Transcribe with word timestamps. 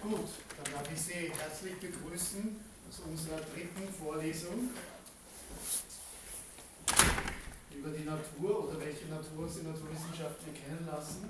Gut, 0.00 0.32
dann 0.56 0.72
darf 0.72 0.88
ich 0.90 0.98
Sie 0.98 1.28
herzlich 1.28 1.76
begrüßen 1.76 2.56
zu 2.88 3.02
unserer 3.04 3.36
dritten 3.52 3.84
Vorlesung 3.92 4.70
über 7.68 7.90
die 7.90 8.04
Natur 8.08 8.64
oder 8.64 8.80
welche 8.80 9.12
Natur 9.12 9.44
uns 9.44 9.60
die 9.60 9.68
Naturwissenschaften 9.68 10.56
kennen 10.56 10.88
lassen. 10.90 11.28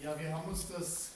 Ja, 0.00 0.18
wir 0.18 0.32
haben 0.32 0.48
uns 0.48 0.64
das. 0.68 1.10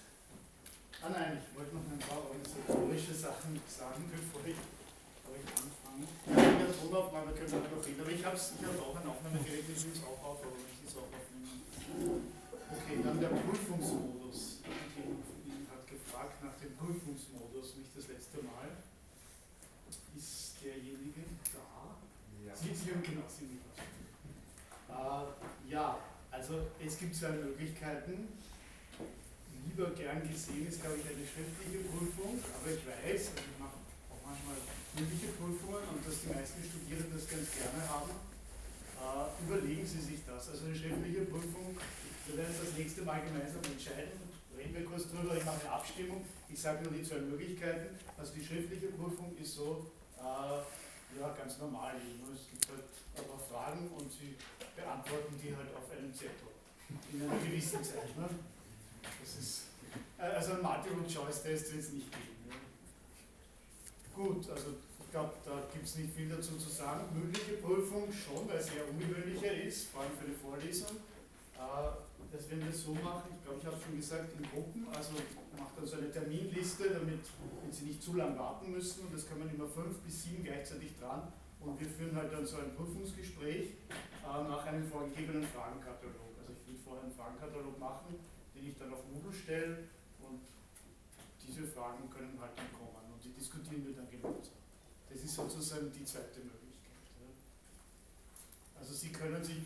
Ah 1.01 1.09
nein, 1.09 1.41
ich 1.41 1.57
wollte 1.57 1.73
noch 1.73 1.89
ein 1.89 2.05
paar 2.05 2.21
organisatorische 2.29 3.17
Sachen 3.17 3.57
sagen, 3.65 4.05
bevor 4.13 4.45
ich, 4.45 4.61
bevor 4.61 5.41
ich 5.41 5.49
anfange. 5.57 6.05
Ja, 6.37 6.53
der 6.53 6.73
Tonaufnahme 6.77 7.33
können 7.33 7.49
wir 7.49 7.65
noch 7.65 7.81
reden, 7.81 8.01
aber 8.05 8.13
ich 8.13 8.21
habe 8.21 8.37
ich 8.37 8.61
hab 8.61 8.77
auch 8.85 8.97
ein 9.01 9.09
Aufnahmegerät, 9.09 9.65
ich 9.73 9.89
es 9.89 10.05
auch 10.05 10.21
auf, 10.21 10.45
aber 10.45 10.61
ich 10.61 10.85
es 10.85 11.01
auch 11.01 11.09
aufnehmen. 11.09 11.65
Okay, 12.69 13.01
dann 13.01 13.21
der 13.25 13.33
Prüfungsmodus. 13.33 14.61
Hat 14.69 15.36
gefragt 16.17 16.43
nach 16.43 16.57
dem 16.57 16.73
Prüfungsmodus, 16.77 17.77
nicht 17.77 17.93
das 17.95 18.09
letzte 18.09 18.41
Mal. 18.41 18.73
Ist 20.17 20.57
derjenige 20.65 21.21
da? 21.53 21.93
Ja. 22.41 22.57
Sie, 22.57 22.73
Sie 22.73 22.89
genau, 22.89 23.29
Sie 23.29 23.61
haben 24.89 25.29
äh, 25.29 25.71
Ja, 25.71 25.99
also 26.31 26.73
es 26.81 26.99
gibt 26.99 27.15
zwei 27.15 27.33
Möglichkeiten. 27.33 28.33
Lieber 29.69 29.91
gern 29.91 30.23
gesehen 30.27 30.67
ist, 30.67 30.81
glaube 30.81 30.97
ich, 30.97 31.05
eine 31.05 31.27
schriftliche 31.27 31.85
Prüfung, 31.85 32.41
aber 32.41 32.71
ich 32.73 32.81
weiß, 32.87 33.37
also 33.37 33.45
ich 33.45 33.59
mache 33.61 33.77
auch 34.09 34.23
manchmal 34.25 34.57
mündliche 34.97 35.37
Prüfungen 35.37 35.85
und 35.93 36.01
dass 36.01 36.23
die 36.23 36.33
meisten 36.33 36.65
Studierenden 36.65 37.13
das 37.13 37.29
ganz 37.29 37.51
gerne 37.53 37.83
haben. 37.93 38.15
Uh, 38.97 39.29
überlegen 39.45 39.85
Sie 39.85 40.01
sich 40.01 40.25
das. 40.27 40.49
Also 40.49 40.65
eine 40.65 40.75
schriftliche 40.75 41.29
Prüfung 41.29 41.77
wir 42.27 42.39
werden 42.39 42.55
das 42.59 42.77
nächste 42.77 43.03
Mal 43.03 43.23
gemeinsam 43.23 43.63
entscheiden. 43.71 44.36
Reden 44.57 44.75
wir 44.75 44.85
kurz 44.87 45.11
drüber, 45.11 45.37
ich 45.37 45.45
mache 45.45 45.61
eine 45.61 45.71
Abstimmung. 45.73 46.25
Ich 46.49 46.61
sage 46.61 46.83
nur 46.85 46.93
die 46.93 47.03
zwei 47.03 47.19
Möglichkeiten. 47.19 47.99
Also 48.17 48.33
die 48.35 48.45
schriftliche 48.45 48.87
Prüfung 48.89 49.37
ist 49.37 49.55
so, 49.55 49.91
äh, 50.19 51.21
ja, 51.21 51.29
ganz 51.37 51.59
normal. 51.59 51.95
Es 52.33 52.51
gibt 52.51 52.69
halt 52.69 52.85
ein 53.17 53.25
paar 53.29 53.39
Fragen 53.39 53.91
und 53.97 54.11
Sie 54.11 54.37
beantworten 54.75 55.39
die 55.43 55.55
halt 55.55 55.75
auf 55.75 55.91
einem 55.91 56.13
Zettel. 56.15 56.49
In 57.13 57.23
einer 57.23 57.39
gewissen 57.41 57.83
Zeit. 57.85 58.17
Ne? 58.17 58.29
Das 59.21 59.37
ist, 59.37 59.63
äh, 60.19 60.23
also 60.23 60.53
ein 60.53 60.63
Multiple-Choice-Test 60.63 61.73
wird 61.73 61.83
es 61.83 61.93
nicht 61.93 62.11
geben. 62.11 62.49
Ja. 62.49 62.55
Gut, 64.15 64.49
also 64.49 64.75
ich 65.01 65.11
glaube, 65.11 65.35
da 65.45 65.63
gibt 65.73 65.85
es 65.85 65.97
nicht 65.97 66.15
viel 66.15 66.29
dazu 66.29 66.57
zu 66.57 66.71
sagen. 66.71 67.05
Mündliche 67.13 67.55
Prüfung 67.55 68.09
schon, 68.13 68.49
weil 68.49 68.59
es 68.59 68.67
sehr 68.67 68.89
ungewöhnlicher 68.89 69.53
ist, 69.53 69.89
vor 69.89 70.03
allem 70.03 70.13
für 70.19 70.27
eine 70.27 70.35
Vorlesung. 70.35 70.97
Äh, 71.57 72.06
dass 72.33 72.51
wenn 72.51 72.61
wir 72.61 72.71
es 72.71 72.83
so 72.83 72.95
machen, 72.95 73.31
ich 73.35 73.43
glaube, 73.43 73.59
ich 73.61 73.67
habe 73.67 73.77
es 73.77 73.83
schon 73.83 73.97
gesagt, 73.97 74.33
in 74.39 74.45
Gruppen, 74.51 74.87
also 74.95 75.13
macht 75.59 75.77
dann 75.77 75.87
so 75.87 75.97
eine 75.97 76.11
Terminliste, 76.11 76.91
damit 76.91 77.21
Sie 77.71 77.85
nicht 77.87 78.03
zu 78.03 78.15
lange 78.15 78.39
warten 78.39 78.73
müssen 78.73 79.07
und 79.07 79.15
das 79.15 79.29
kann 79.29 79.39
man 79.39 79.51
immer 79.51 79.67
fünf 79.67 79.99
bis 80.01 80.25
sieben 80.25 80.45
gleichzeitig 80.45 80.97
dran 80.99 81.33
und 81.61 81.81
wir 81.81 81.89
führen 81.89 82.15
halt 82.17 82.33
dann 82.33 82.47
so 82.47 82.59
ein 82.59 82.75
Prüfungsgespräch 82.75 83.75
äh, 83.91 84.43
nach 84.49 84.65
einem 84.67 84.87
vorgegebenen 84.87 85.43
Fragenkatalog. 85.43 86.35
Also 86.39 86.53
ich 86.53 86.67
will 86.69 86.79
vorher 86.85 87.05
einen 87.05 87.13
Fragenkatalog 87.13 87.79
machen, 87.79 88.17
den 88.55 88.67
ich 88.69 88.79
dann 88.79 88.93
auf 88.93 89.03
Moodle 89.13 89.33
stelle 89.33 89.89
und 90.21 90.41
diese 91.43 91.67
Fragen 91.67 92.09
können 92.11 92.39
halt 92.41 92.53
dann 92.57 92.73
kommen 92.73 93.13
und 93.13 93.23
die 93.23 93.33
diskutieren 93.33 93.87
wir 93.87 93.95
dann 93.95 94.11
gemeinsam. 94.11 94.55
Das 95.09 95.23
ist 95.23 95.35
sozusagen 95.35 95.91
die 95.93 96.05
zweite 96.05 96.41
Möglichkeit. 96.41 96.66
Also 98.87 98.99
Sie 98.99 99.11
können 99.11 99.43
sich 99.43 99.57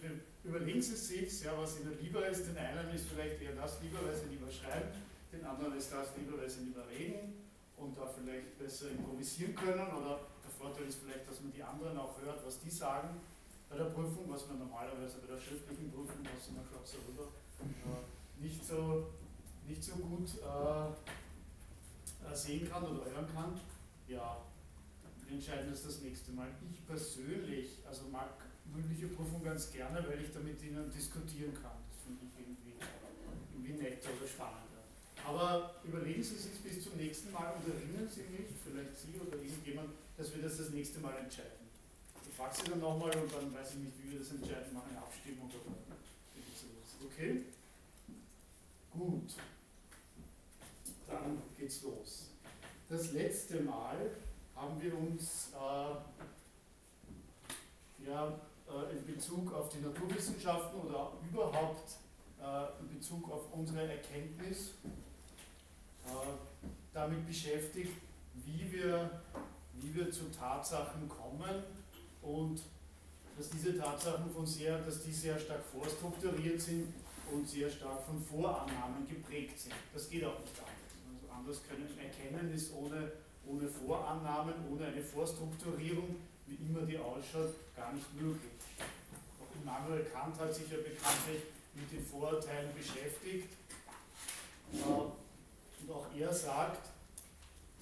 überlegen 0.43 0.81
Sie 0.81 0.97
sich, 0.97 1.43
ja, 1.43 1.53
was 1.59 1.79
Ihnen 1.79 1.93
lieber 2.01 2.27
ist. 2.27 2.47
Den 2.47 2.57
einen 2.57 2.89
ist 2.95 3.05
vielleicht 3.07 3.39
eher 3.43 3.53
das 3.53 3.79
lieber, 3.83 3.99
weil 4.03 4.17
Sie 4.17 4.31
lieber 4.31 4.51
schreiben, 4.51 4.89
den 5.31 5.45
anderen 5.45 5.77
ist 5.77 5.93
das 5.93 6.17
lieber, 6.17 6.39
weil 6.41 6.49
Sie 6.49 6.65
lieber 6.65 6.89
reden 6.89 7.35
und 7.77 7.99
da 7.99 8.07
vielleicht 8.07 8.59
besser 8.59 8.89
improvisieren 8.89 9.55
können. 9.55 9.93
Oder 9.93 10.21
der 10.43 10.51
Vorteil 10.59 10.87
ist 10.87 11.01
vielleicht, 11.05 11.29
dass 11.29 11.43
man 11.43 11.53
die 11.53 11.63
anderen 11.63 11.99
auch 11.99 12.19
hört, 12.23 12.41
was 12.47 12.61
die 12.61 12.71
sagen. 12.71 13.21
Bei 13.69 13.77
der 13.77 13.93
Prüfung, 13.93 14.25
was 14.29 14.49
man 14.49 14.59
normalerweise 14.59 15.19
bei 15.19 15.27
der 15.27 15.39
schriftlichen 15.39 15.93
Prüfung, 15.93 16.25
was 16.25 16.51
man 16.57 16.65
schaut 16.65 16.89
so 16.89 16.97
rüber, 17.07 17.29
äh, 17.61 18.43
nicht, 18.43 18.65
so, 18.65 19.11
nicht 19.69 19.85
so 19.85 19.97
gut 19.97 20.31
äh, 20.41 20.89
äh, 22.25 22.35
sehen 22.35 22.71
kann 22.71 22.85
oder 22.85 23.05
hören 23.05 23.29
kann. 23.35 23.61
Ja, 24.09 24.41
entscheiden 25.31 25.71
das 25.71 25.83
das 25.83 26.01
nächste 26.01 26.33
Mal. 26.33 26.49
Ich 26.73 26.87
persönlich, 26.87 27.83
also 27.87 28.09
mag 28.11 28.31
mündliche 28.75 29.09
Prüfung 29.09 29.43
ganz 29.43 29.71
gerne, 29.73 30.05
weil 30.07 30.23
ich 30.23 30.33
damit 30.33 30.63
Ihnen 30.63 30.91
diskutieren 30.91 31.55
kann. 31.55 31.79
Das 31.91 32.03
finde 32.05 32.25
ich 32.25 32.33
irgendwie, 32.39 32.75
irgendwie 33.55 33.83
netter 33.83 34.11
oder 34.17 34.29
spannender. 34.29 34.83
Aber 35.25 35.77
überlegen 35.85 36.23
Sie 36.23 36.37
sich 36.37 36.59
bis 36.61 36.85
zum 36.85 36.97
nächsten 36.97 37.33
Mal 37.33 37.55
und 37.55 37.69
erinnern 37.69 38.09
Sie 38.09 38.23
mich, 38.31 38.49
vielleicht 38.65 38.97
Sie 38.97 39.19
oder 39.21 39.37
irgendjemand, 39.37 39.91
dass 40.17 40.35
wir 40.35 40.43
das 40.43 40.59
das 40.59 40.71
nächste 40.71 41.01
Mal 41.01 41.17
entscheiden. 41.19 41.69
Ich 42.29 42.37
frage 42.37 42.55
Sie 42.57 42.71
dann 42.71 42.81
nochmal 42.81 43.15
und 43.17 43.33
dann 43.33 43.53
weiß 43.53 43.71
ich 43.73 43.81
nicht, 43.81 43.97
wie 44.03 44.13
wir 44.13 44.19
das 44.21 44.31
entscheiden, 44.31 44.73
machen 44.73 44.91
eine 44.91 44.99
Abstimmung 44.99 45.51
oder 45.51 45.77
sowas. 46.57 46.91
Okay? 47.05 47.43
Gut. 48.93 49.35
Dann 51.07 51.43
geht's 51.59 51.83
los. 51.83 52.31
Das 52.89 53.13
letzte 53.13 53.61
Mal 53.61 54.11
haben 54.57 54.81
wir 54.81 54.97
uns 54.97 55.51
äh, 55.55 55.95
ja, 58.09 58.41
in 58.93 59.15
Bezug 59.15 59.53
auf 59.53 59.69
die 59.69 59.81
Naturwissenschaften 59.81 60.81
oder 60.81 61.13
überhaupt 61.31 61.97
äh, 62.41 62.81
in 62.81 62.97
Bezug 62.97 63.31
auf 63.31 63.53
unsere 63.53 63.83
Erkenntnis 63.91 64.75
äh, 66.07 66.11
damit 66.93 67.27
beschäftigt, 67.27 67.93
wie 68.35 68.73
wir, 68.73 69.23
wie 69.75 69.95
wir 69.95 70.11
zu 70.11 70.31
Tatsachen 70.31 71.09
kommen 71.09 71.65
und 72.23 72.63
dass 73.37 73.51
diese 73.51 73.77
Tatsachen 73.77 74.31
von 74.31 74.47
sehr, 74.47 74.79
dass 74.79 75.03
die 75.03 75.13
sehr 75.13 75.39
stark 75.39 75.65
vorstrukturiert 75.65 76.61
sind 76.61 76.93
und 77.33 77.49
sehr 77.49 77.71
stark 77.71 78.05
von 78.05 78.23
Vorannahmen 78.23 79.07
geprägt 79.09 79.59
sind. 79.59 79.75
Das 79.95 80.11
geht 80.11 80.25
auch 80.25 80.39
nicht 80.41 80.59
anders. 80.59 81.21
Also 81.23 81.33
anders 81.33 81.63
können 81.69 81.89
erkennen 81.99 82.53
ist 82.53 82.73
ohne, 82.75 83.13
ohne 83.47 83.69
Vorannahmen, 83.69 84.55
ohne 84.71 84.87
eine 84.87 85.03
Vorstrukturierung, 85.03 86.17
wie 86.51 86.67
immer 86.67 86.83
die 86.83 86.99
ausschaut, 86.99 87.55
gar 87.77 87.93
nicht 87.93 88.13
möglich. 88.15 88.51
Immanuel 89.63 90.05
Kant 90.05 90.39
hat 90.39 90.55
sich 90.55 90.71
ja 90.71 90.79
bekanntlich 90.79 91.43
mit 91.75 91.93
den 91.93 92.05
Vorurteilen 92.05 92.75
beschäftigt. 92.75 93.55
Äh, 94.73 94.77
und 94.83 95.91
auch 95.91 96.07
er 96.17 96.33
sagt, 96.33 96.89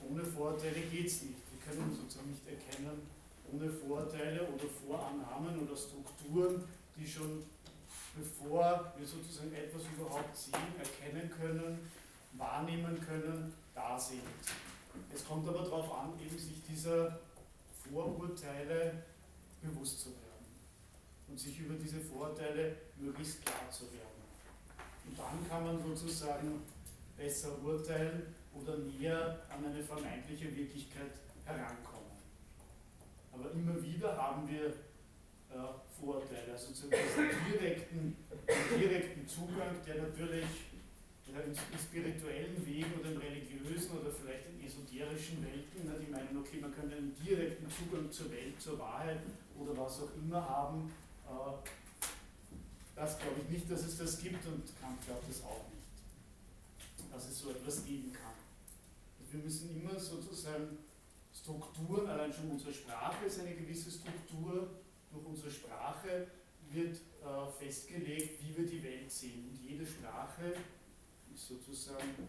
ohne 0.09 0.25
Vorurteile 0.25 0.81
geht 0.81 1.07
es 1.07 1.23
nicht. 1.23 1.41
Wir 1.51 1.61
können 1.65 1.95
sozusagen 1.95 2.31
nicht 2.31 2.47
erkennen, 2.47 3.09
ohne 3.53 3.71
Vorurteile 3.71 4.43
oder 4.43 4.65
Vorannahmen 4.69 5.67
oder 5.67 5.77
Strukturen, 5.77 6.65
die 6.97 7.07
schon 7.07 7.43
bevor 8.17 8.93
wir 8.97 9.07
sozusagen 9.07 9.53
etwas 9.55 9.83
überhaupt 9.97 10.37
sehen, 10.37 10.75
erkennen 10.79 11.31
können, 11.31 11.91
wahrnehmen 12.33 13.01
können, 13.07 13.53
da 13.75 13.99
sind. 13.99 14.23
Es 15.15 15.25
kommt 15.25 15.49
aber 15.49 15.63
darauf 15.63 15.93
an, 15.93 16.13
eben 16.21 16.37
sich 16.37 16.63
dieser 16.69 17.21
Vorurteile 17.91 19.03
bewusst 19.63 20.01
zu 20.01 20.09
werden 20.11 20.47
und 21.29 21.39
sich 21.39 21.61
über 21.61 21.75
diese 21.75 22.01
Vorurteile 22.01 22.77
möglichst 22.99 23.45
klar 23.45 23.71
zu 23.71 23.85
werden. 23.93 24.23
Und 25.07 25.19
dann 25.19 25.49
kann 25.49 25.65
man 25.65 25.97
sozusagen 25.97 26.63
besser 27.17 27.63
urteilen 27.63 28.35
oder 28.55 28.77
näher 28.79 29.41
an 29.49 29.65
eine 29.65 29.83
vermeintliche 29.83 30.55
Wirklichkeit 30.57 31.13
herankommen. 31.45 31.99
Aber 33.33 33.51
immer 33.53 33.83
wieder 33.83 34.17
haben 34.17 34.49
wir 34.49 34.67
äh, 34.67 35.69
Vorurteile, 35.99 36.53
also 36.53 36.73
zu 36.73 36.89
diesem 36.89 37.29
direkten, 37.53 38.17
direkten 38.79 39.27
Zugang, 39.27 39.75
der 39.87 40.03
natürlich 40.03 40.45
ja, 41.33 41.41
im, 41.41 41.55
spirituellen 41.79 42.67
Weg 42.67 42.87
oder 42.99 43.11
im 43.13 43.19
religiösen 43.19 43.99
oder 43.99 44.11
vielleicht 44.11 44.47
in 44.49 44.65
esoterischen 44.65 45.45
Welten, 45.45 45.91
die 46.01 46.11
meinen, 46.11 46.37
okay, 46.39 46.59
man 46.61 46.75
könnte 46.75 46.97
einen 46.97 47.15
direkten 47.15 47.67
Zugang 47.71 48.11
zur 48.11 48.31
Welt, 48.31 48.61
zur 48.61 48.79
Wahrheit 48.79 49.21
oder 49.59 49.77
was 49.77 50.01
auch 50.01 50.15
immer 50.17 50.47
haben, 50.49 50.93
äh, 51.27 51.69
das 52.95 53.19
glaube 53.19 53.41
ich 53.43 53.49
nicht, 53.49 53.71
dass 53.71 53.85
es 53.85 53.99
das 53.99 54.19
gibt 54.19 54.45
und 54.47 54.65
Kant 54.81 55.05
glaubt 55.07 55.31
es 55.31 55.43
auch 55.45 55.65
nicht, 55.71 57.13
dass 57.13 57.29
es 57.29 57.39
so 57.39 57.51
etwas 57.51 57.85
geben 57.85 58.13
kann. 58.13 58.35
Wir 59.31 59.41
müssen 59.41 59.71
immer 59.81 59.99
sozusagen 59.99 60.79
Strukturen, 61.33 62.09
allein 62.09 62.33
schon 62.33 62.51
unsere 62.51 62.73
Sprache 62.73 63.27
ist 63.27 63.41
eine 63.41 63.55
gewisse 63.55 63.91
Struktur, 63.91 64.69
durch 65.13 65.25
unsere 65.25 65.51
Sprache 65.51 66.27
wird 66.71 66.97
äh, 66.97 67.51
festgelegt, 67.59 68.43
wie 68.43 68.57
wir 68.57 68.67
die 68.67 68.83
Welt 68.83 69.11
sehen. 69.11 69.49
Und 69.51 69.69
jede 69.69 69.87
Sprache 69.87 70.55
ist 71.35 71.49
sozusagen 71.49 72.29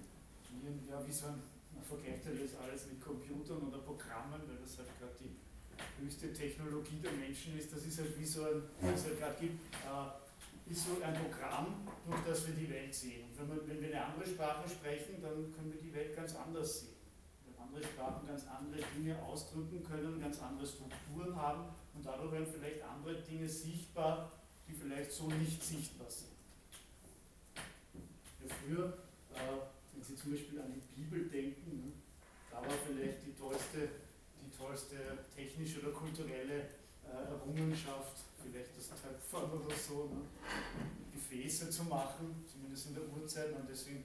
wie, 0.61 0.89
ja, 0.89 1.05
wie 1.05 1.11
so 1.11 1.27
ein, 1.27 1.41
man 1.73 1.83
vergleicht 1.83 2.25
ja 2.25 2.31
jetzt 2.31 2.55
alles 2.57 2.87
mit 2.87 3.01
Computern 3.01 3.67
oder 3.67 3.79
Programmen, 3.79 4.41
weil 4.47 4.57
das 4.57 4.77
halt 4.77 4.89
gerade 4.99 5.13
die 5.19 5.35
höchste 6.01 6.33
Technologie 6.33 6.99
der 7.03 7.13
Menschen 7.13 7.57
ist, 7.57 7.71
das 7.71 7.85
ist 7.85 7.99
halt 7.99 8.17
wie 8.19 8.25
so 8.25 8.43
ein, 8.43 8.63
wie 8.81 8.93
es 8.93 9.05
halt 9.05 9.19
gerade 9.19 9.39
gibt, 9.39 9.63
äh, 9.85 10.71
ist 10.71 10.85
so 10.85 11.01
ein 11.01 11.13
Programm, 11.13 11.87
durch 12.05 12.21
das 12.27 12.47
wir 12.47 12.53
die 12.53 12.69
Welt 12.69 12.93
sehen. 12.93 13.25
Und 13.29 13.39
wenn, 13.39 13.55
wir, 13.55 13.67
wenn 13.67 13.81
wir 13.81 13.89
eine 13.89 14.05
andere 14.05 14.27
Sprache 14.27 14.69
sprechen, 14.69 15.21
dann 15.21 15.51
können 15.51 15.73
wir 15.73 15.81
die 15.81 15.93
Welt 15.93 16.15
ganz 16.15 16.35
anders 16.35 16.81
sehen. 16.81 16.99
Wenn 17.45 17.57
andere 17.57 17.83
Sprachen 17.83 18.27
ganz 18.27 18.45
andere 18.47 18.81
Dinge 18.95 19.17
ausdrücken 19.23 19.83
können, 19.83 20.19
ganz 20.19 20.39
andere 20.39 20.67
Strukturen 20.67 21.35
haben 21.35 21.73
und 21.95 22.05
dadurch 22.05 22.31
werden 22.31 22.47
vielleicht 22.47 22.83
andere 22.83 23.15
Dinge 23.23 23.49
sichtbar, 23.49 24.31
die 24.67 24.73
vielleicht 24.73 25.11
so 25.11 25.27
nicht 25.27 25.63
sichtbar 25.63 26.09
sind. 26.09 26.38
Ja, 28.49 28.55
früher, 28.55 28.97
äh, 29.33 29.61
wenn 29.93 30.03
Sie 30.03 30.15
zum 30.15 30.31
Beispiel 30.31 30.59
an 30.59 30.73
die 30.73 31.01
Bibel 31.01 31.29
denken, 31.29 31.85
ne, 31.85 31.91
da 32.51 32.57
war 32.57 32.77
vielleicht 32.85 33.25
die 33.25 33.33
tollste, 33.33 33.89
die 34.41 34.49
tollste 34.57 34.95
technische 35.35 35.81
oder 35.81 35.91
kulturelle 35.91 36.69
äh, 37.05 37.29
Errungenschaft, 37.29 38.17
vielleicht 38.41 38.75
das 38.75 38.89
Töpfern 38.89 39.51
oder 39.51 39.75
so, 39.75 40.09
ne? 40.09 40.21
Gefäße 41.13 41.69
zu 41.69 41.83
machen, 41.83 42.43
zumindest 42.47 42.87
in 42.87 42.95
der 42.95 43.03
Urzeit. 43.13 43.53
Und 43.53 43.69
deswegen 43.69 44.03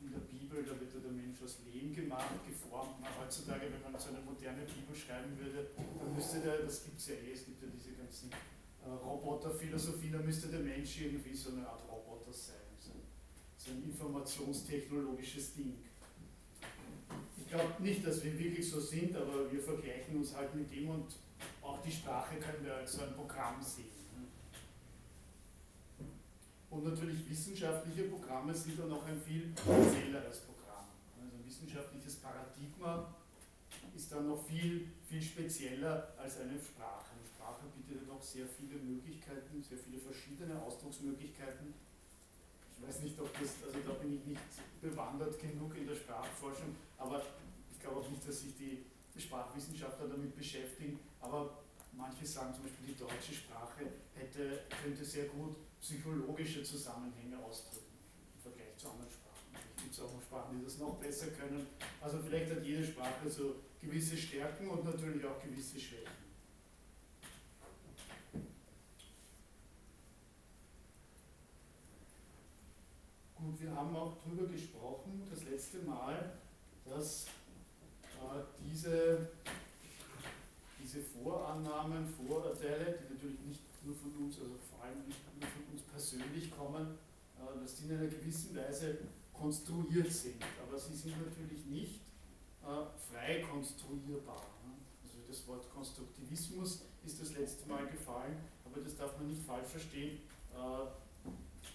in 0.00 0.12
der 0.12 0.20
Bibel, 0.20 0.62
da 0.64 0.78
wird 0.80 0.92
ja 0.94 1.00
der 1.00 1.12
Mensch 1.12 1.42
aus 1.42 1.58
Lehm 1.66 1.94
gemacht, 1.94 2.40
geformt. 2.46 2.96
Na, 3.00 3.08
heutzutage, 3.20 3.68
wenn 3.72 3.92
man 3.92 4.00
so 4.00 4.08
eine 4.08 4.20
moderne 4.20 4.64
Bibel 4.64 4.94
schreiben 4.94 5.36
würde, 5.38 5.70
dann 5.76 6.14
müsste 6.14 6.40
der, 6.40 6.62
das 6.62 6.84
gibt 6.84 6.98
es 6.98 7.08
ja 7.08 7.14
eh, 7.16 7.32
es 7.32 7.44
gibt 7.44 7.62
ja 7.62 7.68
diese 7.68 7.92
ganzen 7.92 8.30
äh, 8.30 8.88
Roboterphilosophie, 8.88 10.10
da 10.10 10.18
müsste 10.18 10.48
der 10.48 10.60
Mensch 10.60 11.00
irgendwie 11.00 11.34
so 11.34 11.50
eine 11.50 11.66
Art 11.68 11.82
Roboter 11.88 12.32
sein. 12.32 12.63
So, 13.64 13.70
ein 13.70 13.82
informationstechnologisches 13.84 15.54
Ding. 15.54 15.78
Ich 17.38 17.48
glaube 17.48 17.82
nicht, 17.82 18.06
dass 18.06 18.22
wir 18.22 18.38
wirklich 18.38 18.68
so 18.68 18.78
sind, 18.78 19.16
aber 19.16 19.50
wir 19.50 19.60
vergleichen 19.60 20.18
uns 20.18 20.34
halt 20.36 20.54
mit 20.54 20.70
dem 20.70 20.90
und 20.90 21.06
auch 21.62 21.80
die 21.80 21.90
Sprache 21.90 22.36
können 22.36 22.62
wir 22.62 22.74
als 22.74 22.92
so 22.92 23.02
ein 23.02 23.14
Programm 23.14 23.62
sehen. 23.62 23.86
Und 26.68 26.84
natürlich 26.84 27.30
wissenschaftliche 27.30 28.02
Programme 28.04 28.52
sind 28.52 28.78
dann 28.78 28.92
auch 28.92 29.06
ein 29.06 29.18
viel 29.22 29.54
spezielleres 29.56 30.40
Programm. 30.40 30.84
Also 31.16 31.36
ein 31.36 31.46
wissenschaftliches 31.46 32.16
Paradigma 32.16 33.14
ist 33.96 34.12
dann 34.12 34.26
noch 34.26 34.44
viel, 34.44 34.88
viel 35.08 35.22
spezieller 35.22 36.12
als 36.18 36.40
eine 36.40 36.58
Sprache. 36.58 37.14
Eine 37.16 37.24
Sprache 37.24 37.64
bietet 37.74 38.06
doch 38.06 38.20
sehr 38.20 38.46
viele 38.46 38.78
Möglichkeiten, 38.82 39.62
sehr 39.62 39.78
viele 39.78 39.98
verschiedene 39.98 40.60
Ausdrucksmöglichkeiten. 40.60 41.72
Ich 42.84 42.94
weiß 42.94 43.02
nicht, 43.02 43.18
ob 43.18 43.32
das, 43.40 43.64
also 43.64 43.78
da 43.80 43.94
bin 43.94 44.14
ich 44.14 44.26
nicht 44.26 44.42
bewandert 44.82 45.40
genug 45.40 45.74
in 45.74 45.86
der 45.86 45.94
Sprachforschung, 45.94 46.76
aber 46.98 47.22
ich 47.72 47.80
glaube 47.80 48.00
auch 48.00 48.10
nicht, 48.10 48.28
dass 48.28 48.40
sich 48.40 48.54
die 48.58 48.84
Sprachwissenschaftler 49.18 50.06
damit 50.06 50.36
beschäftigen, 50.36 51.00
aber 51.18 51.64
manche 51.92 52.26
sagen 52.26 52.52
zum 52.52 52.64
Beispiel, 52.64 52.92
die 52.92 52.98
deutsche 52.98 53.32
Sprache 53.32 53.88
hätte, 54.12 54.64
könnte 54.82 55.02
sehr 55.02 55.26
gut 55.28 55.56
psychologische 55.80 56.62
Zusammenhänge 56.62 57.38
ausdrücken 57.42 57.96
im 58.36 58.42
Vergleich 58.42 58.76
zu 58.76 58.90
anderen 58.90 59.10
Sprachen. 59.10 59.56
Es 59.78 59.82
gibt 59.82 60.00
auch 60.00 60.20
Sprachen, 60.20 60.58
die 60.58 60.64
das 60.64 60.76
noch 60.76 60.96
besser 60.96 61.28
können. 61.28 61.66
Also 62.02 62.18
vielleicht 62.18 62.50
hat 62.50 62.62
jede 62.62 62.84
Sprache 62.84 63.30
so 63.30 63.62
gewisse 63.80 64.16
Stärken 64.16 64.68
und 64.68 64.84
natürlich 64.84 65.24
auch 65.24 65.40
gewisse 65.42 65.80
Schwächen. 65.80 66.23
Gut, 73.44 73.60
wir 73.60 73.76
haben 73.76 73.94
auch 73.94 74.16
darüber 74.24 74.46
gesprochen, 74.46 75.22
das 75.28 75.44
letzte 75.44 75.78
Mal, 75.82 76.32
dass 76.86 77.26
äh, 77.26 78.42
diese 78.64 79.28
diese 80.82 81.00
Vorannahmen, 81.00 82.06
Vorurteile, 82.06 82.98
die 83.00 83.14
natürlich 83.14 83.40
nicht 83.40 83.60
nur 83.84 83.94
von 83.94 84.12
uns, 84.16 84.38
also 84.38 84.54
vor 84.70 84.84
allem 84.84 85.04
nicht 85.06 85.18
nur 85.38 85.48
von 85.48 85.72
uns 85.72 85.82
persönlich 85.82 86.50
kommen, 86.50 86.98
äh, 87.36 87.60
dass 87.60 87.76
die 87.76 87.84
in 87.84 87.98
einer 87.98 88.06
gewissen 88.06 88.56
Weise 88.56 88.98
konstruiert 89.32 90.10
sind. 90.10 90.42
Aber 90.62 90.78
sie 90.78 90.94
sind 90.94 91.14
natürlich 91.26 91.66
nicht 91.66 92.00
äh, 92.62 92.66
frei 93.12 93.44
konstruierbar. 93.50 94.42
Ne? 94.64 94.72
Also 95.02 95.18
das 95.26 95.46
Wort 95.46 95.70
Konstruktivismus 95.70 96.86
ist 97.04 97.20
das 97.20 97.32
letzte 97.32 97.68
Mal 97.68 97.86
gefallen, 97.88 98.36
aber 98.64 98.80
das 98.80 98.96
darf 98.96 99.18
man 99.18 99.26
nicht 99.26 99.42
falsch 99.42 99.68
verstehen, 99.68 100.20
äh, 100.52 100.86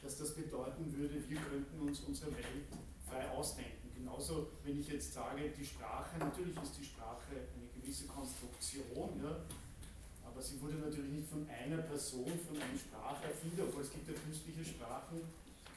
dass 0.02 0.18
das 0.18 0.36
bedeuten 0.36 0.96
würde, 0.96 1.22
wir 1.30 1.40
könnten 1.40 1.80
uns 1.80 2.00
unsere 2.02 2.32
Welt 2.34 2.68
frei 3.08 3.30
ausdenken. 3.30 3.92
Genauso, 3.96 4.48
wenn 4.64 4.80
ich 4.80 4.88
jetzt 4.88 5.14
sage, 5.14 5.50
die 5.50 5.66
Sprache, 5.66 6.18
natürlich 6.18 6.56
ist 6.62 6.78
die 6.80 6.86
Sprache 6.86 7.32
eine 7.32 7.68
gewisse 7.76 8.08
Konstruktion, 8.08 9.20
ja, 9.22 9.36
aber 10.26 10.42
sie 10.42 10.62
wurde 10.62 10.76
natürlich 10.76 11.12
nicht 11.12 11.30
von 11.30 11.48
einer 11.50 11.82
Person, 11.84 12.32
von 12.48 12.56
einem 12.56 12.80
Spracherfinder, 12.80 13.64
obwohl 13.68 13.82
es 13.82 13.92
gibt 13.92 14.08
ja 14.08 14.14
künstliche 14.16 14.64
Sprachen, 14.64 15.20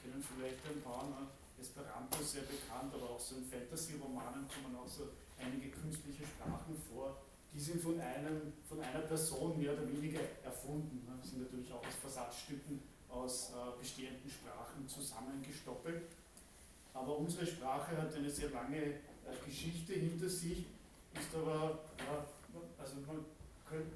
Sie 0.02 0.10
kennen 0.10 0.22
vielleicht 0.22 0.58
ein 0.66 0.82
paar, 0.82 1.06
ne? 1.08 1.26
Esperanto 1.62 2.18
ist 2.20 2.32
sehr 2.32 2.42
bekannt, 2.42 2.90
aber 2.92 3.14
auch 3.14 3.20
so 3.20 3.36
in 3.36 3.46
Fantasy-Romanen 3.46 4.50
kommen 4.50 4.74
auch 4.74 4.88
so 4.88 5.14
einige 5.38 5.70
künstliche 5.70 6.26
Sprachen 6.26 6.74
vor, 6.90 7.22
die 7.54 7.60
sind 7.60 7.80
von, 7.80 8.00
einem, 8.00 8.52
von 8.66 8.80
einer 8.80 9.06
Person 9.06 9.58
mehr 9.58 9.72
oder 9.74 9.86
weniger 9.86 10.20
erfunden. 10.42 11.06
Ne? 11.06 11.12
sind 11.22 11.42
natürlich 11.42 11.72
auch 11.72 11.86
aus 11.86 11.94
Versatzstücken 12.00 12.82
aus 13.12 13.50
äh, 13.50 13.78
bestehenden 13.78 14.30
Sprachen 14.30 14.88
zusammengestoppelt. 14.88 16.02
Aber 16.94 17.18
unsere 17.18 17.46
Sprache 17.46 17.96
hat 17.96 18.14
eine 18.14 18.30
sehr 18.30 18.50
lange 18.50 18.82
äh, 18.82 19.00
Geschichte 19.44 19.94
hinter 19.94 20.28
sich 20.28 20.66
ist 21.14 21.34
aber, 21.34 21.78
also 22.78 22.94
man 23.06 23.24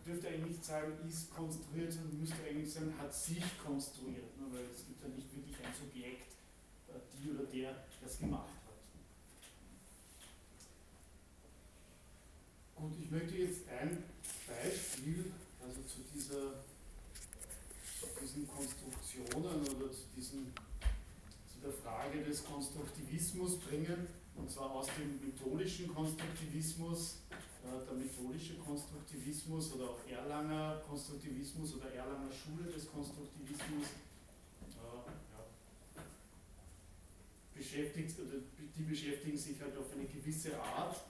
dürfte 0.05 0.29
eigentlich 0.29 0.57
nicht 0.57 0.65
sagen, 0.65 0.93
ist 1.09 1.35
konstruiert, 1.35 1.93
sondern 1.93 2.21
müsste 2.21 2.37
eigentlich 2.49 2.73
sagen, 2.73 2.95
hat 2.99 3.15
sich 3.15 3.43
konstruiert, 3.65 4.37
ne, 4.39 4.47
weil 4.53 4.65
es 4.65 4.87
gibt 4.87 5.03
ja 5.03 5.09
nicht 5.09 5.35
wirklich 5.35 5.57
ein 5.65 5.73
Subjekt, 5.73 6.33
äh, 6.89 7.01
die 7.17 7.31
oder 7.31 7.45
der 7.45 7.85
das 8.03 8.19
gemacht 8.19 8.49
hat. 8.49 8.77
Gut, 12.77 12.93
ich 13.01 13.11
möchte 13.11 13.37
jetzt 13.37 13.69
ein 13.69 14.05
Beispiel, 14.47 15.33
also 15.63 15.81
zu 15.83 16.01
dieser 16.13 16.65
zu 17.99 18.07
diesen 18.21 18.47
Konstruktionen 19.27 19.69
oder 19.77 19.93
zu, 19.93 20.03
diesen, 20.17 20.53
zu 21.47 21.59
der 21.63 21.73
Frage 21.73 22.23
des 22.23 22.45
Konstruktivismus 22.45 23.59
bringen 23.59 24.07
und 24.37 24.51
zwar 24.51 24.71
aus 24.73 24.87
dem 24.99 25.19
methodischen 25.25 25.93
Konstruktivismus, 25.95 27.23
äh, 27.65 27.87
der 27.87 27.95
methodische 27.95 28.55
Konstruktivismus 28.57 29.73
oder 29.75 29.91
auch 29.91 29.99
Erlanger 30.09 30.83
Konstruktivismus 30.89 31.75
oder 31.75 31.93
Erlanger 31.93 32.31
Schule 32.31 32.71
des 32.71 32.91
Konstruktivismus 32.91 33.87
äh, 34.63 36.01
beschäftigt, 37.59 38.21
oder 38.21 38.39
die 38.77 38.83
beschäftigen 38.83 39.39
sich 39.39 39.61
halt 39.61 39.77
auf 39.77 39.93
eine 39.93 40.05
gewisse 40.05 40.61
Art 40.61 41.01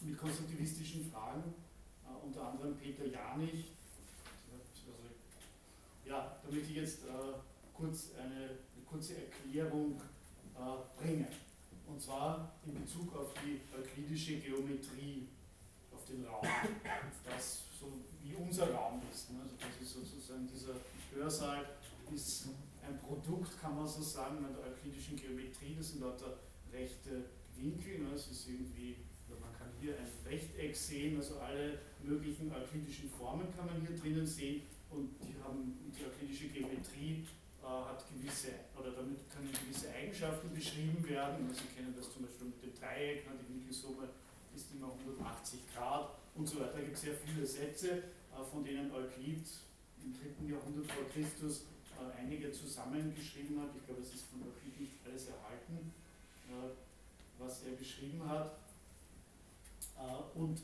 mit 0.00 0.16
konstruktivistischen 0.16 1.10
Fragen, 1.10 1.54
äh, 2.04 2.24
unter 2.24 2.48
anderem 2.48 2.76
Peter 2.76 3.06
Janich. 3.06 3.72
Ja, 6.12 6.36
da 6.44 6.50
möchte 6.50 6.68
ich 6.68 6.76
jetzt 6.76 7.04
äh, 7.04 7.08
kurz 7.72 8.10
eine, 8.20 8.34
eine 8.34 8.84
kurze 8.84 9.14
Erklärung 9.16 9.98
äh, 10.54 11.00
bringen 11.00 11.26
und 11.86 12.02
zwar 12.02 12.52
in 12.66 12.74
Bezug 12.74 13.16
auf 13.16 13.32
die 13.42 13.62
euklidische 13.74 14.36
Geometrie, 14.36 15.26
auf 15.90 16.04
den 16.04 16.26
Raum, 16.26 16.46
das 17.24 17.62
so 17.80 17.92
wie 18.22 18.34
unser 18.34 18.74
Raum 18.74 19.00
ist. 19.10 19.30
Ne? 19.30 19.38
Also 19.42 19.54
das 19.58 19.80
ist 19.80 19.94
sozusagen 19.94 20.46
dieser 20.46 20.74
Hörsaal 21.14 21.64
ist 22.14 22.48
ein 22.86 22.98
Produkt, 23.00 23.58
kann 23.58 23.74
man 23.74 23.88
so 23.88 24.02
sagen, 24.02 24.44
der 24.54 24.70
euklidischen 24.70 25.16
Geometrie, 25.16 25.76
das 25.78 25.92
sind 25.92 26.02
lauter 26.02 26.40
rechte 26.70 27.24
Winkel, 27.56 28.00
ne? 28.00 28.10
es 28.14 28.30
ist 28.30 28.48
irgendwie, 28.50 28.96
man 29.40 29.50
kann 29.56 29.68
hier 29.80 29.96
ein 29.96 30.08
Rechteck 30.26 30.76
sehen, 30.76 31.16
also 31.16 31.38
alle 31.38 31.78
möglichen 32.02 32.52
euklidischen 32.52 33.08
Formen 33.08 33.46
kann 33.56 33.64
man 33.64 33.80
hier 33.80 33.96
drinnen 33.96 34.26
sehen 34.26 34.60
und 34.92 35.16
die 35.22 35.34
haben 35.42 35.78
euklidische 36.06 36.48
Geometrie 36.48 37.26
äh, 37.62 37.66
hat 37.66 38.04
gewisse, 38.10 38.48
oder 38.78 38.90
damit 38.92 39.30
können 39.30 39.50
gewisse 39.52 39.90
Eigenschaften 39.92 40.52
beschrieben 40.54 40.98
werden. 41.08 41.48
Sie 41.52 41.74
kennen 41.74 41.94
das 41.96 42.12
zum 42.12 42.22
Beispiel 42.22 42.46
mit 42.48 42.62
dem 42.62 42.74
Dreieck, 42.74 43.26
ne, 43.26 43.38
die 43.38 43.54
Winkelsumme 43.54 44.08
ist 44.54 44.72
immer 44.74 44.92
180 44.92 45.60
Grad 45.74 46.10
und 46.34 46.46
so 46.46 46.60
weiter. 46.60 46.74
Da 46.74 46.80
gibt 46.80 46.96
es 46.96 47.02
sehr 47.02 47.14
viele 47.14 47.46
Sätze, 47.46 48.02
äh, 48.34 48.44
von 48.50 48.64
denen 48.64 48.90
Euklid 48.90 49.46
im 50.02 50.12
dritten 50.12 50.50
Jahrhundert 50.50 50.90
vor 50.90 51.04
Christus 51.08 51.66
äh, 51.98 52.20
einige 52.20 52.50
zusammengeschrieben 52.50 53.60
hat. 53.60 53.70
Ich 53.76 53.86
glaube, 53.86 54.02
es 54.02 54.14
ist 54.14 54.26
von 54.26 54.42
Euklid 54.42 54.80
nicht 54.80 54.92
alles 55.04 55.28
erhalten, 55.28 55.92
was 57.38 57.62
er 57.62 57.72
geschrieben 57.76 58.28
hat. 58.28 58.58
Und 60.34 60.60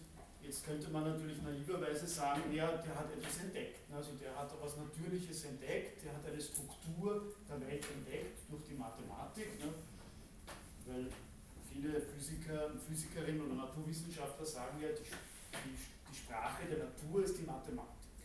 Jetzt 0.49 0.64
könnte 0.64 0.88
man 0.88 1.05
natürlich 1.05 1.43
naiverweise 1.43 2.07
sagen, 2.07 2.40
ja, 2.55 2.73
der 2.81 2.95
hat 2.97 3.12
etwas 3.12 3.37
entdeckt. 3.45 3.85
Also 3.93 4.17
der 4.17 4.35
hat 4.35 4.49
etwas 4.49 4.78
Natürliches 4.78 5.45
entdeckt, 5.45 6.02
der 6.02 6.17
hat 6.17 6.25
eine 6.25 6.40
Struktur 6.40 7.37
der 7.45 7.61
Welt 7.61 7.85
entdeckt 7.85 8.49
durch 8.49 8.64
die 8.64 8.73
Mathematik. 8.73 9.61
Ne? 9.61 9.69
Weil 10.87 11.12
viele 11.69 12.00
Physiker, 12.00 12.73
Physikerinnen 12.81 13.45
oder 13.45 13.69
Naturwissenschaftler 13.69 14.47
sagen 14.47 14.81
ja, 14.81 14.88
die, 14.88 15.05
die, 15.05 15.76
die 15.76 16.17
Sprache 16.17 16.64
der 16.64 16.88
Natur 16.88 17.25
ist 17.25 17.37
die 17.37 17.45
Mathematik. 17.45 18.17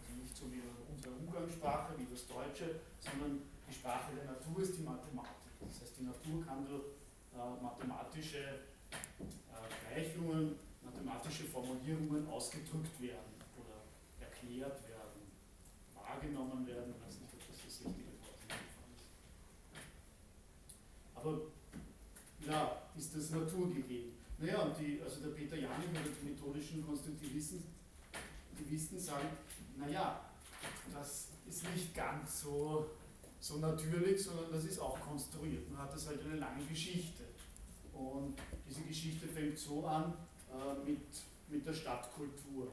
Also 0.00 0.16
nicht 0.16 0.32
so 0.34 0.48
wie 0.48 0.64
unsere 0.64 1.12
Umgangssprache, 1.12 1.92
wie 2.00 2.08
das 2.08 2.24
Deutsche, 2.24 2.80
sondern 3.04 3.36
die 3.68 3.74
Sprache 3.74 4.16
der 4.16 4.32
Natur 4.32 4.64
ist 4.64 4.80
die 4.80 4.82
Mathematik. 4.88 5.52
Das 5.60 5.76
heißt, 5.84 5.92
die 6.00 6.08
Natur 6.08 6.40
kann 6.40 6.64
durch 6.64 6.96
äh, 7.36 7.62
mathematische 7.62 8.64
äh, 8.88 9.68
Gleichungen, 9.84 10.69
mathematische 10.82 11.44
Formulierungen 11.44 12.26
ausgedrückt 12.28 13.00
werden 13.00 13.34
oder 13.56 13.84
erklärt 14.20 14.88
werden, 14.88 15.20
wahrgenommen 15.94 16.66
werden. 16.66 16.94
Weiß 17.04 17.20
nicht, 17.20 17.34
ob 17.34 17.46
das 17.48 17.58
das 17.64 17.86
richtige 17.86 18.12
Wort 18.20 18.40
ist. 18.48 18.70
Aber 21.14 21.40
ja, 22.46 22.82
ist 22.96 23.14
das 23.14 23.30
naturgegeben. 23.30 24.12
Naja, 24.38 24.62
und 24.62 24.78
die, 24.78 25.00
also 25.02 25.20
der 25.20 25.30
Peter 25.30 25.56
Janik 25.56 25.90
oder 25.90 26.00
die 26.00 26.30
methodischen 26.30 26.84
Konstruktivisten 26.86 27.62
sagen, 28.98 29.28
naja, 29.76 30.20
das 30.92 31.28
ist 31.46 31.64
nicht 31.74 31.94
ganz 31.94 32.42
so, 32.42 32.86
so 33.38 33.58
natürlich, 33.58 34.22
sondern 34.22 34.52
das 34.52 34.64
ist 34.64 34.78
auch 34.78 34.98
konstruiert. 35.00 35.68
Man 35.70 35.82
hat 35.82 35.94
das 35.94 36.06
halt 36.06 36.24
eine 36.24 36.36
lange 36.36 36.64
Geschichte. 36.64 37.24
Und 37.92 38.34
diese 38.68 38.82
Geschichte 38.82 39.26
fängt 39.26 39.58
so 39.58 39.86
an 39.86 40.14
äh, 40.50 40.88
mit, 40.88 41.00
mit 41.48 41.66
der 41.66 41.72
Stadtkultur. 41.72 42.72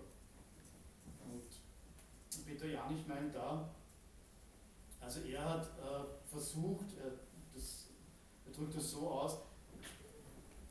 Und 1.24 2.46
Peter 2.46 2.66
Janich 2.68 3.06
meint 3.08 3.36
da, 3.36 3.70
also 5.02 5.22
er 5.22 5.44
hat 5.44 5.66
äh, 5.66 6.30
versucht, 6.30 6.86
er, 7.02 7.12
das, 7.54 7.88
er 8.46 8.52
drückt 8.52 8.76
das 8.76 8.92
so 8.92 9.10
aus, 9.10 9.38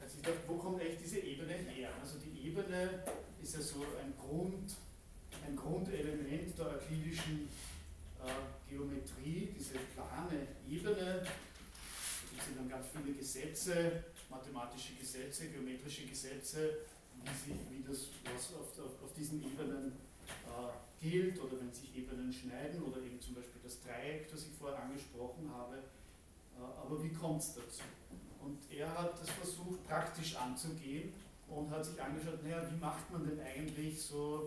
also 0.01 0.19
ich 0.19 0.23
dachte, 0.23 0.39
wo 0.47 0.57
kommt 0.57 0.81
echt 0.81 1.01
diese 1.03 1.19
Ebene 1.19 1.55
her? 1.55 1.91
Also 2.01 2.19
die 2.19 2.49
Ebene 2.49 3.03
ist 3.43 3.55
ja 3.55 3.61
so 3.61 3.81
ein 3.81 4.15
Grund, 4.17 4.77
ein 5.45 5.57
Grundelement 5.57 6.59
der 6.59 6.67
euklidischen 6.67 7.49
äh, 8.25 8.71
Geometrie, 8.71 9.55
diese 9.59 9.75
plane 9.95 10.47
Ebene. 10.69 10.95
Da 10.95 11.25
gibt 12.31 12.43
es 12.43 12.57
dann 12.57 12.69
ganz 12.69 12.87
viele 12.95 13.17
Gesetze, 13.17 14.05
mathematische 14.29 14.95
Gesetze, 14.95 15.49
geometrische 15.49 16.07
Gesetze, 16.07 16.79
wie, 17.27 17.35
sich, 17.35 17.61
wie 17.71 17.83
das, 17.83 18.09
was 18.25 18.55
auf, 18.55 18.71
auf, 18.79 19.03
auf 19.03 19.13
diesen 19.13 19.43
Ebenen 19.43 19.93
äh, 20.47 21.03
gilt 21.03 21.41
oder 21.43 21.61
wenn 21.61 21.73
sich 21.73 21.95
Ebenen 21.97 22.33
schneiden 22.33 22.83
oder 22.83 23.03
eben 23.03 23.21
zum 23.21 23.35
Beispiel 23.35 23.61
das 23.63 23.81
Dreieck, 23.81 24.31
das 24.31 24.47
ich 24.47 24.53
vorher 24.59 24.83
angesprochen 24.83 25.51
habe. 25.53 25.77
Äh, 25.77 26.63
aber 26.63 27.03
wie 27.03 27.13
kommt 27.13 27.43
es 27.43 27.55
dazu? 27.55 27.83
Und 28.41 28.59
er 28.71 28.89
hat 28.97 29.21
das 29.21 29.31
versucht 29.31 29.85
praktisch 29.87 30.37
anzugehen 30.37 31.13
und 31.49 31.71
hat 31.71 31.85
sich 31.85 32.01
angeschaut, 32.01 32.43
naja, 32.43 32.63
wie 32.71 32.79
macht 32.79 33.11
man 33.11 33.27
denn 33.27 33.41
eigentlich 33.41 34.01
so, 34.01 34.47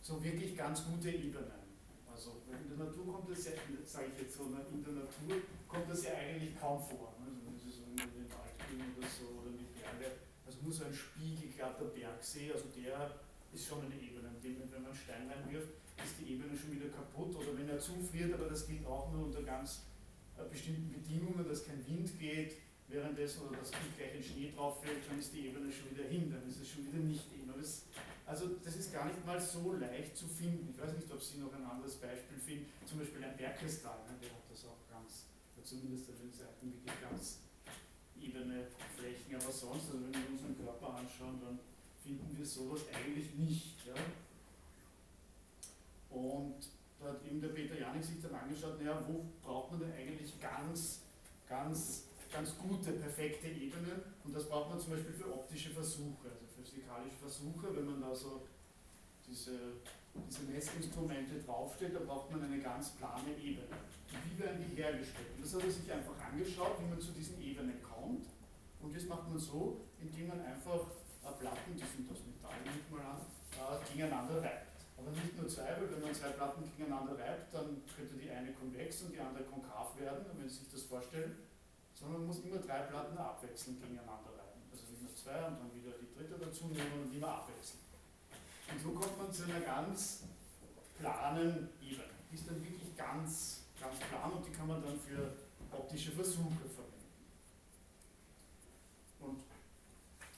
so 0.00 0.22
wirklich 0.22 0.56
ganz 0.56 0.84
gute 0.84 1.10
Ebenen? 1.10 1.66
Also 2.06 2.40
in 2.48 2.68
der 2.70 2.86
Natur 2.86 3.12
kommt 3.12 3.30
das 3.30 3.44
ja, 3.44 3.52
sage 3.84 4.06
ich 4.14 4.22
jetzt 4.22 4.38
so, 4.38 4.44
ne, 4.44 4.64
in 4.72 4.82
der 4.82 5.04
Natur 5.04 5.42
kommt 5.68 5.90
das 5.90 6.04
ja 6.04 6.12
eigentlich 6.14 6.58
kaum 6.58 6.80
vor. 6.80 7.12
Ne? 7.20 7.26
Also 7.28 7.44
wenn 7.44 7.58
Sie 7.58 7.70
so 7.70 7.82
in 7.84 7.96
den 7.96 8.30
Wald 8.32 8.56
gehen 8.56 8.80
oder 8.96 9.06
so 9.06 9.26
oder 9.36 9.50
in 9.50 9.58
die 9.58 9.68
Berge, 9.76 10.16
also 10.46 10.58
nur 10.62 10.72
so 10.72 10.84
ein 10.84 10.94
spiegelglatter 10.94 11.86
Bergsee, 11.86 12.52
also 12.52 12.66
der 12.76 13.18
ist 13.52 13.66
schon 13.66 13.84
eine 13.84 13.94
Ebene. 13.94 14.30
Wenn 14.40 14.82
man 14.82 14.86
einen 14.86 14.94
Stein 14.94 15.28
reinwirft, 15.28 15.68
ist 16.04 16.14
die 16.20 16.34
Ebene 16.34 16.56
schon 16.56 16.72
wieder 16.72 16.88
kaputt 16.88 17.34
oder 17.36 17.58
wenn 17.58 17.68
er 17.68 17.78
zufriert, 17.78 18.32
aber 18.32 18.46
das 18.46 18.66
gilt 18.66 18.86
auch 18.86 19.12
nur 19.12 19.26
unter 19.26 19.42
ganz 19.42 19.82
äh, 20.38 20.44
bestimmten 20.48 20.92
Bedingungen, 20.92 21.46
dass 21.48 21.66
kein 21.66 21.84
Wind 21.86 22.18
geht, 22.18 22.56
währenddessen 22.88 23.42
oder 23.48 23.58
dass 23.58 23.70
gleich 23.70 24.14
ein 24.14 24.22
Schnee 24.22 24.52
drauf 24.54 24.82
fällt, 24.82 25.02
dann 25.08 25.18
ist 25.18 25.32
die 25.34 25.48
Ebene 25.48 25.72
schon 25.72 25.90
wieder 25.90 26.08
hin, 26.08 26.30
dann 26.30 26.46
ist 26.48 26.60
es 26.60 26.68
schon 26.68 26.86
wieder 26.86 27.02
nicht 27.02 27.24
Ebene. 27.32 27.46
Also 28.26 28.58
das 28.62 28.76
ist 28.76 28.92
gar 28.92 29.06
nicht 29.06 29.24
mal 29.24 29.40
so 29.40 29.72
leicht 29.74 30.16
zu 30.16 30.26
finden. 30.26 30.68
Ich 30.70 30.80
weiß 30.80 30.92
nicht, 30.94 31.10
ob 31.10 31.22
Sie 31.22 31.38
noch 31.38 31.54
ein 31.54 31.64
anderes 31.64 31.94
Beispiel 31.94 32.36
finden, 32.36 32.66
zum 32.84 32.98
Beispiel 32.98 33.22
ein 33.24 33.36
Bergkristall, 33.36 34.02
ne, 34.06 34.18
der 34.20 34.30
hat 34.30 34.42
das 34.50 34.64
auch 34.66 34.82
ganz, 34.90 35.26
zumindest 35.62 36.10
an 36.10 36.16
den 36.18 36.32
Seiten 36.32 36.72
wirklich 36.74 37.00
ganz 37.00 37.38
ebene 38.26 38.66
Flächen, 38.96 39.34
aber 39.34 39.52
sonst, 39.52 39.86
also 39.86 40.02
wenn 40.04 40.12
wir 40.12 40.30
unseren 40.30 40.56
Körper 40.56 40.94
anschauen, 40.94 41.40
dann 41.40 41.58
finden 42.02 42.36
wir 42.36 42.46
sowas 42.46 42.80
eigentlich 42.92 43.34
nicht. 43.34 43.86
Ja? 43.86 43.94
Und 46.10 46.56
da 47.00 47.08
hat 47.08 47.24
eben 47.24 47.40
der 47.40 47.48
Peter 47.48 47.78
Janik 47.78 48.04
sich 48.04 48.20
dann 48.22 48.34
angeschaut, 48.34 48.78
naja, 48.78 49.02
wo 49.06 49.24
braucht 49.42 49.72
man 49.72 49.80
denn 49.80 49.92
eigentlich 49.92 50.40
ganz, 50.40 51.02
ganz 51.48 52.06
ganz 52.32 52.56
gute, 52.58 52.92
perfekte 52.92 53.48
Ebenen 53.48 54.02
und 54.24 54.34
das 54.34 54.48
braucht 54.48 54.70
man 54.70 54.80
zum 54.80 54.90
Beispiel 54.92 55.12
für 55.12 55.32
optische 55.32 55.70
Versuche, 55.70 56.28
also 56.28 56.44
für 56.46 56.62
physikalische 56.62 57.16
Versuche, 57.16 57.74
wenn 57.74 57.86
man 57.86 58.00
da 58.00 58.14
so 58.14 58.42
diese, 59.26 59.80
diese 60.14 60.42
Messinstrumente 60.42 61.40
draufsteht, 61.40 61.94
da 61.94 62.00
braucht 62.00 62.30
man 62.30 62.42
eine 62.42 62.60
ganz 62.60 62.90
plane 62.90 63.30
Ebene. 63.42 63.76
Wie 64.24 64.38
werden 64.38 64.64
die 64.68 64.76
hergestellt? 64.76 65.28
Und 65.36 65.44
das 65.44 65.54
hat 65.54 65.64
er 65.64 65.70
sich 65.70 65.92
einfach 65.92 66.18
angeschaut, 66.20 66.76
wie 66.80 66.90
man 66.90 67.00
zu 67.00 67.12
diesen 67.12 67.40
Ebenen 67.42 67.82
kommt 67.82 67.95
und 68.80 68.94
das 68.94 69.04
macht 69.06 69.28
man 69.28 69.38
so, 69.38 69.80
indem 70.00 70.28
man 70.28 70.40
einfach 70.40 70.80
Platten, 71.40 71.74
die 71.74 71.82
sind 71.82 72.06
aus 72.10 72.22
Metall, 72.22 72.54
nicht 72.62 72.90
mal 72.90 73.02
an, 73.02 73.20
äh, 73.50 73.92
gegeneinander 73.92 74.40
reibt. 74.40 74.78
Aber 74.96 75.10
nicht 75.10 75.36
nur 75.36 75.48
zwei, 75.48 75.74
weil 75.76 75.90
wenn 75.90 76.02
man 76.02 76.14
zwei 76.14 76.30
Platten 76.30 76.62
gegeneinander 76.64 77.18
reibt, 77.18 77.52
dann 77.52 77.82
könnte 77.84 78.14
die 78.14 78.30
eine 78.30 78.52
konvex 78.52 79.02
und 79.02 79.12
die 79.12 79.20
andere 79.20 79.44
konkav 79.44 79.98
werden, 79.98 80.24
wenn 80.38 80.48
Sie 80.48 80.60
sich 80.60 80.70
das 80.70 80.82
vorstellen 80.82 81.36
sondern 81.98 82.20
man 82.20 82.26
muss 82.28 82.40
immer 82.40 82.58
drei 82.58 82.80
Platten 82.80 83.16
abwechselnd 83.16 83.80
gegeneinander 83.80 84.30
reiben. 84.36 84.60
Also 84.70 84.84
immer 85.00 85.14
zwei 85.16 85.46
und 85.48 85.58
dann 85.58 85.74
wieder 85.74 85.96
die 85.98 86.12
dritte 86.12 86.38
dazu 86.38 86.66
nehmen 86.66 87.04
und 87.04 87.14
immer 87.14 87.40
abwechseln. 87.40 87.80
Und 88.70 88.80
so 88.82 88.90
kommt 88.90 89.16
man 89.16 89.32
zu 89.32 89.44
einer 89.44 89.60
ganz 89.60 90.24
planen 90.98 91.70
Ebene. 91.80 92.04
Die 92.30 92.34
ist 92.34 92.46
dann 92.48 92.62
wirklich 92.62 92.94
ganz, 92.96 93.64
ganz 93.80 93.98
plan 93.98 94.32
und 94.32 94.46
die 94.46 94.52
kann 94.52 94.68
man 94.68 94.82
dann 94.82 94.98
für 95.00 95.32
optische 95.72 96.12
Versuche 96.12 96.68
verwenden. 96.68 97.08
Und 99.20 99.40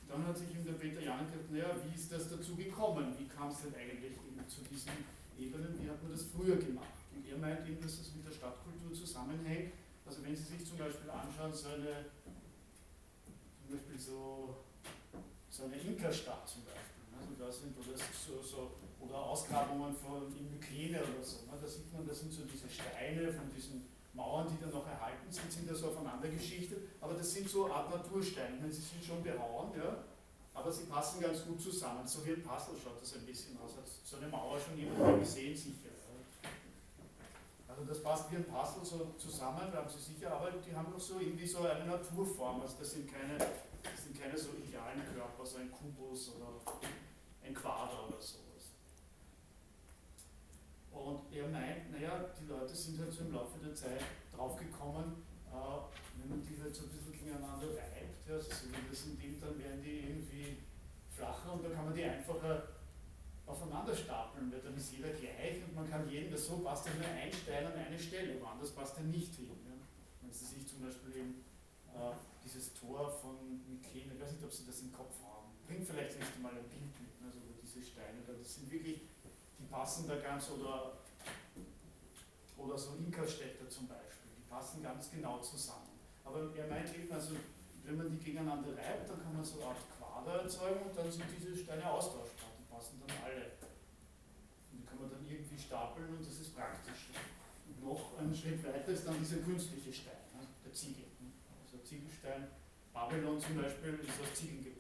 dann 0.09 0.27
hat 0.27 0.37
sich 0.37 0.51
eben 0.51 0.65
der 0.65 0.73
Peter 0.73 1.01
Jan 1.01 1.27
gesagt, 1.27 1.51
naja, 1.53 1.77
wie 1.85 1.95
ist 1.95 2.11
das 2.11 2.31
dazu 2.31 2.57
gekommen? 2.57 3.15
Wie 3.19 3.29
kam 3.29 3.49
es 3.49 3.61
denn 3.63 3.75
eigentlich 3.75 4.17
eben 4.17 4.49
zu 4.49 4.63
diesen 4.65 4.93
Ebenen? 5.39 5.79
Wie 5.81 5.89
hat 5.89 6.03
man 6.03 6.13
das 6.13 6.25
früher 6.25 6.57
gemacht? 6.57 6.97
Und 7.15 7.29
er 7.29 7.37
meint 7.37 7.69
eben, 7.69 7.81
dass 7.81 7.99
das 7.99 8.15
mit 8.15 8.25
der 8.25 8.33
Stadtkultur 8.33 8.93
zusammenhängt, 8.93 9.73
also 10.07 10.25
wenn 10.25 10.35
Sie 10.35 10.43
sich 10.43 10.65
zum 10.67 10.79
Beispiel 10.79 11.11
anschauen, 11.11 11.53
so 11.53 11.69
eine, 11.69 12.09
zum 13.61 13.77
Beispiel 13.77 13.99
so, 13.99 14.65
so 15.51 15.65
eine 15.65 15.77
Inka-Stadt 15.77 16.49
zum 16.49 16.65
Beispiel, 16.65 17.05
also 17.13 17.35
da 17.37 17.53
sind 17.53 17.77
oder, 17.77 17.93
so, 17.93 18.41
so, 18.41 18.73
oder 19.05 19.17
Ausgrabungen 19.17 19.95
von 19.95 20.33
in 20.35 20.51
Myklene 20.51 21.03
oder 21.03 21.23
so, 21.23 21.45
ne, 21.45 21.59
da 21.61 21.69
sieht 21.69 21.93
man, 21.93 22.07
das 22.07 22.21
sind 22.21 22.33
so 22.33 22.45
diese 22.45 22.71
Steine 22.71 23.31
von 23.31 23.53
diesen 23.55 23.85
Mauern, 24.15 24.47
die 24.51 24.61
dann 24.61 24.71
noch 24.71 24.87
erhalten 24.87 25.31
sind, 25.31 25.53
sind 25.53 25.71
da 25.71 25.75
so 25.75 25.89
aufeinander 25.89 26.29
geschichtet, 26.29 26.79
aber 27.01 27.15
das 27.15 27.33
sind 27.33 27.49
so 27.49 27.71
Art 27.71 27.91
Natursteine, 27.91 28.71
sie 28.71 28.83
sind 28.83 29.05
schon 29.05 29.23
behauen, 29.23 29.71
ja, 29.77 30.05
aber 30.55 30.73
sie 30.73 30.85
passen 30.85 31.21
ganz 31.21 31.45
gut 31.45 31.61
zusammen. 31.61 32.07
So 32.07 32.27
wie 32.27 32.33
ein 32.33 32.43
Puzzle 32.43 32.75
schaut 32.83 33.01
das 33.01 33.15
ein 33.15 33.27
bisschen 33.27 33.57
aus. 33.61 33.77
Hat 33.77 33.87
so 33.87 34.17
eine 34.17 34.27
Mauer 34.27 34.59
schon 34.59 34.77
jemand 34.77 35.21
gesehen, 35.21 35.57
sicher. 35.57 35.89
Also 37.69 37.85
das 37.85 38.03
passt 38.03 38.29
wie 38.33 38.37
ein 38.37 38.45
Puzzle 38.45 38.85
so 38.85 39.15
zusammen, 39.17 39.71
da 39.71 39.79
haben 39.79 39.89
Sie 39.89 40.01
sicher, 40.01 40.33
aber 40.33 40.51
die 40.51 40.75
haben 40.75 40.91
doch 40.91 40.99
so 40.99 41.21
irgendwie 41.21 41.47
so 41.47 41.61
eine 41.61 41.85
Naturform. 41.85 42.61
Also 42.61 42.75
das 42.81 42.91
sind 42.91 43.13
keine, 43.13 43.39
das 43.39 44.05
sind 44.05 44.21
keine 44.21 44.37
so 44.37 44.49
idealen 44.51 45.05
Körper, 45.15 45.47
so 45.47 45.59
ein 45.59 45.71
Kubus 45.71 46.35
oder 46.35 46.49
ein 47.45 47.55
Quader 47.55 48.09
oder 48.09 48.21
sowas. 48.21 48.48
Und 50.99 51.31
er 51.33 51.49
meint, 51.49 51.91
naja, 51.93 52.27
die 52.35 52.47
Leute 52.47 52.75
sind 52.75 52.99
halt 52.99 53.13
so 53.13 53.23
im 53.23 53.33
Laufe 53.33 53.59
der 53.65 53.75
Zeit 53.75 54.03
draufgekommen, 54.35 55.23
äh, 55.47 55.79
wenn 56.19 56.29
man 56.29 56.43
die 56.43 56.61
halt 56.61 56.75
so 56.75 56.85
ein 56.85 56.91
bisschen 56.91 57.13
gegeneinander 57.13 57.71
reibt, 57.71 58.27
ja, 58.27 58.41
so 58.41 58.67
wie 58.67 58.91
das 58.91 59.07
in 59.07 59.19
dem, 59.19 59.41
dann 59.41 59.59
werden 59.59 59.83
die 59.83 60.11
irgendwie 60.11 60.59
flacher 61.09 61.53
und 61.53 61.65
dann 61.65 61.73
kann 61.75 61.87
man 61.87 61.95
die 61.95 62.05
einfacher 62.05 62.79
aufeinander 63.47 63.95
stapeln, 63.97 64.53
weil 64.53 64.61
dann 64.61 64.77
ist 64.77 64.93
jeder 64.93 65.11
gleich 65.11 65.65
und 65.65 65.75
man 65.75 65.89
kann 65.89 66.09
jeden, 66.11 66.31
das 66.31 66.47
so 66.47 66.59
passt 66.59 66.87
ja 66.87 66.93
nur 66.95 67.09
ein 67.09 67.33
Stein 67.33 67.67
an 67.67 67.73
eine 67.73 67.99
Stelle, 67.99 68.41
woanders 68.41 68.73
passt 68.73 68.99
er 68.99 69.05
nicht 69.05 69.35
hin. 69.37 69.57
Ja. 69.65 69.79
Wenn 70.21 70.33
Sie 70.33 70.45
sich 70.45 70.67
zum 70.67 70.83
Beispiel 70.83 71.17
eben 71.17 71.45
äh, 71.95 72.13
dieses 72.45 72.75
Tor 72.75 73.09
von 73.09 73.63
Mykene, 73.65 74.15
ich 74.15 74.21
weiß 74.21 74.33
nicht, 74.33 74.45
ob 74.45 74.53
Sie 74.53 74.67
das 74.67 74.81
im 74.81 74.93
Kopf 74.93 75.17
haben, 75.25 75.49
bringt 75.65 75.87
vielleicht 75.87 76.19
nicht 76.19 76.43
mal 76.43 76.53
ein 76.53 76.69
Bild 76.69 76.93
mit, 77.01 77.13
also 77.25 77.41
diese 77.63 77.81
Steine 77.83 78.21
da, 78.27 78.35
das 78.35 78.57
sind 78.57 78.71
wirklich, 78.71 79.01
passen 79.71 80.09
da 80.09 80.17
ganz, 80.17 80.51
oder, 80.51 80.99
oder 82.57 82.79
so 82.79 82.95
Inka-Städte 82.97 83.69
zum 83.69 83.89
Beispiel, 83.89 84.31
die 84.37 84.49
passen 84.49 84.83
ganz 84.83 85.11
genau 85.11 85.41
zusammen. 85.41 85.99
Aber 86.25 86.55
er 86.57 86.67
meint 86.69 86.95
eben, 86.95 87.13
also 87.13 87.35
wenn 87.85 87.97
man 87.97 88.11
die 88.11 88.19
gegeneinander 88.19 88.77
reibt, 88.77 89.09
dann 89.09 89.23
kann 89.23 89.35
man 89.35 89.45
so 89.45 89.61
eine 89.61 89.71
Art 89.71 89.79
Quader 89.97 90.43
erzeugen 90.43 90.83
und 90.89 90.97
dann 90.97 91.11
sind 91.11 91.25
diese 91.39 91.57
Steine 91.57 91.91
austauschbar 91.91 92.59
passen 92.79 93.03
dann 93.03 93.17
alle. 93.27 93.59
Und 94.71 94.79
die 94.79 94.87
kann 94.87 95.01
man 95.03 95.11
dann 95.11 95.27
irgendwie 95.27 95.59
stapeln 95.59 96.15
und 96.15 96.23
das 96.23 96.39
ist 96.39 96.55
praktisch. 96.55 97.11
Und 97.67 97.83
noch 97.83 98.17
einen 98.19 98.35
Schritt 98.35 98.63
weiter 98.63 98.87
ist 98.87 99.05
dann 99.05 99.19
dieser 99.19 99.43
künstliche 99.43 99.93
Stein, 99.93 100.31
ne, 100.39 100.47
der 100.65 100.73
Ziegel. 100.73 101.11
Also 101.61 101.83
Ziegelstein, 101.83 102.47
Babylon 102.95 103.41
zum 103.41 103.57
Beispiel 103.61 103.99
ist 103.99 104.21
aus 104.23 104.33
Ziegeln 104.39 104.63
gebaut. 104.63 104.78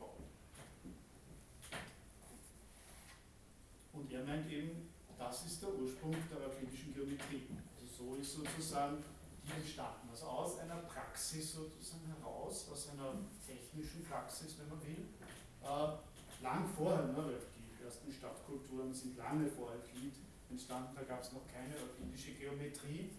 Und 3.98 4.12
er 4.12 4.24
meint 4.24 4.50
eben, 4.50 4.88
da 5.18 5.26
das 5.26 5.46
ist 5.46 5.62
der 5.62 5.74
Ursprung 5.74 6.14
der 6.30 6.46
euklidischen 6.46 6.94
Geometrie. 6.94 7.48
Also 7.74 7.86
so 7.86 8.14
ist 8.14 8.32
sozusagen 8.34 9.02
die 9.42 9.50
entstanden. 9.50 10.08
Also 10.10 10.26
aus 10.26 10.58
einer 10.60 10.76
Praxis 10.76 11.52
sozusagen 11.52 12.06
heraus, 12.06 12.68
aus 12.70 12.90
einer 12.90 13.14
technischen 13.44 14.04
Praxis, 14.04 14.56
wenn 14.58 14.68
man 14.68 14.80
will, 14.86 15.04
äh, 15.62 16.42
lang 16.42 16.68
vorher, 16.68 17.06
ne, 17.06 17.16
weil 17.16 17.40
die 17.58 17.84
ersten 17.84 18.12
Stadtkulturen 18.12 18.94
sind 18.94 19.16
lange 19.16 19.48
vor 19.48 19.72
Euklid 19.72 20.14
entstanden, 20.48 20.94
da 20.94 21.02
gab 21.02 21.20
es 21.20 21.32
noch 21.32 21.46
keine 21.48 21.74
euklidische 21.74 22.32
Geometrie, 22.32 23.10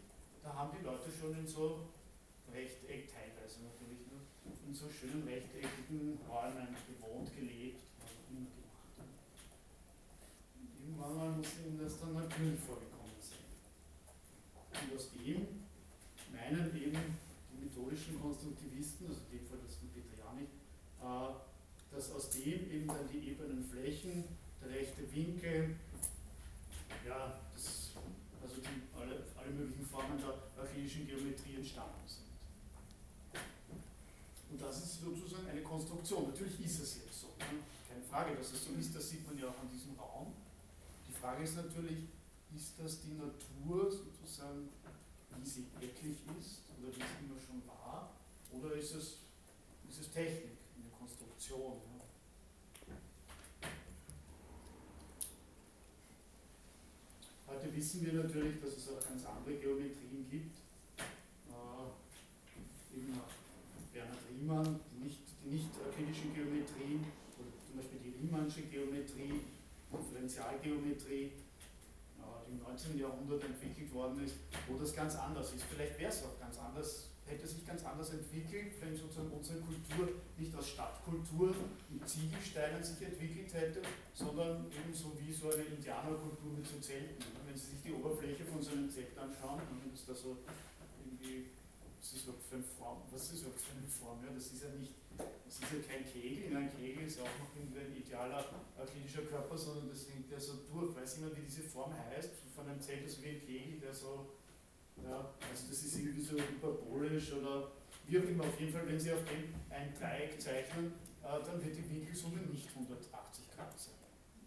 da 0.42 0.54
haben 0.54 0.72
die 0.80 0.86
Leute 0.86 1.12
schon 1.12 1.38
in 1.38 1.46
so 1.46 1.90
Rechteck 2.52 3.12
teilweise 3.12 3.64
natürlich, 3.64 4.08
ne, 4.08 4.24
in 4.66 4.74
so 4.74 4.90
schönen 4.90 5.28
rechteckigen 5.28 6.18
Räumen 6.28 6.76
gewohnt, 6.88 7.36
gelebt, 7.36 7.84
was 8.00 8.12
immer. 8.30 8.59
Irgendwann 11.00 11.32
mal 11.32 11.38
muss 11.38 11.48
ihnen 11.66 11.80
das 11.82 12.00
dann 12.02 12.14
natürlich 12.14 12.60
vorgekommen 12.60 13.16
sein. 13.24 13.48
Und 14.84 14.98
aus 14.98 15.12
dem 15.16 15.48
meinen 16.32 16.76
eben 16.76 17.00
die 17.52 17.64
methodischen 17.64 18.20
Konstruktivisten, 18.20 19.08
also 19.08 19.22
in 19.32 19.40
dem 19.40 19.48
Fall 19.48 19.60
das 19.64 19.76
von 19.76 19.90
Petriani, 19.96 20.44
äh, 21.00 21.96
dass 21.96 22.12
aus 22.12 22.30
dem 22.32 22.70
eben 22.70 22.88
dann 22.88 23.08
die 23.08 23.32
ebenen 23.32 23.64
Flächen, 23.64 24.26
der 24.62 24.70
rechte 24.76 25.10
Winkel, 25.16 25.78
ja, 27.08 27.40
das, 27.54 27.92
also 28.44 28.56
die, 28.60 28.84
alle, 29.00 29.24
alle 29.40 29.52
möglichen 29.52 29.86
Formen 29.86 30.20
der 30.20 30.36
euklidischen 30.62 31.08
Geometrie 31.08 31.56
entstanden 31.56 32.04
sind. 32.06 32.28
Und 34.52 34.62
das 34.62 34.84
ist 34.84 35.00
sozusagen 35.00 35.48
eine 35.48 35.62
Konstruktion. 35.62 36.28
Natürlich 36.28 36.60
ist 36.60 36.82
es 36.82 36.98
jetzt 36.98 37.22
so. 37.22 37.28
Ne? 37.40 37.64
Keine 37.88 38.04
Frage, 38.04 38.36
dass 38.36 38.52
es 38.52 38.66
so 38.66 38.72
ist, 38.74 38.94
das 38.94 39.10
sieht 39.10 39.26
man 39.26 39.40
ja 39.40 39.48
auch 39.48 39.60
an 39.62 39.70
diesem 39.72 39.96
Raum. 39.98 40.34
Die 41.20 41.26
Frage 41.26 41.44
ist 41.44 41.58
natürlich, 41.58 42.08
ist 42.56 42.80
das 42.80 43.02
die 43.02 43.12
Natur 43.12 43.92
sozusagen, 43.92 44.70
wie 45.36 45.46
sie 45.46 45.66
wirklich 45.78 46.16
ist 46.40 46.62
oder 46.80 46.88
wie 46.88 46.96
sie 46.96 47.26
immer 47.28 47.38
schon 47.38 47.62
war, 47.68 48.16
oder 48.54 48.74
ist 48.76 48.96
es, 48.96 49.18
ist 49.90 50.00
es 50.00 50.12
Technik, 50.12 50.56
eine 50.80 50.90
Konstruktion? 50.98 51.82
Ja? 52.88 52.96
Heute 57.48 57.76
wissen 57.76 58.06
wir 58.06 58.14
natürlich, 58.14 58.62
dass 58.62 58.78
es 58.78 58.88
auch 58.88 59.06
ganz 59.06 59.26
andere 59.26 59.56
Geometrien 59.56 60.26
gibt. 60.30 60.58
Äh, 61.50 62.96
eben 62.98 63.20
Bernhard 63.92 64.20
Riemann, 64.32 64.80
die 64.90 65.04
nicht, 65.04 65.20
die 65.44 65.50
nicht 65.50 65.70
euklidische 65.86 66.30
Geometrie, 66.30 67.02
oder 67.38 67.52
zum 67.68 67.76
Beispiel 67.76 68.00
die 68.06 68.24
Riemannsche 68.24 68.62
Geometrie, 68.62 69.42
Differentialgeometrie, 70.20 71.24
äh, 71.24 71.32
die 72.48 72.52
im 72.52 72.60
19. 72.60 73.00
Jahrhundert 73.00 73.44
entwickelt 73.44 73.94
worden 73.94 74.24
ist, 74.24 74.36
wo 74.68 74.78
das 74.78 74.94
ganz 74.94 75.16
anders 75.16 75.54
ist. 75.54 75.64
Vielleicht 75.64 75.98
wäre 76.00 76.12
es 76.12 76.24
auch 76.24 76.40
ganz 76.40 76.58
anders 76.60 77.10
hätte 77.30 77.48
sich 77.48 77.66
ganz 77.66 77.86
anders 77.86 78.10
entwickelt, 78.10 78.74
wenn 78.82 78.96
sozusagen 78.96 79.30
unsere 79.30 79.60
Kultur 79.60 80.18
nicht 80.38 80.56
aus 80.56 80.70
Stadtkultur 80.70 81.54
mit 81.90 82.08
Ziegelsteinen 82.10 82.84
sich 82.84 83.06
entwickelt 83.06 83.54
hätte, 83.54 83.82
sondern 84.16 84.66
eben 84.66 84.92
so 84.92 85.14
wie 85.20 85.32
so 85.32 85.52
eine 85.52 85.62
Indianerkultur 85.62 86.58
mit 86.58 86.66
so 86.66 86.80
Zelten. 86.80 87.24
Wenn 87.46 87.56
Sie 87.56 87.78
sich 87.78 87.82
die 87.86 87.94
Oberfläche 87.94 88.44
von 88.46 88.62
so 88.62 88.72
einem 88.72 88.90
Zelt 88.90 89.16
anschauen, 89.16 89.62
dann 89.62 89.94
ist 89.94 90.10
da 90.10 90.16
so 90.16 90.38
irgendwie, 91.06 91.46
was 92.00 92.14
ist 92.14 92.24
überhaupt 92.24 92.44
für 92.48 92.56
eine 92.56 92.64
Form? 92.64 93.02
Was 93.12 93.32
ist 93.32 93.42
überhaupt 93.42 93.62
für 93.62 93.78
eine 93.78 93.88
Form? 93.88 94.18
Ja, 94.24 94.32
das 94.34 94.48
ist 94.52 94.64
ja 94.64 94.70
nicht, 94.72 94.96
das 95.18 95.56
ist 95.60 95.68
ja 95.68 95.80
kein 95.84 96.04
Kegel, 96.08 96.56
ein 96.56 96.72
Kegel 96.72 97.04
ist 97.06 97.20
auch 97.20 97.36
noch 97.38 97.52
ein 97.54 97.96
idealer 97.96 98.46
euklidischer 98.80 99.24
Körper, 99.24 99.58
sondern 99.58 99.90
das 99.90 100.08
hängt 100.10 100.32
ja 100.32 100.40
so 100.40 100.64
durch. 100.72 100.96
Weiß 100.96 101.18
jemand, 101.18 101.36
wie 101.36 101.44
diese 101.44 101.64
Form 101.64 101.94
heißt? 101.94 102.32
Von 102.56 102.68
einem 102.68 102.82
Zelt, 102.82 103.06
das 103.06 103.22
wie 103.22 103.30
ein 103.30 103.42
Kegel, 103.42 103.80
der 103.80 103.94
so 103.94 104.40
ja, 105.04 105.34
also 105.50 105.68
das 105.70 105.84
ist 105.84 105.98
irgendwie 105.98 106.22
so 106.22 106.36
hyperbolisch 106.36 107.34
oder 107.34 107.72
wie 108.08 108.20
auch 108.20 108.24
immer. 108.24 108.44
Auf 108.44 108.60
jeden 108.60 108.74
Fall, 108.74 108.88
wenn 108.88 109.00
Sie 109.00 109.12
auf 109.12 109.24
dem 109.26 109.54
ein 109.70 109.94
Dreieck 109.94 110.40
zeichnen, 110.42 110.94
äh, 111.24 111.44
dann 111.46 111.64
wird 111.64 111.78
die 111.78 111.90
Winkelsumme 111.90 112.42
nicht 112.42 112.68
180 112.74 113.52
Grad 113.56 113.80
sein. 113.80 113.96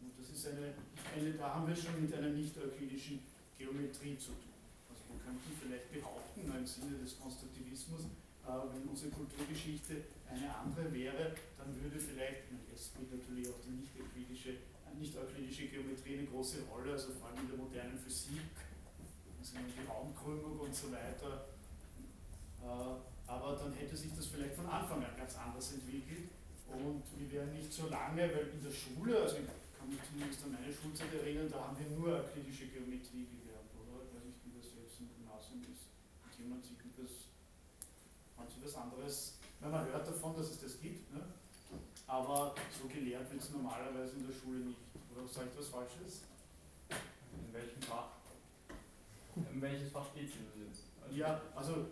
Und 0.01 0.13
das 0.19 0.31
ist 0.31 0.47
eine, 0.49 0.75
eine, 1.15 1.33
da 1.35 1.55
haben 1.55 1.69
wir 1.69 1.77
schon 1.77 2.03
mit 2.03 2.13
einer 2.15 2.31
nicht-euklidischen 2.31 3.21
Geometrie 3.57 4.19
zu 4.19 4.33
tun. 4.33 4.52
Man 5.13 5.21
könnte 5.21 5.53
vielleicht 5.61 5.93
behaupten, 5.93 6.49
im 6.49 6.67
Sinne 6.67 6.97
des 6.97 7.21
Konstruktivismus, 7.21 8.09
äh, 8.49 8.57
wenn 8.73 8.89
unsere 8.89 9.13
Kulturgeschichte 9.13 10.09
eine 10.25 10.49
andere 10.49 10.89
wäre, 10.89 11.37
dann 11.61 11.69
würde 11.77 12.01
vielleicht, 12.01 12.49
jetzt 12.73 12.97
spielt 12.97 13.13
natürlich 13.13 13.49
auch 13.53 13.61
die 13.61 13.77
nicht-euklidische 13.77 14.57
nicht 15.03 15.73
Geometrie 15.73 16.19
eine 16.19 16.27
große 16.27 16.63
Rolle, 16.71 16.93
also 16.93 17.13
vor 17.13 17.29
allem 17.29 17.41
in 17.41 17.49
der 17.49 17.59
modernen 17.59 17.99
Physik 17.99 18.47
also 19.43 19.59
die 19.59 19.87
Raumkrümmung 19.91 20.61
und 20.61 20.75
so 20.75 20.93
weiter. 20.93 21.51
Äh, 22.63 22.95
aber 23.27 23.57
dann 23.57 23.73
hätte 23.75 23.97
sich 23.97 24.15
das 24.15 24.27
vielleicht 24.27 24.55
von 24.55 24.67
Anfang 24.67 25.03
an 25.03 25.17
ganz 25.17 25.35
anders 25.37 25.73
entwickelt 25.73 26.31
und 26.69 27.03
wir 27.19 27.33
wären 27.33 27.53
nicht 27.53 27.73
so 27.73 27.89
lange, 27.89 28.23
weil 28.23 28.55
in 28.55 28.63
der 28.63 28.71
Schule, 28.71 29.19
also 29.19 29.37
ich 29.43 29.49
kann 29.77 29.89
mich 29.89 29.99
zumindest 30.07 30.45
an 30.45 30.53
meine 30.53 30.71
Schulzeit 30.71 31.13
erinnern, 31.13 31.51
da 31.51 31.69
haben 31.69 31.77
wir 31.79 31.91
nur 31.91 32.23
euklidische 32.23 32.71
Geometrie 32.71 33.27
gelernt, 33.27 33.73
oder? 33.75 34.07
Ich 34.07 34.15
weiß 34.15 34.25
nicht, 34.31 34.41
wie 34.47 34.55
das 34.55 34.69
jetzt 34.79 35.01
im 35.01 35.11
Gymnasium 35.11 35.61
ist. 35.67 35.91
Jemand 36.53 36.67
sieht 36.67 36.85
das, 37.01 37.33
haben 38.37 38.49
Sie 38.51 38.63
was 38.63 38.75
anderes? 38.77 39.39
man 39.61 39.87
hört 39.87 40.07
davon, 40.07 40.37
dass 40.37 40.51
es 40.51 40.61
das 40.61 40.81
gibt, 40.81 41.11
ne? 41.15 41.23
aber 42.07 42.55
so 42.77 42.87
gelehrt 42.89 43.31
wird 43.33 43.41
es 43.41 43.51
normalerweise 43.51 44.17
in 44.17 44.27
der 44.27 44.35
Schule 44.35 44.59
nicht. 44.59 44.79
Oder 45.15 45.27
sage 45.27 45.49
ich 45.51 45.59
was 45.59 45.69
Falsches? 45.69 46.29
In 46.91 47.55
welchem 47.55 47.81
Fach? 47.81 48.11
In 49.51 49.63
welches 49.63 49.91
Fach 49.93 50.13
geht 50.15 50.29
es 50.29 50.35
jetzt? 50.61 50.85
Also 51.01 51.17
ja, 51.17 51.41
also 51.57 51.87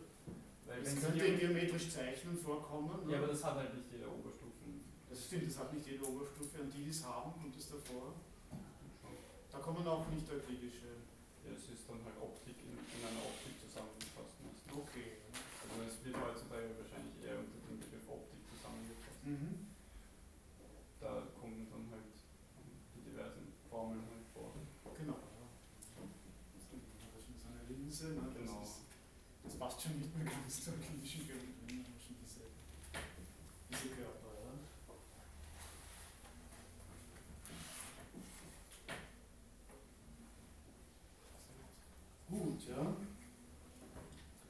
weil 0.66 0.82
es 0.82 1.00
könnte 1.00 1.24
in 1.24 1.38
geometrisch 1.38 1.88
Zeichnen 1.88 2.36
vorkommen. 2.36 3.08
Ja, 3.08 3.16
aber 3.16 3.28
das 3.28 3.42
hat 3.42 3.54
halt 3.54 3.74
nicht 3.74 3.90
jede 3.90 4.10
Oberstufe. 4.12 4.68
Das 5.08 5.24
stimmt, 5.24 5.48
das 5.48 5.58
hat 5.58 5.72
nicht 5.72 5.86
jede 5.86 6.04
Oberstufe. 6.04 6.60
Und 6.60 6.74
die, 6.74 6.84
die 6.84 6.90
es 6.90 7.02
haben, 7.02 7.32
kommt 7.32 7.56
es 7.56 7.70
davor. 7.70 8.12
Da 9.50 9.58
kommen 9.58 9.86
auch 9.86 10.06
nicht 10.08 10.28
euklidische. 10.28 11.00
Ja, 11.46 11.56
es 11.56 11.64
ist 11.64 11.88
dann 11.88 12.04
halt 12.04 12.20
Optik 12.20 12.56
in, 12.60 12.76
in 12.76 13.06
einer 13.08 13.24
Optik. 13.24 13.59
Okay. 14.70 15.18
Also 15.66 15.82
es 15.86 16.04
wird 16.04 16.16
heutzutage 16.16 16.70
wahrscheinlich 16.78 17.18
eher 17.22 17.38
unter 17.38 17.58
dem 17.66 17.78
Begriff 17.80 18.06
Optik 18.06 18.38
zusammengefasst. 18.46 19.22
Mhm. 19.26 19.66
Da 21.00 21.26
kommen 21.38 21.66
dann 21.70 21.90
halt 21.90 22.14
die 22.94 23.02
diversen 23.10 23.50
Formeln 23.68 24.02
halt 24.06 24.26
vor. 24.32 24.54
Genau. 24.96 25.18
Linse, 27.68 28.14
ne? 28.14 28.22
genau. 28.34 28.60
das, 28.60 28.68
ist, 28.68 28.80
das 29.44 29.54
passt 29.54 29.82
schon 29.82 29.98
nicht 29.98 30.16
mehr 30.16 30.26
ganz 30.26 30.64
zur 30.64 30.74
klinischen 30.74 31.26
Geometrie, 31.26 31.84
schon 31.98 32.16
diese, 32.22 32.50
diese 33.70 33.94
Körper. 33.94 34.30
Ja? 34.42 34.52
Gut, 42.28 42.68
ja. 42.68 42.96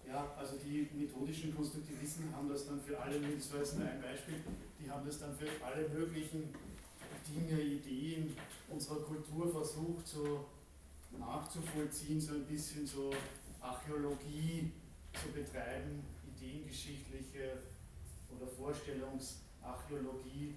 Ja, 0.06 0.34
also 0.36 0.56
methodischen 1.30 1.54
Konstruktivisten 1.54 2.34
haben 2.34 2.48
das 2.48 2.66
dann 2.66 2.80
für 2.80 2.98
alle, 2.98 3.20
das 3.20 3.52
war 3.52 3.60
jetzt 3.60 3.78
nur 3.78 3.86
ein 3.86 4.02
Beispiel, 4.02 4.42
die 4.80 4.90
haben 4.90 5.06
das 5.06 5.20
dann 5.20 5.36
für 5.36 5.46
alle 5.64 5.88
möglichen 5.88 6.52
Dinge, 7.28 7.62
Ideen 7.62 8.36
unserer 8.68 9.02
Kultur 9.02 9.48
versucht, 9.48 10.04
so 10.06 10.46
nachzuvollziehen, 11.16 12.20
so 12.20 12.34
ein 12.34 12.44
bisschen 12.46 12.84
so 12.86 13.12
Archäologie 13.60 14.72
zu 15.14 15.28
betreiben, 15.28 16.02
ideengeschichtliche 16.34 17.62
oder 18.36 18.48
Vorstellungsarchäologie, 18.48 20.56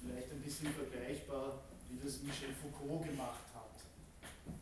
vielleicht 0.00 0.30
ein 0.30 0.42
bisschen 0.42 0.72
vergleichbar, 0.72 1.64
wie 1.90 1.98
das 1.98 2.22
Michel 2.22 2.54
Foucault 2.54 3.04
gemacht 3.04 3.46
hat. 3.52 3.74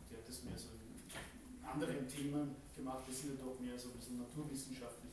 Der 0.09 0.17
hat 0.17 0.27
das 0.27 0.41
mehr 0.43 0.57
so 0.57 0.69
in 0.73 0.79
anderen 1.65 2.07
Themen 2.07 2.55
gemacht, 2.75 3.03
das 3.07 3.21
sind 3.21 3.37
ja 3.37 3.45
doch 3.45 3.59
mehr 3.59 3.77
so 3.77 3.89
ein 3.89 3.97
bisschen 3.97 4.17
naturwissenschaftliche 4.17 5.03
Themen, 5.03 5.12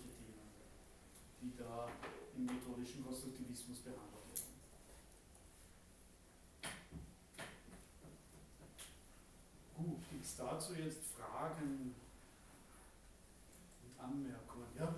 die 1.41 1.57
da 1.57 1.89
im 2.37 2.47
methodischen 2.47 3.05
Konstruktivismus 3.05 3.79
behandelt 3.79 4.13
werden. 4.13 4.61
Gut, 9.77 10.11
gibt 10.11 10.25
es 10.25 10.37
dazu 10.37 10.75
jetzt 10.75 11.05
Fragen 11.15 11.95
und 13.83 14.01
Anmerkungen? 14.03 14.67
Ja? 14.79 14.95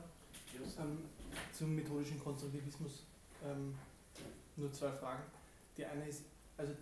Ähm, 0.78 0.98
zum 1.52 1.74
methodischen 1.74 2.22
Konstruktivismus 2.22 3.04
ähm, 3.44 3.74
nur 4.56 4.72
zwei 4.72 4.90
Fragen. 4.92 5.22
Die 5.76 5.84
eine 5.84 6.08
ist, 6.08 6.24
also 6.56 6.72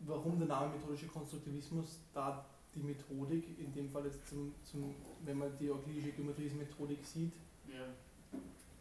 warum 0.00 0.38
der 0.38 0.48
Name 0.48 0.74
methodischer 0.74 1.08
Konstruktivismus, 1.08 1.98
da 2.12 2.44
die 2.74 2.80
Methodik, 2.80 3.58
in 3.58 3.72
dem 3.72 3.90
Fall 3.90 4.06
jetzt 4.06 4.26
zum, 4.28 4.54
zum 4.64 4.94
wenn 5.24 5.38
man 5.38 5.56
die 5.58 5.70
euklidische 5.70 6.12
Geometrie 6.12 6.50
Methodik 6.50 7.04
sieht, 7.04 7.32
ja. 7.68 7.86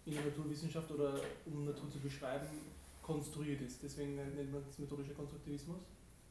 In 0.05 0.13
der 0.13 0.25
Naturwissenschaft 0.25 0.91
oder 0.91 1.19
um 1.45 1.65
Natur 1.65 1.89
zu 1.89 1.99
beschreiben, 1.99 2.47
konstruiert 3.01 3.61
ist. 3.61 3.81
Deswegen 3.83 4.15
nennt 4.15 4.51
man 4.51 4.63
es 4.69 4.79
methodischer 4.79 5.13
Konstruktivismus. 5.13 5.79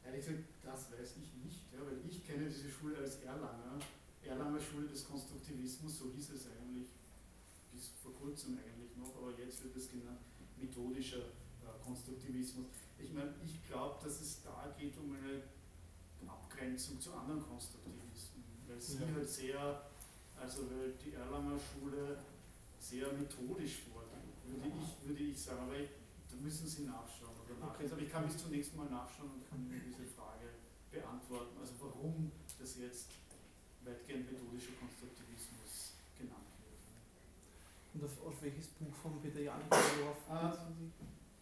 Ehrlich 0.03 0.25
gesagt, 0.25 0.43
das 0.63 0.91
weiß 0.91 1.15
ich 1.21 1.33
nicht, 1.43 1.61
ja, 1.71 1.79
weil 1.85 1.99
ich 2.07 2.25
kenne 2.25 2.45
diese 2.47 2.69
Schule 2.69 2.97
als 2.97 3.21
Erlanger. 3.23 3.79
Erlanger 4.23 4.59
Schule 4.59 4.87
des 4.87 5.07
Konstruktivismus, 5.07 5.99
so 5.99 6.11
hieß 6.11 6.31
es 6.31 6.47
eigentlich 6.47 6.87
bis 7.71 7.91
vor 8.01 8.13
kurzem 8.13 8.57
eigentlich 8.57 8.95
noch, 8.97 9.15
aber 9.17 9.31
jetzt 9.37 9.63
wird 9.63 9.75
es 9.75 9.89
genannt 9.89 10.19
methodischer 10.57 11.19
äh, 11.19 11.83
Konstruktivismus. 11.83 12.65
Ich 12.97 13.11
meine, 13.11 13.33
ich 13.43 13.65
glaube, 13.67 14.03
dass 14.03 14.21
es 14.21 14.43
da 14.43 14.73
geht 14.77 14.97
um 14.97 15.15
eine 15.15 15.43
Abgrenzung 16.29 16.99
zu 17.01 17.13
anderen 17.13 17.41
Konstruktivismen, 17.41 18.43
weil 18.67 18.79
sie 18.79 19.01
ja. 19.01 19.07
halt 19.13 19.29
sehr, 19.29 19.81
also 20.39 20.69
weil 20.69 20.93
die 21.03 21.13
Erlanger 21.13 21.57
Schule 21.59 22.17
sehr 22.83 23.07
methodisch 23.13 23.87
vorgeht, 23.87 24.27
würde 24.43 24.67
ich, 24.67 25.07
würde 25.07 25.23
ich 25.23 25.39
sagen, 25.39 25.61
aber 25.63 25.79
ich, 25.79 25.89
da 26.29 26.35
müssen 26.35 26.67
Sie 26.67 26.83
nachschauen 26.83 27.31
oder 27.39 27.55
nachlesen. 27.65 27.93
Aber 27.95 28.03
ich 28.03 28.11
kann 28.11 28.27
bis 28.27 28.37
zum 28.37 28.51
nächsten 28.51 28.75
Mal 28.75 28.89
nachschauen 28.89 29.31
und 29.31 29.47
kann 29.47 29.63
Ihnen 29.63 29.81
diese 29.87 30.03
Frage 30.03 30.59
beantworten. 30.91 31.55
Also 31.59 31.73
warum 31.79 32.31
das 32.59 32.77
jetzt 32.77 33.07
weitgehend 33.85 34.31
methodischer 34.31 34.75
Konstruktivismus 34.79 35.95
genannt 36.19 36.51
wird. 36.59 36.83
Und 37.95 38.03
auf, 38.03 38.15
auf 38.27 38.41
welches 38.41 38.67
Buch 38.75 38.93
von 38.93 39.19
Peter 39.21 39.39
Janik 39.39 39.71
ah, 40.29 40.51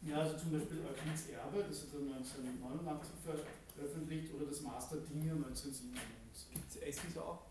Ja, 0.01 0.21
also 0.21 0.37
zum 0.37 0.51
Beispiel 0.53 0.85
Euklins 0.85 1.29
Erbe, 1.29 1.65
das 1.65 1.89
hat 1.89 1.93
er 1.93 2.21
1989 2.21 3.17
veröffentlicht, 3.75 4.33
oder 4.33 4.45
das 4.45 4.61
Master 4.61 4.97
Dinge 4.97 5.33
1997. 5.41 6.53
Gibt 6.53 6.69
es 6.69 6.77
Essays 6.77 7.17
auch? 7.17 7.49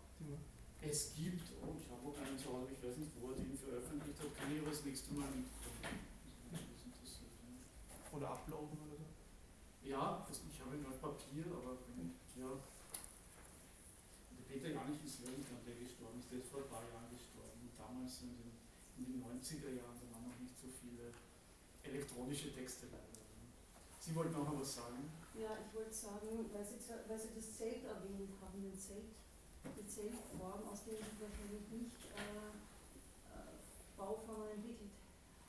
Es 0.81 1.13
gibt, 1.13 1.45
oh, 1.61 1.77
ich 1.77 1.85
habe 1.93 2.01
auch 2.01 2.17
einen 2.17 2.37
zu 2.37 2.49
Hause, 2.49 2.73
ich 2.73 2.81
weiß 2.81 2.97
nicht, 2.97 3.13
wo 3.21 3.29
er 3.29 3.37
den 3.37 3.53
veröffentlicht 3.53 4.17
hat, 4.17 4.33
kann 4.33 4.49
ich 4.49 4.59
aber 4.59 4.73
das 4.73 4.83
nächste 4.83 5.13
Mal 5.13 5.29
mitkommen. 5.29 6.09
Oder 8.11 8.27
uploaden 8.33 8.77
oder 8.81 8.97
so? 8.97 9.07
Ja, 9.87 10.25
ich 10.25 10.59
habe 10.59 10.75
ihn 10.75 10.85
auf 10.85 10.99
Papier, 10.99 11.45
aber 11.53 11.77
ja. 12.35 12.51
Der 14.35 14.43
Peter 14.49 14.69
Janich 14.73 15.05
ist 15.05 15.21
irgendwann 15.21 15.63
der 15.63 15.77
gestorben 15.79 16.19
ist, 16.19 16.31
der 16.33 16.39
ist 16.41 16.49
vor 16.49 16.65
ein 16.65 16.69
paar 16.69 16.83
Jahren 16.89 17.13
gestorben. 17.13 17.61
Und 17.61 17.77
damals 17.77 18.25
in 18.25 18.35
den, 18.35 18.51
in 18.97 19.05
den 19.05 19.17
90er 19.21 19.71
Jahren, 19.77 19.95
da 19.95 20.05
waren 20.11 20.27
noch 20.27 20.39
nicht 20.41 20.57
so 20.59 20.67
viele 20.67 21.13
elektronische 21.85 22.51
Texte 22.51 22.89
leider. 22.91 23.21
Sie 24.01 24.15
wollten 24.15 24.35
auch 24.35 24.49
noch 24.49 24.59
was 24.59 24.75
sagen? 24.75 25.07
Ja, 25.37 25.55
ich 25.61 25.71
wollte 25.77 25.93
sagen, 25.93 26.49
weil 26.51 26.65
Sie, 26.65 26.81
weil 27.07 27.19
Sie 27.19 27.31
das 27.37 27.53
Zelt 27.55 27.85
erwähnt 27.85 28.33
haben, 28.41 28.59
den 28.59 28.77
Zelt, 28.77 29.13
die 29.69 29.87
Zeltform, 29.87 30.65
aus 30.67 30.83
der 30.85 30.97
Sie 30.97 31.17
wahrscheinlich 31.21 31.65
nicht 31.69 31.97
äh, 32.17 32.53
äh, 33.29 33.55
Bauformen 33.97 34.57
entwickelt 34.57 34.95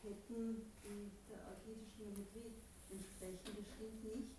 hätten, 0.02 0.68
die 0.82 1.10
der 1.30 1.40
archätischen 1.48 1.96
Geometrie 1.96 2.58
entsprechen. 2.90 3.56
Das 3.56 3.66
stimmt 3.72 4.02
nicht. 4.04 4.34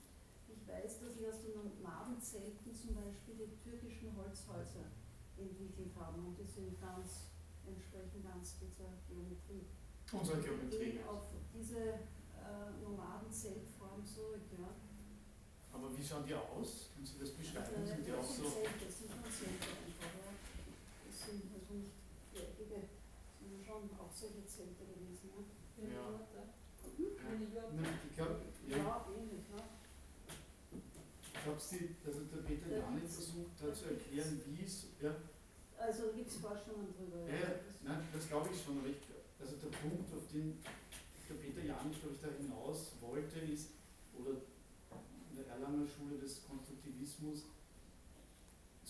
Ich 0.52 0.62
weiß, 0.68 1.00
dass 1.02 1.16
sie 1.16 1.26
aus 1.28 1.40
den 1.42 1.56
Nomadenzelten 1.56 2.70
zum 2.76 2.96
Beispiel 2.96 3.48
die 3.48 3.58
türkischen 3.64 4.14
Holzhäuser 4.16 4.92
entwickelt 5.38 5.96
haben 5.98 6.28
und 6.28 6.38
die 6.38 6.46
sind 6.46 6.80
ganz, 6.80 7.34
entsprechend 7.66 8.22
ganz 8.24 8.60
dieser 8.60 9.02
Geometrie. 9.08 9.66
Unsere 10.12 10.42
Geometrie. 10.42 11.00
Gehen 11.00 11.08
auf 11.08 11.32
diese 11.54 11.80
äh, 11.80 12.70
Nomadenzeltform 12.84 14.06
zurück. 14.06 14.46
Aber 15.84 15.92
wie 16.00 16.06
schauen 16.08 16.24
die 16.24 16.32
aus? 16.34 16.96
Können 16.96 17.04
Sie 17.04 17.20
das 17.20 17.36
beschreiben? 17.36 17.76
Also, 17.76 17.92
sind 17.92 18.08
die 18.08 18.16
auch 18.16 18.24
so? 18.24 18.48
Das 18.48 18.94
sind 19.04 19.12
schon 19.12 19.28
Zelte 19.28 19.68
einfach, 19.68 20.16
ja. 20.16 20.32
Das 20.32 21.16
sind 21.28 21.44
also 21.52 21.76
nicht 21.76 21.92
viereckige, 22.32 22.88
sondern 23.44 23.60
schon 23.68 23.84
auch 24.00 24.08
solche 24.16 24.48
Zelte 24.48 24.80
gewesen, 24.88 25.28
ja. 25.28 25.44
Ja. 25.84 26.24
Ich 26.96 28.16
glaube, 28.16 28.40
ja. 28.64 28.78
ja, 28.78 29.06
ähnlich, 29.12 29.44
ne? 29.52 29.60
Ich 30.72 31.44
glaube, 31.44 31.60
also 31.60 32.22
der 32.32 32.42
Peter 32.48 32.70
da 32.70 32.78
Janik 32.88 33.04
versucht 33.04 33.60
hat 33.60 33.76
zu 33.76 33.92
erklären, 33.92 34.40
wie 34.48 34.64
es. 34.64 34.88
Ja. 35.04 35.12
Also 35.76 36.16
gibt 36.16 36.32
es 36.32 36.40
Forschungen 36.40 36.96
drüber. 36.96 37.28
Ja, 37.28 37.36
ja, 37.36 37.52
nein, 37.84 38.08
das 38.14 38.30
glaube 38.32 38.48
ich 38.54 38.64
schon, 38.64 38.80
aber 38.80 38.88
ich, 38.88 39.04
also 39.36 39.60
der 39.60 39.68
Punkt, 39.84 40.08
auf 40.16 40.32
den 40.32 40.64
der 41.28 41.36
Peter 41.36 41.60
Janik, 41.60 42.00
glaube 42.00 42.16
ich, 42.16 42.22
da 42.24 42.32
hinaus 42.32 42.96
wollte, 43.02 43.40
ist, 43.40 43.76
oder 44.16 44.40
der 45.36 45.48
Erlanger 45.48 45.88
Schule 45.88 46.18
des 46.18 46.44
Konstruktivismus, 46.48 47.44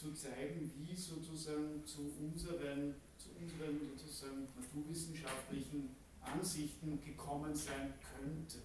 zu 0.03 0.11
zeigen, 0.13 0.71
wie 0.75 0.95
sozusagen 0.95 1.85
zu 1.85 2.11
unseren, 2.19 2.95
zu 3.17 3.29
unseren 3.39 3.87
sozusagen 3.95 4.47
naturwissenschaftlichen 4.59 5.95
Ansichten 6.19 6.99
gekommen 6.99 7.55
sein 7.55 7.93
könnte. 8.03 8.59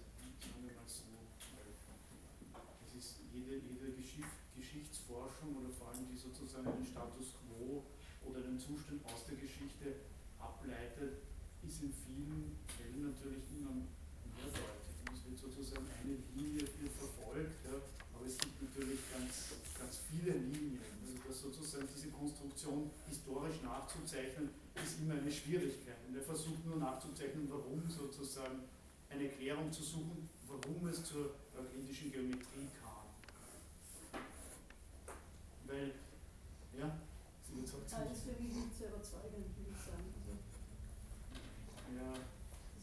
Das 2.83 2.91
ist 2.97 3.19
jede, 3.31 3.55
jede 3.55 3.91
Geschicht, 3.93 4.27
Geschichtsforschung 4.55 5.55
oder 5.55 5.69
vor 5.69 5.89
allem 5.89 6.07
die 6.11 6.17
sozusagen 6.17 6.65
den 6.65 6.85
Status 6.85 7.35
quo 7.39 7.83
oder 8.27 8.41
den 8.41 8.59
Zustand 8.59 9.05
aus 9.05 9.23
der 9.29 9.37
Geschichte 9.37 10.11
ableitet, 10.39 11.23
ist 11.63 11.83
in 11.83 11.93
vielen 11.93 12.59
Fällen 12.67 13.15
natürlich 13.15 13.47
immer 13.55 13.87
mehrdeutig. 14.35 14.91
Es 15.13 15.23
wird 15.23 15.39
sozusagen 15.39 15.87
eine 16.03 16.19
Linie 16.35 16.67
hier 16.67 16.91
verfolgt, 16.91 17.63
ja, 17.63 17.79
aber 18.15 18.25
es 18.25 18.37
gibt 18.37 18.61
natürlich 18.61 18.99
ganz, 19.11 19.55
ganz 19.79 19.99
viele 20.11 20.35
Linien. 20.35 20.83
Also 20.99 21.19
dass 21.29 21.41
sozusagen 21.41 21.87
Konstruktion 22.59 22.91
historisch 23.07 23.61
nachzuzeichnen, 23.63 24.49
ist 24.75 24.99
immer 24.99 25.15
eine 25.15 25.31
Schwierigkeit. 25.31 25.95
Und 26.07 26.15
er 26.15 26.21
versucht 26.21 26.65
nur 26.65 26.75
nachzuzeichnen, 26.75 27.47
warum 27.49 27.89
sozusagen 27.89 28.63
eine 29.09 29.23
Erklärung 29.29 29.71
zu 29.71 29.83
suchen, 29.83 30.29
warum 30.47 30.87
es 30.87 31.03
zur 31.03 31.35
euklidischen 31.57 32.11
Geometrie 32.11 32.67
kam. 32.81 33.07
Weil, 35.67 35.93
ja, 36.77 36.99
Sie 37.47 37.59
überzeugt 37.59 37.93
ah, 37.93 38.03
Das 38.03 38.17
ist 38.17 38.23
für 38.23 38.43
mich 38.43 38.53
nicht 38.53 38.77
sehr 38.77 38.89
überzeugend, 38.89 39.55
würde 39.55 39.71
ich 39.71 39.77
sagen. 39.77 40.03
Also, 40.19 40.35
ja. 41.95 42.13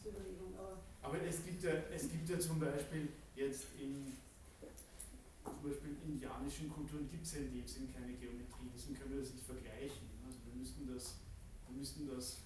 Überlegung, 0.09 0.55
aber. 0.57 0.77
Aber 1.01 1.21
es 1.21 1.43
gibt 1.43 1.61
ja, 1.63 1.73
es 1.93 2.09
gibt 2.09 2.29
ja 2.29 2.39
zum 2.39 2.59
Beispiel 2.59 3.09
jetzt 3.35 3.65
in 3.77 4.13
zum 5.53 5.69
Beispiel 5.69 5.95
in 6.03 6.13
indianischen 6.13 6.69
Kulturen 6.69 7.09
gibt 7.09 7.25
es 7.25 7.33
ja 7.33 7.39
in 7.39 7.53
dem 7.53 7.67
Sinn 7.67 7.87
keine 7.93 8.13
Geometrie, 8.13 8.71
deswegen 8.73 8.95
können 8.99 9.13
wir 9.13 9.21
das 9.21 9.33
nicht 9.33 9.45
vergleichen. 9.45 10.07
Also 10.25 10.39
wir 10.45 10.55
müssten 10.55 10.87
das 10.87 11.19
wir 11.67 11.77
müssten 11.77 12.07
das 12.07 12.41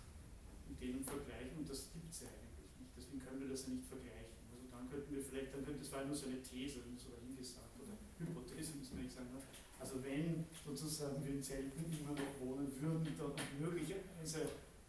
mit 0.67 0.81
denen 0.81 1.03
vergleichen 1.03 1.57
und 1.59 1.69
das 1.69 1.91
gibt 1.93 2.11
es 2.11 2.21
ja 2.21 2.27
eigentlich 2.27 2.73
nicht. 2.79 2.91
Deswegen 2.97 3.19
können 3.21 3.41
wir 3.41 3.49
das 3.49 3.67
ja 3.67 3.73
nicht 3.73 3.87
vergleichen. 3.87 4.35
Also 4.49 4.65
dann 4.71 4.89
könnten 4.89 5.15
wir 5.15 5.21
vielleicht, 5.21 5.53
dann 5.53 5.63
könnte 5.63 5.81
es 5.81 5.91
war 5.91 6.05
nur 6.05 6.15
so 6.15 6.27
eine 6.27 6.41
These, 6.41 6.81
so 6.97 7.09
dahingesagt, 7.15 7.75
oder 7.79 7.95
Hypothese 8.19 8.75
muss 8.77 8.91
man 8.91 9.03
nicht 9.03 9.13
sagen. 9.13 9.29
Ne? 9.31 9.39
Also 9.79 10.03
wenn 10.03 10.45
sozusagen 10.65 11.23
wir 11.23 11.31
in 11.31 11.43
Zelten 11.43 11.85
immer 11.85 12.11
noch 12.11 12.33
wohnen 12.39 12.69
würden, 12.81 13.07
dann 13.17 13.33
möglicherweise 13.59 14.41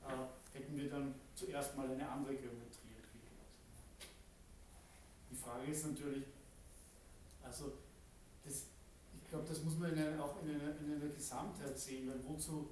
äh, 0.02 0.26
hätten 0.52 0.76
wir 0.76 0.88
dann 0.90 1.14
zuerst 1.34 1.76
mal 1.76 1.88
eine 1.88 2.08
andere 2.08 2.34
Geometrie 2.34 2.98
entwickelt. 2.98 3.46
Die 5.30 5.36
Frage 5.36 5.70
ist 5.70 5.86
natürlich, 5.86 6.24
also 7.42 7.72
das, 8.44 8.66
ich 9.14 9.28
glaube, 9.28 9.46
das 9.48 9.62
muss 9.62 9.78
man 9.78 9.92
in 9.92 9.98
einer, 9.98 10.24
auch 10.24 10.42
in 10.42 10.50
einer, 10.50 10.78
in 10.78 10.94
einer 10.94 11.12
Gesamtheit 11.12 11.78
sehen, 11.78 12.08
weil 12.08 12.20
wozu 12.26 12.68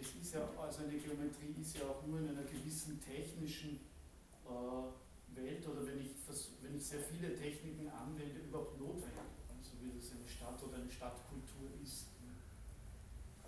das 0.00 0.16
ist 0.16 0.34
ja, 0.34 0.48
also 0.56 0.84
eine 0.84 0.96
Geometrie 0.96 1.52
ist 1.60 1.76
ja 1.76 1.84
auch 1.84 2.06
nur 2.06 2.20
in 2.20 2.28
einer 2.30 2.44
gewissen 2.44 3.00
technischen 3.00 3.80
äh, 4.48 5.36
Welt 5.36 5.66
oder 5.68 5.86
wenn 5.86 6.00
ich, 6.00 6.16
wenn 6.62 6.76
ich 6.76 6.84
sehr 6.84 7.00
viele 7.00 7.36
Techniken 7.36 7.88
anwende, 7.88 8.40
überhaupt 8.40 8.80
notwendig. 8.80 9.28
So 9.60 9.76
wie 9.84 9.92
das 9.92 10.12
eine 10.16 10.26
Stadt 10.26 10.56
oder 10.62 10.80
eine 10.80 10.90
Stadtkultur 10.90 11.68
ist. 11.84 12.08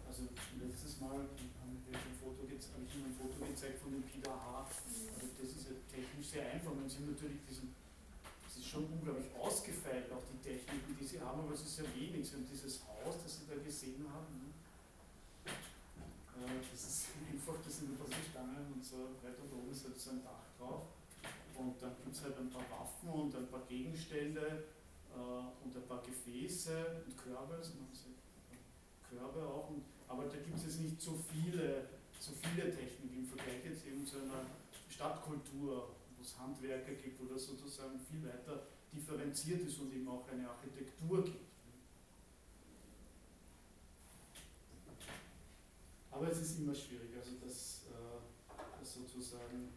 Also 0.06 0.28
letztes 0.60 1.00
Mal 1.00 1.24
habe 1.24 1.72
ich 1.72 1.96
ein 1.96 2.16
Foto, 2.20 2.44
habe 2.44 2.52
ich 2.52 2.94
Ihnen 2.94 3.08
ein 3.08 3.16
Foto 3.16 3.48
gezeigt 3.48 3.80
von 3.80 3.92
dem 3.96 4.02
Pida 4.04 4.28
H. 4.28 4.68
Also 4.68 5.26
das 5.40 5.48
ist 5.56 5.72
ja 5.72 5.76
technisch 5.88 6.36
sehr 6.36 6.52
einfach. 6.52 6.74
Man 6.76 6.84
sieht 6.84 7.08
natürlich 7.08 7.40
diesen, 7.48 7.72
das 8.52 8.60
ist 8.60 8.68
schon 8.68 8.84
unglaublich 8.84 9.32
ausgefeilt, 9.40 10.12
auch 10.12 10.20
die 10.28 10.36
Techniken, 10.44 10.94
die 11.00 11.06
sie 11.06 11.18
haben, 11.18 11.40
aber 11.40 11.54
es 11.54 11.62
ist 11.62 11.76
sehr 11.76 11.88
wenig. 11.96 12.28
Sie 12.28 12.36
haben 12.36 12.44
dieses 12.44 12.84
Haus, 12.84 13.16
das 13.24 13.40
Sie 13.40 13.48
da 13.48 13.56
gesehen 13.56 14.04
haben. 14.12 14.28
Ne? 14.44 14.52
das 16.70 16.84
ist 16.84 17.06
einfach, 17.32 17.56
das 17.64 17.78
sind 17.78 17.92
ein 17.92 17.96
paar 17.96 18.12
Stangen 18.12 18.74
und 18.74 18.84
so 18.84 19.16
weiter 19.24 19.40
und 19.40 19.56
oben 19.56 19.72
ist 19.72 19.84
halt 19.84 19.98
so 19.98 20.10
ein 20.10 20.22
Dach 20.22 20.44
drauf. 20.58 20.84
Und 21.56 21.80
dann 21.80 21.96
gibt 21.96 22.14
es 22.14 22.22
halt 22.22 22.36
ein 22.36 22.50
paar 22.50 22.68
Waffen 22.68 23.08
und 23.08 23.34
ein 23.34 23.48
paar 23.48 23.64
Gegenstände 23.64 24.64
äh, 25.08 25.64
und 25.64 25.74
ein 25.74 25.86
paar 25.88 26.02
Gefäße 26.02 27.04
und 27.06 27.16
Körbe, 27.16 27.56
Körbe 29.08 29.46
auch. 29.48 29.70
Aber 30.08 30.24
da 30.24 30.36
gibt 30.36 30.58
es 30.58 30.64
jetzt 30.64 30.80
nicht 30.80 31.00
so 31.00 31.16
viele, 31.16 31.88
so 32.20 32.32
viele 32.36 32.68
Techniken 32.68 33.16
im 33.16 33.26
Vergleich 33.26 33.64
jetzt 33.64 33.86
eben 33.86 34.04
zu 34.04 34.16
einer 34.20 34.44
Stadtkultur, 34.90 35.96
es 36.22 36.38
Handwerker 36.38 36.94
gibt, 36.94 37.20
wo 37.20 37.26
das 37.26 37.46
sozusagen 37.46 37.98
viel 37.98 38.22
weiter 38.24 38.62
differenziert 38.92 39.62
ist 39.66 39.78
und 39.80 39.92
eben 39.92 40.08
auch 40.08 40.26
eine 40.28 40.48
Architektur 40.48 41.24
gibt. 41.24 41.52
Aber 46.10 46.30
es 46.30 46.40
ist 46.40 46.58
immer 46.58 46.74
schwierig, 46.74 47.10
also 47.18 47.32
das, 47.42 47.86
äh, 47.90 48.20
das 48.78 48.94
sozusagen 48.94 49.70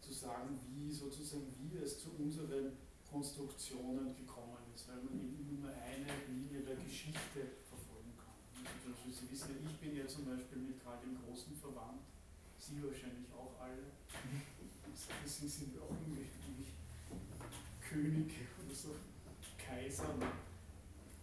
zu 0.00 0.12
sagen, 0.12 0.58
wie 0.72 0.90
sozusagen 0.90 1.46
wie 1.58 1.76
es 1.78 2.00
zu 2.00 2.10
unseren 2.18 2.72
Konstruktionen 3.10 4.14
gekommen 4.16 4.58
ist, 4.74 4.88
weil 4.88 5.02
man 5.02 5.18
eben 5.18 5.60
nur 5.60 5.70
eine 5.70 6.06
Linie 6.30 6.62
der 6.62 6.76
Geschichte 6.76 7.60
verfolgen 7.68 8.14
kann. 8.16 8.38
Also 8.64 9.10
Sie 9.10 9.30
wissen 9.30 9.58
ja, 9.62 9.70
ich 9.70 9.78
bin 9.78 9.96
ja 9.96 10.06
zum 10.06 10.24
Beispiel 10.26 10.58
mit 10.58 10.82
Karl 10.82 10.98
dem 11.02 11.18
Großen 11.22 11.54
verwandt, 11.56 12.02
Sie 12.58 12.82
wahrscheinlich 12.82 13.26
auch 13.34 13.58
alle. 13.60 13.90
Deswegen 15.24 15.50
sind 15.50 15.78
auch 15.80 15.90
irgendwie 15.90 16.26
Könige 17.80 18.46
oder 18.64 18.74
so, 18.74 18.94
Kaiser. 19.58 20.14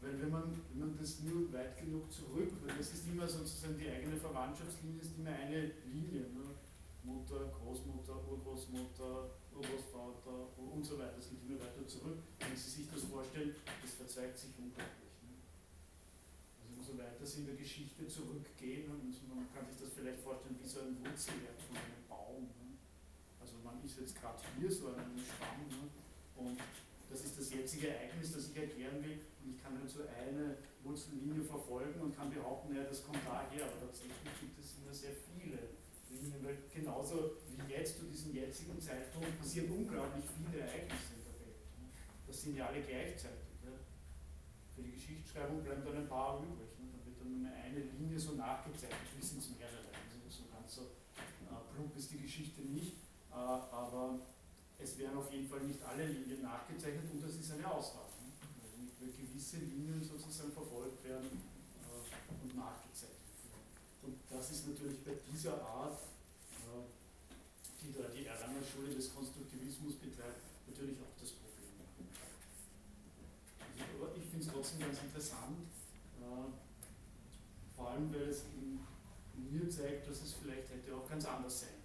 Weil 0.02 0.22
wenn 0.22 0.30
man, 0.30 0.62
wenn 0.74 0.80
man 0.80 0.98
das 0.98 1.20
nur 1.22 1.52
weit 1.54 1.78
genug 1.78 2.12
zurück, 2.12 2.52
weil 2.66 2.78
das 2.78 2.94
ist 2.94 3.08
immer 3.08 3.28
sozusagen 3.28 3.78
die 3.78 3.90
eigene 3.90 4.18
Verwandtschaftslinie, 4.18 5.02
ist 5.02 5.18
immer 5.18 5.32
eine 5.32 5.72
Linie. 5.86 6.22
Ne? 6.30 6.54
Mutter, 7.08 7.48
Großmutter, 7.56 8.20
Urgroßmutter, 8.28 9.32
Urgroßvater 9.56 10.52
und 10.60 10.84
so 10.86 11.00
weiter, 11.00 11.16
das 11.16 11.30
geht 11.30 11.40
immer 11.48 11.60
weiter 11.60 11.88
zurück. 11.88 12.20
Wenn 12.40 12.56
Sie 12.56 12.70
sich 12.70 12.92
das 12.92 13.04
vorstellen, 13.06 13.56
das 13.82 13.94
verzweigt 13.96 14.38
sich 14.38 14.52
unglaublich. 14.60 15.16
Ne? 15.24 15.40
Also 16.60 16.76
umso 16.76 16.98
weiter 17.00 17.26
Sie 17.26 17.40
in 17.40 17.46
der 17.48 17.56
Geschichte 17.56 18.06
zurückgehen, 18.08 18.92
und 18.92 19.08
man 19.32 19.48
kann 19.56 19.66
sich 19.72 19.80
das 19.80 19.96
vielleicht 19.96 20.20
vorstellen 20.20 20.60
wie 20.62 20.68
so 20.68 20.82
ein 20.82 21.00
Wurzelwerk 21.00 21.56
von 21.64 21.78
einem 21.80 22.04
Baum. 22.10 22.44
Ne? 22.60 22.67
Also 23.48 23.64
man 23.64 23.80
ist 23.80 23.96
jetzt 23.96 24.20
gerade 24.20 24.44
hier 24.60 24.68
so 24.68 24.92
an 24.92 25.00
einem 25.00 25.24
Stamm 25.24 25.64
ne? 25.72 25.88
und 26.36 26.60
das 27.08 27.24
ist 27.24 27.40
das 27.40 27.48
jetzige 27.54 27.96
Ereignis, 27.96 28.34
das 28.34 28.52
ich 28.52 28.58
erklären 28.58 29.00
will. 29.00 29.24
Und 29.40 29.56
ich 29.56 29.64
kann 29.64 29.80
halt 29.80 29.88
so 29.90 30.04
eine 30.04 30.58
Wurzellinie 30.84 31.40
verfolgen 31.40 32.02
und 32.02 32.12
kann 32.12 32.30
behaupten, 32.30 32.76
ja, 32.76 32.84
das 32.84 33.08
kommt 33.08 33.24
daher, 33.24 33.64
aber 33.64 33.80
tatsächlich 33.88 34.20
gibt 34.36 34.60
es 34.60 34.76
immer 34.84 34.92
sehr 34.92 35.16
viele 35.16 35.80
Linien, 36.12 36.44
weil 36.44 36.60
genauso 36.68 37.40
wie 37.48 37.72
jetzt 37.72 38.00
zu 38.00 38.06
diesem 38.12 38.36
jetzigen 38.36 38.76
Zeitpunkt 38.82 39.40
passieren 39.40 39.72
unglaublich 39.72 40.26
viele 40.36 40.68
Ereignisse 40.68 41.16
in 41.16 41.24
der 41.24 41.40
Welt. 41.40 41.60
Das 42.28 42.42
sind 42.42 42.58
ja 42.58 42.68
alle 42.68 42.84
gleichzeitig. 42.84 43.64
Ja. 43.64 43.72
Für 44.76 44.84
die 44.84 44.92
Geschichtsschreibung 44.92 45.64
bleiben 45.64 45.84
dann 45.86 46.04
ein 46.04 46.10
paar 46.12 46.44
übrig. 46.44 46.76
Ne. 46.84 46.92
Da 46.92 47.00
wird 47.08 47.16
dann 47.24 47.40
nur 47.40 47.48
eine 47.48 47.80
Linie 47.96 48.20
so 48.20 48.36
nachgezeichnet, 48.36 49.16
wie 49.16 49.24
sind 49.24 49.40
es 49.40 49.56
mehrere. 49.56 49.88
Also 49.96 50.20
so 50.28 50.44
ganz 50.52 50.76
so 50.76 50.92
äh, 51.48 51.56
plump 51.72 51.96
ist 51.96 52.12
die 52.12 52.20
Geschichte 52.20 52.62
nicht, 52.62 53.07
aber 53.38 54.20
es 54.80 54.98
werden 54.98 55.18
auf 55.18 55.32
jeden 55.32 55.48
Fall 55.48 55.62
nicht 55.62 55.82
alle 55.84 56.06
Linien 56.06 56.42
nachgezeichnet 56.42 57.06
und 57.12 57.24
das 57.24 57.36
ist 57.36 57.52
eine 57.52 57.70
Ausnahme, 57.70 58.14
ne? 58.22 58.90
weil 59.00 59.10
gewisse 59.10 59.58
Linien 59.58 60.02
sozusagen 60.04 60.52
verfolgt 60.52 61.04
werden 61.04 61.30
äh, 61.30 62.44
und 62.44 62.56
nachgezeichnet 62.56 63.38
werden. 63.50 63.66
Und 64.04 64.18
das 64.30 64.52
ist 64.52 64.68
natürlich 64.68 65.04
bei 65.04 65.14
dieser 65.32 65.62
Art, 65.62 66.00
äh, 66.66 66.86
die 67.82 67.94
da 67.94 68.10
die 68.10 68.26
Erlanger 68.26 68.62
Schule 68.62 68.94
des 68.94 69.14
Konstruktivismus 69.14 69.96
betreibt, 69.96 70.42
natürlich 70.68 70.98
auch 71.02 71.14
das 71.20 71.32
Problem. 71.32 71.74
Also, 71.90 72.06
aber 73.98 74.16
ich 74.18 74.26
finde 74.30 74.46
es 74.46 74.52
trotzdem 74.52 74.80
ganz 74.80 75.02
interessant, 75.02 75.58
äh, 76.22 76.50
vor 77.76 77.90
allem 77.90 78.14
weil 78.14 78.30
es 78.30 78.44
mir 79.38 79.70
zeigt, 79.70 80.10
dass 80.10 80.22
es 80.22 80.34
vielleicht 80.34 80.70
hätte 80.70 80.96
auch 80.96 81.08
ganz 81.08 81.26
anders 81.26 81.62
sein 81.62 81.78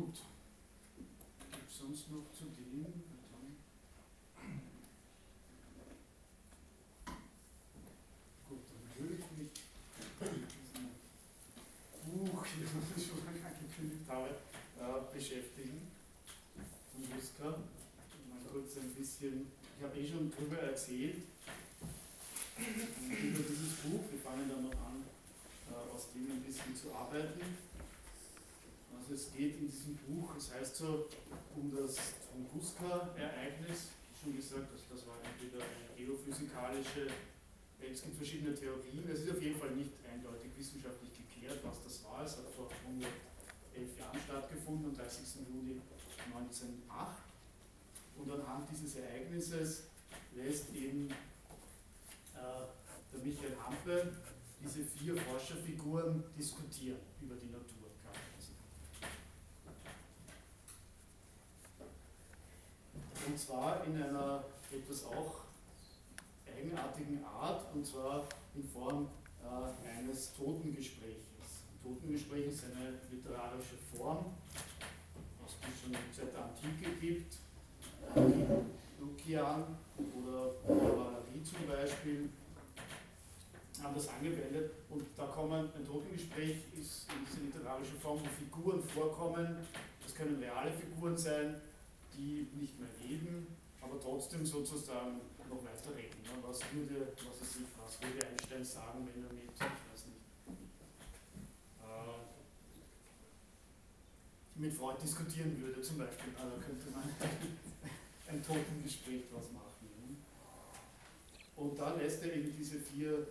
Gut. 0.00 0.18
Gibt 1.50 1.70
es 1.70 1.78
sonst 1.78 2.10
noch 2.10 2.32
zu 2.32 2.44
dem? 2.44 2.84
Gut, 8.48 8.64
dann 8.70 8.82
würde 8.96 9.14
ich 9.14 9.30
mich 9.36 9.50
mit 10.20 10.52
diesem 12.06 12.30
Das 12.50 12.98
ich 12.98 13.06
schon 13.06 13.22
angekündigt 13.22 14.10
habe, 14.10 14.28
äh, 14.28 15.14
beschäftigen. 15.14 15.86
Von 16.90 17.02
Muska. 17.14 17.62
Mal 18.26 18.42
kurz 18.50 18.76
ein 18.76 18.90
bisschen, 18.90 19.46
ich 19.78 19.84
habe 19.84 19.96
eh 19.96 20.06
schon 20.06 20.30
darüber 20.34 20.58
erzählt, 20.58 21.22
über 22.58 23.42
dieses 23.46 23.72
Buch. 23.86 24.02
Wir 24.10 24.18
fangen 24.18 24.50
dann 24.50 24.64
noch 24.64 24.78
an, 24.82 25.06
äh, 25.70 25.94
aus 25.94 26.10
dem 26.12 26.26
ein 26.26 26.42
bisschen 26.42 26.74
zu 26.74 26.92
arbeiten. 26.92 27.40
Also 28.98 29.14
es 29.14 29.32
geht 29.32 29.56
in 29.58 29.70
diesem 29.70 29.96
Buch, 30.10 30.34
es 30.36 30.52
heißt 30.52 30.76
so, 30.76 31.06
um 31.54 31.70
das 31.70 31.96
Tunguska-Ereignis, 32.34 33.94
schon 34.18 34.36
gesagt, 34.36 34.74
dass 34.74 34.82
das 34.90 35.06
war 35.06 35.16
entweder 35.22 35.64
eine 35.64 35.94
geophysikalische, 35.96 37.06
es 37.80 38.02
gibt 38.02 38.16
verschiedene 38.16 38.54
Theorien, 38.54 39.08
es 39.08 39.20
ist 39.20 39.30
auf 39.30 39.40
jeden 39.40 39.58
Fall 39.58 39.70
nicht 39.70 39.92
eindeutig 40.04 40.50
wissenschaftlich 40.58 41.10
geklärt, 41.14 41.29
was 41.62 41.82
das 41.84 42.04
war. 42.04 42.24
Es 42.24 42.36
hat 42.36 42.46
vor 42.56 42.68
111 42.86 43.98
Jahren 43.98 44.20
stattgefunden, 44.24 44.90
am 44.90 44.96
30. 44.96 45.46
Juli 45.48 45.80
1908. 46.32 47.22
Und 48.16 48.30
anhand 48.30 48.68
dieses 48.70 48.96
Ereignisses 48.96 49.84
lässt 50.34 50.74
eben 50.74 51.10
äh, 51.10 52.62
der 53.12 53.20
Michael 53.24 53.56
Hampe 53.64 54.12
diese 54.62 54.84
vier 54.84 55.16
Forscherfiguren 55.16 56.22
diskutieren 56.36 56.98
über 57.22 57.34
die 57.36 57.46
Natur. 57.46 57.80
Und 63.30 63.38
zwar 63.38 63.84
in 63.84 64.02
einer 64.02 64.42
etwas 64.72 65.04
auch 65.04 65.42
eigenartigen 66.46 67.24
Art, 67.24 67.72
und 67.72 67.86
zwar 67.86 68.24
in 68.56 68.64
Form 68.64 69.08
äh, 69.40 69.88
eines 69.88 70.34
Totengespräches. 70.34 71.29
Totengespräch 71.82 72.46
ist 72.46 72.64
eine 72.64 72.98
literarische 73.10 73.76
Form, 73.96 74.26
was 75.42 75.52
es 75.52 75.80
schon 75.80 75.94
seit 76.12 76.32
der 76.32 76.44
Antike 76.44 76.90
gibt. 77.00 77.36
Lukian 79.00 79.76
oder 79.94 80.50
Barbari 80.66 81.42
zum 81.42 81.66
Beispiel 81.66 82.30
haben 83.82 83.94
das 83.94 84.08
angewendet 84.08 84.72
und 84.90 85.04
da 85.16 85.26
kommen, 85.26 85.70
ein 85.74 85.86
Totengespräch 85.86 86.56
ist 86.78 87.06
in 87.10 87.24
dieser 87.24 87.42
literarischen 87.58 87.98
Form, 87.98 88.20
wo 88.20 88.26
Figuren 88.26 88.82
vorkommen, 88.82 89.56
das 90.02 90.14
können 90.14 90.38
reale 90.38 90.72
Figuren 90.72 91.16
sein, 91.16 91.60
die 92.14 92.48
nicht 92.58 92.78
mehr 92.78 92.90
leben, 93.02 93.46
aber 93.80 93.98
trotzdem 94.00 94.44
sozusagen 94.44 95.20
noch 95.48 95.64
weiter 95.64 95.96
reden. 95.96 96.22
Ne? 96.22 96.30
Was 96.42 96.60
würde, 96.72 97.12
was 97.16 97.40
ist 97.40 97.58
was 97.82 98.00
würde 98.02 98.26
Einstein 98.26 98.64
sagen, 98.64 99.08
wenn 99.12 99.24
er 99.24 99.32
mit, 99.32 99.50
ich 99.50 99.60
weiß 99.60 100.06
nicht, 100.06 100.22
äh, 101.82 102.20
mit 104.60 104.74
Freud 104.74 104.98
diskutieren 105.02 105.56
würde 105.60 105.80
zum 105.80 105.98
Beispiel. 105.98 106.32
Also 106.36 106.56
könnte 106.60 106.90
man 106.92 107.02
ein 108.28 108.44
Totengespräch 108.44 109.24
draus 109.32 109.48
machen. 109.52 109.88
Ne? 110.04 110.16
Und 111.56 111.78
dann 111.78 111.98
lässt 111.98 112.22
er 112.22 112.34
eben 112.34 112.52
diese 112.56 112.78
vier 112.78 113.26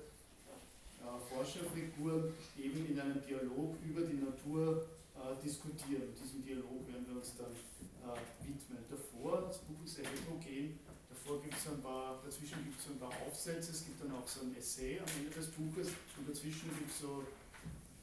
äh, 0.99 1.19
Forscherfiguren 1.29 2.33
eben 2.57 2.85
in 2.87 2.99
einem 2.99 3.21
Dialog 3.21 3.75
über 3.85 4.01
die 4.01 4.17
Natur 4.17 4.87
äh, 5.15 5.41
diskutieren. 5.43 6.13
Diesem 6.17 6.43
Dialog 6.43 6.87
werden 6.89 7.05
wir 7.07 7.17
uns 7.17 7.37
dann 7.37 7.53
äh, 7.53 8.47
widmen. 8.47 8.83
Davor, 8.89 9.45
das 9.47 9.59
Buch 9.59 9.85
ist 9.85 9.95
sehr 9.95 10.05
heterogen, 10.05 10.79
davor 11.09 11.41
gibt 11.41 11.53
es 11.53 11.67
ein 11.67 11.81
paar, 11.81 12.19
dazwischen 12.25 12.63
gibt 12.65 12.79
es 12.79 12.87
ein 12.87 12.97
paar 12.97 13.13
Aufsätze, 13.27 13.71
es 13.71 13.85
gibt 13.85 14.01
dann 14.01 14.11
auch 14.17 14.27
so 14.27 14.41
ein 14.41 14.55
Essay 14.57 14.99
am 14.99 15.05
Ende 15.17 15.29
des 15.29 15.47
Buches 15.51 15.89
und 16.17 16.27
dazwischen 16.27 16.69
gibt 16.73 16.89
es 16.89 16.99
so 16.99 17.23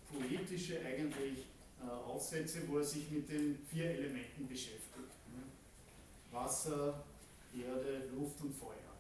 poetische 0.07 0.79
eigentlich 0.85 1.47
Aufsätze, 2.17 2.67
wo 2.67 2.79
er 2.79 2.85
sich 2.85 3.11
mit 3.11 3.29
den 3.29 3.59
vier 3.71 3.91
Elementen 3.91 4.49
beschäftigt. 4.49 5.13
Ne? 5.35 5.43
Wasser, 6.31 7.05
Erde, 7.55 8.09
Luft 8.15 8.41
und 8.43 8.55
Feuer. 8.55 8.97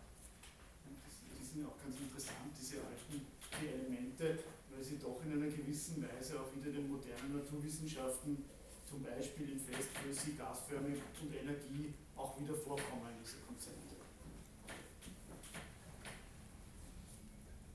die 0.87 1.45
sind 1.45 1.67
auch 1.67 1.79
ganz 1.83 1.97
interessant, 1.99 2.53
diese 2.59 2.77
alten 2.77 3.27
vier 3.59 3.73
Elemente, 3.73 4.39
weil 4.71 4.85
sie 4.85 4.99
doch 4.99 5.21
in 5.25 5.33
einer 5.33 5.51
gewissen 5.51 6.05
Weise 6.05 6.41
auch 6.41 6.55
wieder 6.55 6.71
den 6.71 6.89
modernen 6.89 7.37
Naturwissenschaften, 7.37 8.45
zum 8.89 9.03
Beispiel 9.03 9.53
in 9.53 9.61
festflüssig, 9.61 10.39
gasförmig 10.39 11.01
und 11.21 11.35
Energie, 11.35 11.95
auch 12.17 12.41
wieder 12.41 12.55
vorkommen, 12.55 13.13
diese 13.23 13.39
Konzepte. 13.39 13.97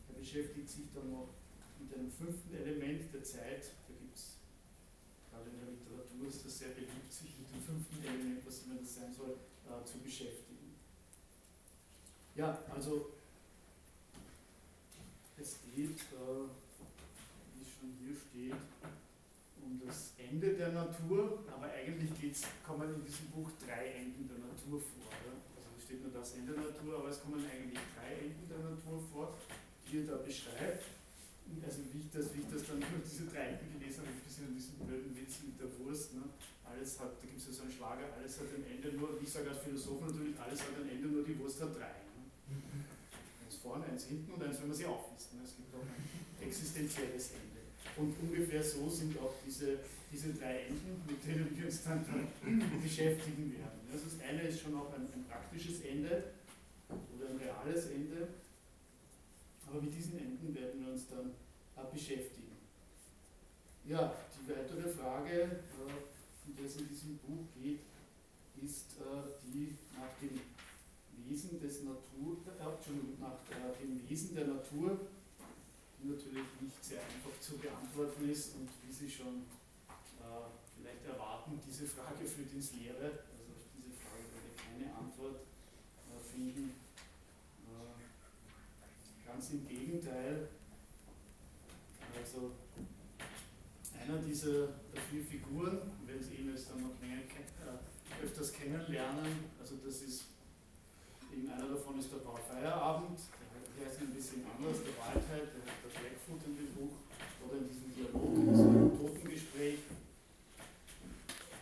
Er 0.09 0.19
beschäftigt 0.19 0.69
sich 0.69 0.85
dann 0.93 1.11
noch 1.11 1.29
mit 1.79 1.93
einem 1.93 2.11
fünften 2.11 2.55
Element 2.55 3.13
der 3.13 3.23
Zeit. 3.23 3.63
Da 3.87 3.93
gibt 3.99 4.15
es, 4.15 4.37
gerade 5.31 5.49
in 5.49 5.57
der 5.57 5.71
Literatur 5.71 6.27
ist 6.27 6.45
das 6.45 6.59
sehr 6.59 6.75
beliebt, 6.75 7.11
sich 7.11 7.39
mit 7.39 7.47
dem 7.49 7.61
fünften 7.63 8.03
Element, 8.03 8.45
was 8.45 8.63
immer 8.63 8.75
das 8.75 8.95
sein 8.95 9.13
soll, 9.13 9.39
äh, 9.65 9.85
zu 9.85 9.97
beschäftigen. 9.99 10.75
Ja, 12.35 12.61
also 12.69 13.13
es 15.37 15.57
geht. 15.73 15.97
Äh, 16.11 16.51
schon 17.81 17.97
hier 17.97 18.13
steht, 18.13 18.61
um 19.65 19.81
das 19.85 20.13
Ende 20.17 20.53
der 20.53 20.71
Natur, 20.71 21.43
aber 21.51 21.65
eigentlich 21.73 22.13
geht's, 22.19 22.45
kommen 22.65 22.93
in 22.93 23.03
diesem 23.03 23.27
Buch 23.31 23.49
drei 23.65 24.05
Enden 24.05 24.29
der 24.29 24.37
Natur 24.37 24.79
vor. 24.79 25.09
Ja? 25.25 25.33
Also 25.57 25.69
es 25.77 25.83
steht 25.83 26.01
nur 26.03 26.13
das 26.13 26.35
Ende 26.35 26.53
der 26.53 26.69
Natur, 26.69 26.99
aber 26.99 27.09
es 27.09 27.21
kommen 27.21 27.41
eigentlich 27.41 27.79
drei 27.97 28.29
Enden 28.29 28.47
der 28.47 28.59
Natur 28.59 29.01
vor, 29.11 29.33
die 29.89 29.99
er 29.99 30.05
da 30.05 30.17
beschreibt. 30.17 30.85
Also 31.59 31.83
wie 31.91 31.99
ich 31.99 32.09
das, 32.11 32.33
wie 32.33 32.41
ich 32.41 32.49
das 32.49 32.63
dann 32.67 32.79
nur 32.79 33.03
diese 33.03 33.27
drei 33.27 33.57
Enden 33.57 33.67
gelesen 33.75 34.07
habe, 34.07 34.15
ein 34.15 34.23
bisschen 34.23 34.47
an 34.47 34.55
diesen 34.55 34.75
blöden 34.79 35.11
Witz 35.15 35.43
mit 35.43 35.59
der 35.59 35.69
Wurst. 35.79 36.15
Ne? 36.15 36.23
Alles 36.63 36.99
hat, 36.99 37.19
da 37.19 37.25
gibt 37.27 37.39
es 37.39 37.47
ja 37.47 37.53
so 37.53 37.61
einen 37.67 37.75
Schlager, 37.75 38.07
alles 38.15 38.39
hat 38.39 38.47
ein 38.55 38.63
Ende 38.63 38.95
nur, 38.95 39.19
ich 39.19 39.29
sage 39.29 39.51
als 39.51 39.59
Philosoph 39.59 40.01
natürlich, 40.01 40.39
alles 40.39 40.59
hat 40.63 40.75
ein 40.79 40.89
Ende, 40.89 41.07
nur 41.11 41.23
die 41.23 41.37
Wurst 41.39 41.59
hat 41.61 41.75
drei. 41.75 41.99
Ne? 42.15 42.55
Eins 43.43 43.55
vorne, 43.59 43.85
eins 43.85 44.07
hinten 44.07 44.31
und 44.31 44.41
eins, 44.41 44.59
wenn 44.61 44.71
man 44.71 44.77
sie 44.77 44.87
aufisst. 44.87 45.33
Ne? 45.35 45.43
Es 45.43 45.55
gibt 45.55 45.71
auch 45.75 45.83
ein 45.83 46.47
existenzielles 46.47 47.35
Ende. 47.35 47.51
Und 47.97 48.15
ungefähr 48.23 48.63
so 48.63 48.89
sind 48.89 49.17
auch 49.19 49.35
diese, 49.45 49.79
diese 50.11 50.33
drei 50.33 50.71
Enden, 50.71 51.03
mit 51.07 51.19
denen 51.25 51.51
wir 51.57 51.65
uns 51.65 51.83
dann 51.83 52.05
beschäftigen 52.81 53.51
werden. 53.51 53.81
Also 53.91 54.05
das 54.05 54.19
eine 54.21 54.47
ist 54.47 54.61
schon 54.61 54.75
auch 54.75 54.93
ein, 54.93 55.03
ein 55.11 55.25
praktisches 55.27 55.81
Ende 55.81 56.31
oder 56.89 57.29
ein 57.29 57.37
reales 57.37 57.87
Ende, 57.87 58.27
aber 59.71 59.81
mit 59.81 59.95
diesen 59.95 60.19
Enden 60.19 60.53
werden 60.53 60.83
wir 60.85 60.91
uns 60.91 61.07
dann 61.07 61.31
beschäftigen. 61.91 62.51
Ja, 63.85 64.13
die 64.37 64.51
weitere 64.51 64.87
Frage, 64.89 65.59
um 66.45 66.63
das 66.63 66.75
in 66.75 66.87
diesem 66.87 67.17
Buch 67.17 67.45
geht, 67.61 67.79
ist 68.61 68.97
äh, 68.99 69.31
die 69.51 69.75
nach 69.97 70.13
dem 70.21 70.39
Wesen 71.25 71.59
des 71.59 71.83
Natur, 71.83 72.37
äh, 72.45 72.63
nach 72.63 73.75
dem 73.79 74.07
Wesen 74.07 74.35
der 74.35 74.47
Natur 74.47 74.99
die 76.01 76.09
natürlich 76.09 76.45
nicht 76.59 76.83
sehr 76.83 77.01
einfach 77.01 77.39
zu 77.39 77.57
beantworten 77.57 78.29
ist 78.29 78.55
und 78.55 78.69
wie 78.85 78.91
Sie 78.91 79.09
schon 79.09 79.45
äh, 80.17 80.49
vielleicht 80.75 81.05
erwarten, 81.05 81.59
diese 81.65 81.85
Frage 81.85 82.25
führt 82.25 82.51
ins 82.53 82.73
Leere. 82.73 83.21
Also 83.29 83.53
auf 83.53 83.65
diese 83.77 83.93
Frage 84.01 84.25
werde 84.33 84.49
ich 84.49 84.57
keine 84.57 84.95
Antwort 84.95 85.45
äh, 86.09 86.19
finden. 86.19 86.80
Ganz 89.31 89.51
im 89.51 89.65
Gegenteil. 89.65 90.49
Also 92.19 92.51
einer 93.97 94.17
dieser 94.17 94.67
vier 95.09 95.23
Figuren, 95.23 95.79
wenn 96.05 96.21
Sie 96.21 96.35
ihn 96.35 96.49
jetzt 96.51 96.69
dann 96.69 96.81
noch 96.81 96.99
länger 96.99 97.21
äh, 97.23 98.25
öfters 98.25 98.51
kennenlernen, 98.51 99.45
also 99.57 99.75
das 99.85 100.01
ist 100.01 100.25
eben 101.31 101.49
einer 101.49 101.69
davon 101.69 101.97
ist 101.97 102.11
der 102.11 102.17
Paul 102.17 102.41
Feierabend, 102.41 103.19
der 103.79 103.87
ist 103.87 104.01
ein 104.01 104.13
bisschen 104.13 104.43
anders, 104.45 104.83
der 104.83 104.97
Waldheit, 104.99 105.47
der 105.55 105.61
hat 105.63 105.79
das 105.85 105.93
Blackfoot 105.93 106.41
in 106.47 106.57
dem 106.57 106.75
Buch 106.75 106.97
oder 107.47 107.57
in 107.59 107.69
diesem 107.69 107.95
Dialog, 107.95 108.35
in 108.35 108.49
diesem 108.49 108.97
Totengespräch. 108.97 109.79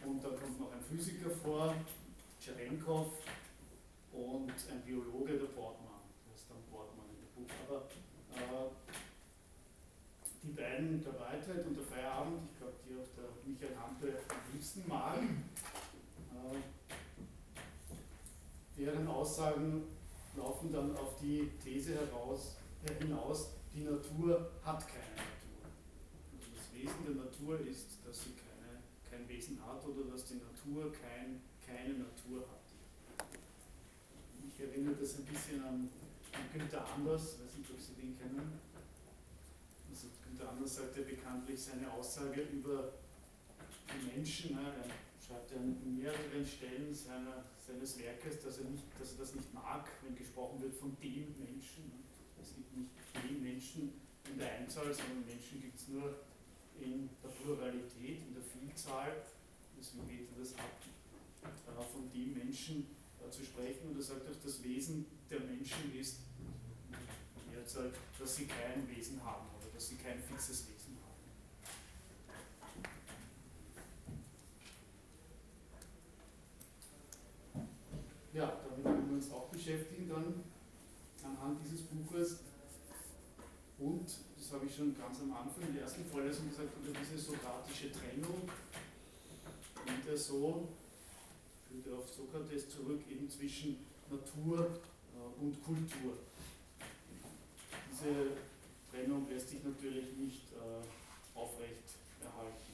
Und 0.05 0.23
da 0.23 0.29
kommt 0.29 0.59
noch 0.59 0.71
ein 0.71 0.81
Physiker 0.89 1.29
vor, 1.29 1.75
Cherenkov, 2.41 3.13
und 4.11 4.49
ein 4.49 4.81
Biologe, 4.83 5.37
der 5.37 5.53
Bortmann. 5.53 6.01
Das 6.25 6.41
ist 6.41 6.49
dann 6.49 6.57
Bortmann 6.71 7.05
in 7.09 7.21
dem 7.21 7.45
Buch. 7.45 7.53
Aber 7.69 7.85
äh, 8.33 8.69
die 10.41 10.53
beiden, 10.53 11.03
der 11.03 11.19
Waldheit 11.19 11.67
und 11.67 11.77
der 11.77 11.85
Feierabend, 11.85 12.49
ich 12.51 12.57
glaube, 12.57 12.73
die 12.83 12.95
auch 12.95 13.07
der 13.15 13.29
Michael 13.45 13.77
Hampe 13.77 14.07
am 14.27 14.37
liebsten 14.51 14.87
mag, 14.87 15.19
äh, 15.19 16.57
deren 18.75 19.07
Aussagen 19.07 19.83
laufen 20.35 20.71
dann 20.71 20.97
auf 20.97 21.17
die 21.21 21.51
These 21.63 21.93
heraus, 21.93 22.55
äh, 22.87 23.03
hinaus, 23.03 23.51
die 23.71 23.81
Natur 23.81 24.49
hat 24.63 24.87
keine 24.87 25.13
Natur. 25.13 25.69
Also 26.39 26.49
das 26.55 26.73
Wesen 26.73 27.05
der 27.05 27.23
Natur 27.25 27.59
ist, 27.59 27.99
dass 28.03 28.23
sie 28.23 28.31
keine, 28.31 28.81
kein 29.07 29.29
Wesen 29.29 29.63
hat 29.63 29.85
oder 29.85 30.09
dass 30.11 30.25
die 30.25 30.41
Natur 30.41 30.91
kein, 30.91 31.41
keine 31.63 31.99
Natur 31.99 32.41
hat. 32.49 33.27
Ich 34.47 34.59
erinnere 34.59 34.95
das 34.95 35.19
ein 35.19 35.25
bisschen 35.25 35.63
an 35.63 35.89
Günther 36.53 36.85
Anders, 36.95 37.35
ich 37.35 37.45
weiß 37.45 37.57
nicht, 37.57 37.71
ob 37.71 37.79
Sie 37.79 37.93
den 37.93 38.17
kennen. 38.17 38.59
Also 39.89 40.07
Günther 40.23 40.49
Anders 40.49 40.75
sagt 40.75 40.97
ja 40.97 41.03
bekanntlich 41.03 41.59
seine 41.59 41.91
Aussage 41.91 42.41
über 42.41 42.93
die 43.89 44.15
Menschen, 44.15 44.55
ne, 44.55 44.61
er 44.61 44.89
schreibt 45.25 45.51
er 45.51 45.59
an 45.59 45.97
mehreren 45.97 46.45
Stellen 46.45 46.93
seiner, 46.93 47.45
seines 47.65 47.97
Werkes, 47.99 48.41
dass 48.41 48.59
er, 48.59 48.65
nicht, 48.65 48.83
dass 48.99 49.13
er 49.13 49.17
das 49.19 49.35
nicht 49.35 49.53
mag, 49.53 49.89
wenn 50.03 50.15
gesprochen 50.15 50.61
wird 50.61 50.75
von 50.75 50.95
dem 51.01 51.33
Menschen. 51.37 51.91
Es 52.41 52.55
gibt 52.55 52.75
nicht 52.77 52.89
den 53.15 53.43
Menschen 53.43 53.93
in 54.31 54.37
der 54.37 54.53
Einzahl, 54.53 54.93
sondern 54.93 55.25
Menschen 55.25 55.61
gibt 55.61 55.77
es 55.77 55.87
nur 55.87 56.19
in 56.79 57.09
der 57.21 57.29
Pluralität, 57.29 58.21
in 58.27 58.33
der 58.33 58.43
Vielzahl. 58.43 59.23
Deswegen 59.77 60.07
geht 60.07 60.29
er 60.31 60.39
das 60.39 60.53
ab, 60.55 61.87
von 61.91 62.11
dem 62.11 62.33
Menschen 62.33 62.87
äh, 63.25 63.29
zu 63.29 63.43
sprechen. 63.43 63.89
Und 63.89 63.95
er 63.97 64.03
sagt 64.03 64.27
auch, 64.27 64.43
das 64.43 64.63
Wesen 64.63 65.05
der 65.29 65.39
Menschen 65.41 65.95
ist, 65.99 66.17
dass 68.19 68.35
sie 68.35 68.45
kein 68.45 68.89
Wesen 68.89 69.23
haben 69.23 69.45
oder 69.57 69.67
dass 69.73 69.89
sie 69.89 69.95
kein 69.95 70.19
fixes 70.19 70.67
Wesen 70.67 70.79
ja, 78.33 78.57
damit 78.63 78.85
werden 78.85 79.09
wir 79.09 79.15
uns 79.15 79.31
auch 79.31 79.49
beschäftigen 79.49 80.07
dann 80.07 80.43
anhand 81.23 81.59
dieses 81.63 81.81
Buches. 81.81 82.39
Und, 83.77 84.05
das 84.37 84.53
habe 84.53 84.65
ich 84.65 84.75
schon 84.75 84.97
ganz 84.97 85.19
am 85.21 85.33
Anfang 85.33 85.67
in 85.67 85.73
der 85.73 85.83
ersten 85.83 86.05
Vorlesung 86.05 86.49
gesagt, 86.49 86.69
über 86.81 86.97
diese 86.99 87.17
sokratische 87.17 87.91
Trennung 87.91 88.41
und 89.85 90.07
der 90.07 90.17
Sohn 90.17 90.67
führt 91.67 91.97
auf 91.97 92.09
Sokrates 92.09 92.69
zurück, 92.69 93.01
eben 93.09 93.29
zwischen 93.29 93.77
Natur 94.09 94.79
und 95.39 95.63
Kultur. 95.63 96.17
Diese 97.91 98.31
Trennung 98.91 99.27
lässt 99.29 99.49
sich 99.49 99.63
natürlich 99.63 100.15
nicht 100.17 100.51
äh, 100.53 101.37
aufrecht 101.37 101.83
erhalten. 102.23 102.69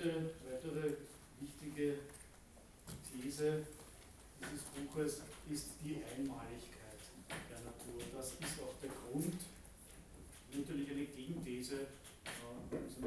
zweite, 0.00 0.30
weitere 0.48 0.96
wichtige 1.40 1.98
These 3.12 3.66
dieses 4.40 4.62
Buches 4.72 5.22
ist 5.50 5.66
die 5.84 5.96
Einmaligkeit 6.16 7.00
der 7.50 7.60
Natur. 7.60 8.00
Das 8.16 8.32
ist 8.32 8.62
auch 8.62 8.74
der 8.80 8.90
Grund, 8.90 9.34
natürlich 10.52 10.90
eine 10.90 11.04
Gegenthese 11.04 11.80
äh, 11.80 12.88
zum 12.88 13.04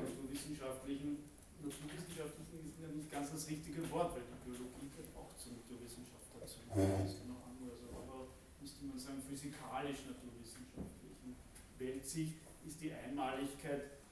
naturwissenschaftlichen. 0.64 1.30
Naturwissenschaftlichen 1.64 2.68
ist 2.68 2.76
ja 2.80 2.88
nicht 2.92 3.12
ganz 3.12 3.32
das 3.32 3.48
richtige 3.48 3.90
Wort, 3.92 4.16
weil 4.16 4.24
die 4.28 4.36
Biologie 4.44 4.90
gehört 4.92 5.16
auch 5.16 5.32
zur 5.40 5.54
Naturwissenschaft 5.60 6.28
dazu. 6.36 6.60
Das 6.68 7.16
ist 7.16 7.24
noch 7.28 7.48
anders, 7.48 7.80
aber 7.88 8.28
müsste 8.60 8.84
man 8.86 9.00
sagen, 9.00 9.22
physikalisch-naturwissenschaftlichen 9.24 11.36
Weltsicht 11.80 12.36
ist 12.68 12.82
die 12.82 12.92
Einmaligkeit 12.92 14.04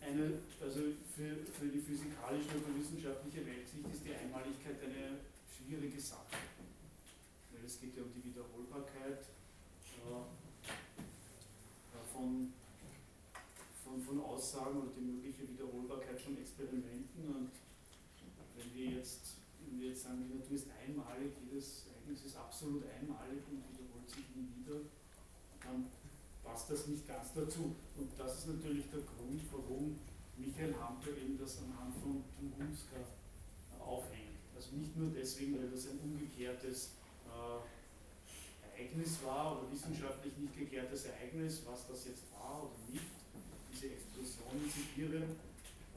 eine, 0.00 0.40
also 0.60 0.80
für, 1.12 1.44
für 1.44 1.68
die 1.68 1.80
physikalische 1.80 2.56
oder 2.56 2.74
wissenschaftliche 2.76 3.44
Weltsicht 3.44 3.84
ist 3.92 4.04
die 4.04 4.14
Einmaligkeit 4.14 4.80
eine 4.80 5.18
schwierige 5.48 6.00
Sache. 6.00 6.36
Weil 7.52 7.64
es 7.64 7.80
geht 7.80 7.96
ja 7.96 8.02
um 8.02 8.12
die 8.12 8.24
Wiederholbarkeit 8.24 9.20
äh, 9.20 9.24
von, 12.12 12.52
von, 14.10 14.20
Aussagen 14.20 14.82
oder 14.82 14.90
die 14.90 15.06
mögliche 15.06 15.48
Wiederholbarkeit 15.48 16.20
von 16.20 16.36
Experimenten. 16.36 17.30
Und 17.30 17.50
wenn 18.56 18.74
wir 18.74 18.98
jetzt, 18.98 19.38
wenn 19.62 19.80
wir 19.80 19.90
jetzt 19.90 20.02
sagen, 20.02 20.26
die 20.26 20.34
Natur 20.34 20.56
ist 20.56 20.66
einmalig, 20.74 21.30
jedes 21.46 21.86
Ereignis 21.86 22.26
ist 22.26 22.36
absolut 22.36 22.82
einmalig 22.90 23.38
und 23.46 23.62
wiederholt 23.70 24.10
sich 24.10 24.26
nie 24.34 24.50
wieder, 24.58 24.82
dann 25.62 25.86
passt 26.42 26.70
das 26.70 26.88
nicht 26.88 27.06
ganz 27.06 27.32
dazu. 27.34 27.76
Und 27.96 28.10
das 28.18 28.38
ist 28.38 28.48
natürlich 28.48 28.90
der 28.90 29.06
Grund, 29.06 29.40
warum 29.52 29.96
Michael 30.36 30.74
Hampel 30.74 31.14
eben 31.16 31.38
das 31.38 31.58
anhand 31.62 31.94
von 31.94 32.24
Tunguska 32.34 33.06
aufhängt. 33.78 34.42
Also 34.56 34.74
nicht 34.74 34.96
nur 34.96 35.10
deswegen, 35.10 35.58
weil 35.58 35.70
das 35.70 35.86
ein 35.86 36.00
umgekehrtes 36.02 36.96
äh, 37.28 37.62
Ereignis 38.66 39.18
war 39.24 39.56
oder 39.56 39.70
wissenschaftlich 39.70 40.36
nicht 40.36 40.56
geklärtes 40.56 41.04
Ereignis, 41.04 41.62
was 41.66 41.86
das 41.86 42.06
jetzt 42.06 42.24
war 42.32 42.40
Sibirien, 44.70 45.34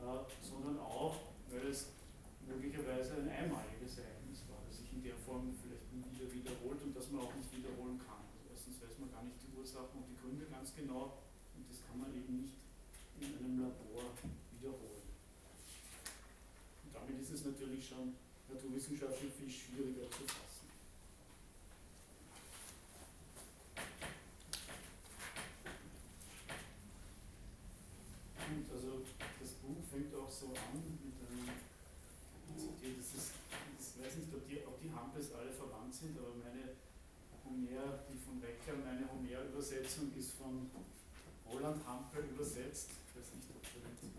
äh, 0.02 0.20
sondern 0.42 0.80
auch, 0.80 1.16
weil 1.50 1.68
es 1.70 1.94
möglicherweise 2.46 3.14
ein 3.22 3.30
einmaliges 3.30 3.98
Ereignis 4.02 4.44
war, 4.50 4.60
das 4.68 4.78
sich 4.78 4.92
in 4.92 5.04
der 5.04 5.16
Form 5.16 5.54
vielleicht 5.62 5.94
nie 5.94 6.04
wieder 6.12 6.28
wiederholt 6.34 6.82
und 6.82 6.96
das 6.96 7.10
man 7.12 7.22
auch 7.22 7.36
nicht 7.36 7.54
wiederholen 7.56 7.98
kann. 7.98 8.26
Erstens 8.50 8.82
weiß 8.82 9.00
man 9.00 9.12
gar 9.12 9.24
nicht 9.24 9.38
die 9.42 9.54
Ursachen 9.56 10.04
und 10.04 10.10
die 10.10 10.20
Gründe 10.20 10.46
ganz 10.52 10.76
genau 10.76 11.24
und 11.56 11.70
das 11.70 11.86
kann 11.88 12.00
man 12.02 12.12
eben 12.16 12.42
nicht 12.42 12.58
in 13.22 13.38
einem 13.38 13.62
Labor 13.62 14.12
wiederholen. 14.52 15.08
Und 16.84 16.92
damit 16.94 17.22
ist 17.22 17.32
es 17.32 17.46
natürlich 17.46 17.88
schon 17.88 18.16
naturwissenschaftlich 18.50 19.32
viel 19.34 19.50
schwieriger 19.50 20.10
zu 20.10 20.24
fassen. 20.28 20.68
Und 28.54 28.70
also 28.70 29.02
das 29.40 29.52
Buch 29.64 29.82
fängt 29.90 30.14
auch 30.14 30.30
so 30.30 30.48
an 30.54 30.78
mit 30.78 31.16
einem 31.26 31.50
Zitat, 32.54 32.98
das 33.00 33.10
ist, 33.18 33.32
ich 33.80 34.04
weiß 34.04 34.16
nicht, 34.18 34.34
ob 34.34 34.48
die, 34.48 34.60
ob 34.68 34.80
die 34.82 34.92
Hampels 34.92 35.34
alle 35.34 35.52
verwandt 35.52 35.94
sind, 35.94 36.18
aber 36.20 36.36
meine 36.38 36.78
Homer, 37.42 38.04
die 38.06 38.18
von 38.18 38.42
Wecker, 38.42 38.78
meine 38.84 39.10
Homer-Übersetzung 39.64 40.12
ist 40.18 40.32
von 40.34 40.70
Roland 41.50 41.86
Hampel 41.88 42.26
übersetzt. 42.26 42.90
Ich 43.08 43.16
weiß 43.16 43.34
nicht, 43.36 43.48
ob 43.50 43.62
der 43.64 43.90
mit 43.90 44.14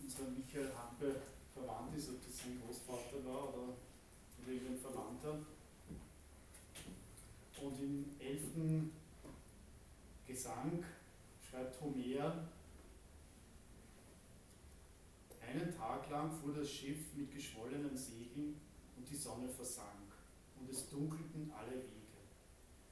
unser 0.00 0.30
Michael 0.30 0.72
Hampel 0.76 1.16
verwandt 1.52 1.96
ist, 1.96 2.10
ob 2.10 2.24
das 2.24 2.38
sein 2.38 2.62
Großvater 2.64 3.24
war 3.26 3.48
oder, 3.48 3.74
irgendein 4.46 4.78
Verwandter. 4.78 5.38
Und 7.60 7.80
im 7.80 8.04
elften 8.20 8.92
Gesang 10.24 10.84
schreibt 11.50 11.80
Homer, 11.80 12.46
einen 15.42 15.76
Tag 15.76 16.10
lang 16.10 16.30
fuhr 16.30 16.54
das 16.54 16.70
Schiff 16.70 17.12
mit 17.16 17.32
geschwollenen 17.32 17.96
Segeln 17.96 18.60
und 18.96 19.10
die 19.10 19.16
Sonne 19.16 19.48
versank 19.48 20.12
und 20.60 20.70
es 20.70 20.88
dunkelten 20.88 21.50
alle 21.56 21.72
Wege. 21.72 21.96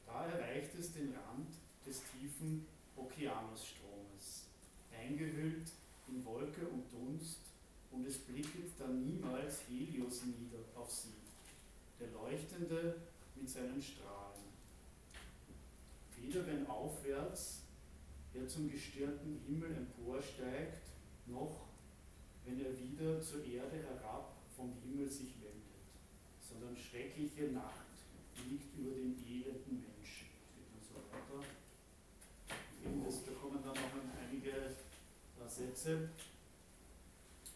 Da 0.06 0.26
erreichte 0.26 0.78
es 0.78 0.92
den 0.92 1.14
Rand 1.14 1.53
tiefen 2.44 2.66
Okeanusstromes, 2.96 4.48
eingehüllt 4.92 5.70
in 6.08 6.24
Wolke 6.24 6.68
und 6.68 6.84
Dunst, 6.92 7.40
und 7.90 8.06
es 8.06 8.18
blickte 8.18 8.58
dann 8.78 9.04
niemals 9.04 9.62
Helios 9.68 10.22
nieder 10.24 10.58
auf 10.74 10.90
sie, 10.90 11.14
der 11.98 12.08
Leuchtende 12.10 12.96
mit 13.36 13.48
seinen 13.48 13.80
Strahlen. 13.80 14.42
Weder 16.16 16.46
wenn 16.46 16.66
aufwärts 16.66 17.62
er 18.34 18.48
zum 18.48 18.70
gestirnten 18.70 19.40
Himmel 19.46 19.76
emporsteigt, 19.76 20.82
noch 21.26 21.68
wenn 22.44 22.60
er 22.60 22.76
wieder 22.78 23.20
zur 23.20 23.44
Erde 23.44 23.76
herab 23.76 24.36
vom 24.56 24.72
Himmel 24.82 25.08
sich 25.08 25.34
wendet, 25.40 25.86
sondern 26.40 26.76
schreckliche 26.76 27.52
Nacht 27.52 27.86
liegt 28.48 28.76
über 28.76 28.90
den 28.90 29.16
elenden 29.24 29.84
Menschen. 29.86 30.26
Steht 30.34 30.66
dann 30.72 30.82
so 30.82 30.94
weiter. 31.12 31.46
Das, 33.06 33.24
da 33.24 33.32
kommen 33.32 33.62
dann 33.62 33.74
noch 33.74 33.94
einige 34.44 34.74
Sätze. 35.48 36.10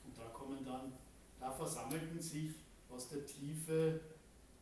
Und 0.04 0.16
da 0.16 0.24
kommen 0.32 0.64
dann, 0.64 0.92
da 1.40 1.50
versammelten 1.50 2.20
sich 2.20 2.52
aus 2.90 3.08
der 3.08 3.26
Tiefe 3.26 4.00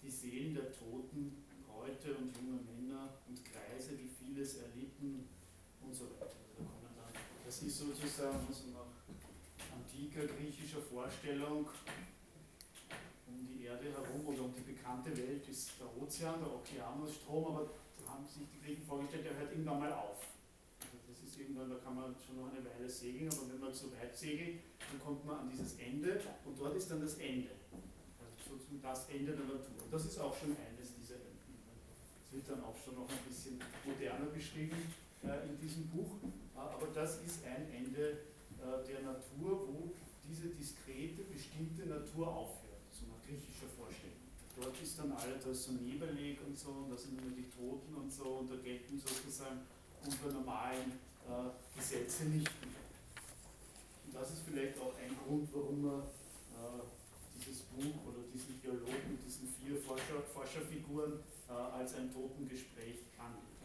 die 0.03 0.11
Seelen 0.11 0.55
der 0.55 0.73
Toten, 0.73 1.45
Bräute 1.67 2.15
und 2.17 2.37
junger 2.37 2.61
Männer 2.63 3.15
und 3.29 3.39
Kreise, 3.45 3.97
die 3.97 4.09
vieles 4.09 4.59
erlitten 4.59 5.29
und 5.81 5.95
so 5.95 6.05
weiter. 6.05 6.27
Also 6.27 6.59
da 6.59 6.65
kommen 6.65 6.95
dann, 6.97 7.23
das 7.45 7.63
ist 7.63 7.79
sozusagen 7.79 8.39
so 8.51 8.71
nach 8.71 8.91
antiker 9.75 10.27
griechischer 10.27 10.81
Vorstellung 10.81 11.67
um 13.27 13.47
die 13.47 13.65
Erde 13.65 13.93
herum 13.93 14.27
oder 14.27 14.43
um 14.45 14.55
die 14.55 14.73
bekannte 14.73 15.17
Welt 15.17 15.49
ist 15.49 15.73
der 15.79 16.03
Ozean, 16.03 16.41
der 16.41 16.55
Okeanusstrom, 16.55 17.47
aber 17.47 17.71
da 18.05 18.13
haben 18.13 18.27
sich 18.27 18.47
die 18.53 18.65
Griechen 18.65 18.87
vorgestellt, 18.87 19.27
der 19.27 19.37
hört 19.37 19.53
irgendwann 19.53 19.81
mal 19.81 19.93
auf. 19.93 20.36
Ist 21.37 21.43
irgendwann, 21.43 21.69
da 21.69 21.77
kann 21.77 21.95
man 21.95 22.17
schon 22.17 22.41
noch 22.41 22.49
eine 22.49 22.65
Weile 22.65 22.89
segeln, 22.89 23.29
aber 23.29 23.53
wenn 23.53 23.61
man 23.61 23.75
zu 23.75 23.93
weit 23.93 24.17
segelt, 24.17 24.61
dann 24.89 25.01
kommt 25.01 25.27
man 25.27 25.41
an 25.41 25.51
dieses 25.53 25.77
Ende 25.77 26.19
und 26.47 26.59
dort 26.59 26.75
ist 26.77 26.91
dann 26.91 27.03
das 27.03 27.19
Ende. 27.19 27.51
Also 28.17 28.57
sozusagen 28.57 28.81
das 28.81 29.09
Ende 29.11 29.33
der 29.37 29.45
Natur. 29.45 29.85
Und 29.85 29.93
das 29.93 30.07
ist 30.07 30.19
auch 30.19 30.35
schon 30.35 30.57
eines 30.57 30.97
dieser 30.97 31.17
Enden. 31.17 31.53
Das 32.25 32.33
wird 32.33 32.49
dann 32.49 32.65
auch 32.65 32.77
schon 32.83 32.95
noch 32.95 33.09
ein 33.09 33.21
bisschen 33.29 33.61
moderner 33.85 34.33
beschrieben 34.33 34.81
äh, 35.25 35.45
in 35.45 35.61
diesem 35.61 35.87
Buch, 35.89 36.17
äh, 36.25 36.57
aber 36.57 36.89
das 36.95 37.21
ist 37.21 37.45
ein 37.45 37.69
Ende 37.69 38.33
äh, 38.57 38.81
der 38.89 39.03
Natur, 39.05 39.69
wo 39.69 39.93
diese 40.25 40.49
diskrete, 40.49 41.21
bestimmte 41.29 41.85
Natur 41.85 42.33
aufhört, 42.33 42.81
so 42.91 43.05
nach 43.13 43.21
griechischer 43.21 43.69
Vorstellung. 43.77 44.25
Dort 44.57 44.81
ist 44.81 44.99
dann 44.99 45.13
alles 45.13 45.45
da 45.45 45.53
so 45.53 45.73
nebelig 45.73 46.39
und 46.41 46.57
so, 46.57 46.71
und 46.71 46.91
da 46.91 46.97
sind 46.97 47.21
nur 47.21 47.37
die 47.37 47.51
Toten 47.53 47.93
und 47.95 48.11
so, 48.11 48.41
und 48.41 48.51
da 48.51 48.57
gelten 48.57 48.99
sozusagen 48.99 49.61
unsere 50.03 50.33
normalen 50.33 51.05
äh, 51.27 51.79
Gesetze 51.79 52.25
nicht 52.25 52.51
mehr. 52.63 52.81
Und 54.07 54.15
das 54.15 54.31
ist 54.31 54.43
vielleicht 54.47 54.79
auch 54.81 54.95
ein 54.97 55.17
Grund, 55.27 55.49
warum 55.53 55.83
man 55.83 56.01
äh, 56.01 56.83
dieses 57.37 57.63
Buch 57.63 58.07
oder 58.07 58.23
diesen 58.33 58.61
Dialog 58.61 59.03
mit 59.11 59.25
diesen 59.25 59.49
vier 59.49 59.77
Forscher, 59.77 60.23
Forscherfiguren 60.33 61.21
äh, 61.49 61.53
als 61.53 61.95
ein 61.95 62.13
Totengespräch 62.13 63.07
anlegt. 63.19 63.57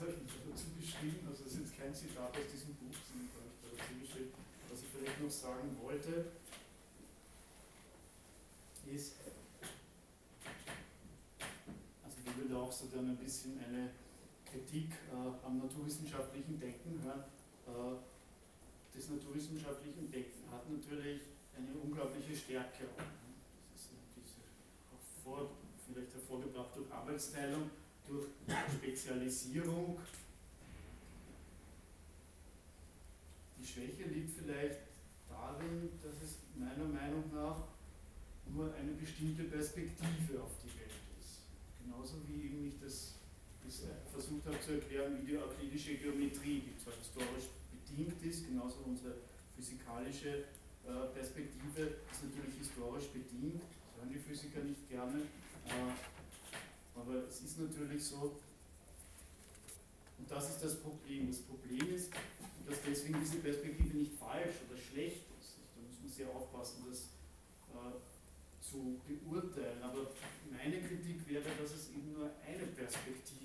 habe 0.00 0.12
ich 0.12 0.22
nicht 0.24 0.40
dazu 0.48 0.72
geschrieben, 0.80 1.28
also 1.28 1.44
das 1.44 1.52
ist 1.52 1.60
jetzt 1.60 1.76
kein 1.76 1.94
Zitat 1.94 2.32
aus 2.32 2.48
diesem 2.50 2.72
Buch, 2.80 2.96
sondern 3.04 3.28
habe 3.36 3.52
ich 3.52 3.60
dazu 3.60 3.92
geschrieben. 4.00 4.32
Was 4.70 4.80
ich 4.80 4.88
vielleicht 4.88 5.20
noch 5.20 5.30
sagen 5.30 5.76
wollte, 5.82 6.32
ist, 8.88 9.20
also 12.02 12.16
ich 12.24 12.36
würde 12.36 12.56
auch 12.56 12.72
so 12.72 12.88
dann 12.88 13.10
ein 13.10 13.18
bisschen 13.30 13.60
eine 13.60 13.90
Kritik 14.44 14.90
äh, 15.08 15.46
am 15.46 15.58
naturwissenschaftlichen 15.58 16.58
Denken 16.58 17.00
hören. 17.04 17.22
Äh, 17.68 18.02
das 18.92 19.08
naturwissenschaftliche 19.08 20.02
Denken 20.02 20.50
hat 20.50 20.68
natürlich 20.68 21.20
eine 21.56 21.72
unglaubliche 21.80 22.34
Stärke. 22.34 22.90
Das 23.72 23.82
ist 23.82 23.90
diese 24.16 25.22
vor, 25.22 25.48
vielleicht 25.86 26.12
hervorgebracht 26.12 26.74
durch 26.74 26.90
Arbeitsteilung 26.90 27.70
durch 28.08 28.26
Spezialisierung. 28.76 30.00
Die 33.56 33.64
Schwäche 33.64 34.08
liegt 34.08 34.30
vielleicht 34.36 34.80
darin, 35.28 35.88
dass 36.02 36.20
es 36.20 36.38
meiner 36.56 36.88
Meinung 36.88 37.32
nach 37.32 37.68
nur 38.52 38.74
eine 38.74 38.90
bestimmte 38.94 39.44
Perspektive 39.44 40.42
auf 40.42 40.50
die 40.64 40.80
Welt 40.80 40.90
ist. 41.20 41.42
Genauso 41.84 42.16
wie 42.26 42.46
eben 42.46 42.66
ich 42.66 42.80
das 42.80 43.19
versucht 44.12 44.46
habe 44.46 44.60
zu 44.60 44.72
erklären, 44.72 45.18
wie 45.20 45.26
die 45.26 45.38
euklidische 45.38 45.94
Geometrie, 45.94 46.62
die 46.66 46.76
zwar 46.76 46.94
historisch 46.94 47.48
bedingt 47.72 48.22
ist, 48.22 48.46
genauso 48.46 48.78
unsere 48.86 49.14
physikalische 49.56 50.44
äh, 50.86 51.06
Perspektive 51.14 52.00
ist 52.10 52.24
natürlich 52.24 52.56
historisch 52.58 53.08
bedingt, 53.08 53.62
das 53.62 53.96
hören 53.96 54.10
die 54.10 54.18
Physiker 54.18 54.60
nicht 54.60 54.88
gerne, 54.88 55.20
äh, 55.66 56.98
aber 56.98 57.26
es 57.28 57.40
ist 57.42 57.58
natürlich 57.58 58.04
so, 58.04 58.40
und 60.18 60.30
das 60.30 60.50
ist 60.50 60.62
das 60.62 60.76
Problem. 60.76 61.28
Das 61.28 61.40
Problem 61.40 61.94
ist, 61.94 62.12
dass 62.68 62.78
deswegen 62.86 63.18
diese 63.20 63.38
Perspektive 63.38 63.96
nicht 63.96 64.12
falsch 64.18 64.56
oder 64.68 64.78
schlecht 64.78 65.24
ist. 65.40 65.56
Da 65.74 65.80
muss 65.80 65.98
man 65.98 66.08
sehr 66.12 66.28
aufpassen, 66.28 66.84
das 66.88 67.08
äh, 67.72 67.96
zu 68.60 69.00
beurteilen. 69.08 69.82
Aber 69.82 70.12
meine 70.52 70.80
Kritik 70.82 71.26
wäre, 71.26 71.48
dass 71.60 71.72
es 71.72 71.90
eben 71.90 72.12
nur 72.12 72.30
eine 72.46 72.66
Perspektive 72.66 73.39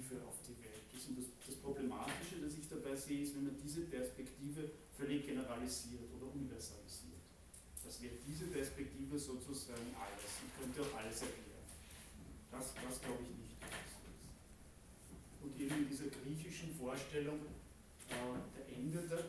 ist. 1.06 1.10
Und 1.14 1.18
das, 1.22 1.30
das 1.46 1.56
Problematische, 1.62 2.42
das 2.42 2.58
ich 2.58 2.68
dabei 2.68 2.96
sehe, 2.98 3.22
ist, 3.22 3.36
wenn 3.38 3.46
man 3.46 3.56
diese 3.62 3.82
Perspektive 3.86 4.72
völlig 4.98 5.26
generalisiert 5.26 6.10
oder 6.18 6.34
universalisiert. 6.34 7.22
Das 7.86 8.02
wäre 8.02 8.18
diese 8.26 8.50
Perspektive 8.50 9.14
sozusagen 9.20 9.94
alles 9.94 10.42
und 10.42 10.50
könnte 10.58 10.82
auch 10.82 10.98
alles 10.98 11.22
erklären. 11.22 11.70
Das, 12.50 12.74
das 12.74 13.02
glaube 13.02 13.22
ich 13.22 13.38
nicht 13.38 13.46
und 15.46 15.62
eben 15.62 15.76
in 15.78 15.90
dieser 15.90 16.10
griechischen 16.10 16.74
Vorstellung 16.74 17.40
äh, 18.10 18.74
Ende 18.74 19.06
der, 19.08 19.22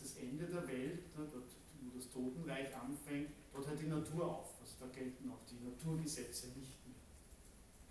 das 0.00 0.16
Ende 0.16 0.46
der 0.46 0.66
Welt, 0.66 1.04
ne, 1.16 1.28
dort, 1.30 1.52
wo 1.80 1.96
das 1.96 2.08
Totenreich 2.10 2.74
anfängt, 2.74 3.30
dort 3.52 3.68
hört 3.68 3.80
die 3.80 3.86
Natur 3.86 4.24
auf. 4.24 4.54
Also 4.60 4.72
da 4.80 4.86
gelten 4.88 5.30
auch 5.30 5.44
die 5.44 5.60
Naturgesetze 5.60 6.48
nicht 6.56 6.80
mehr. 6.88 7.00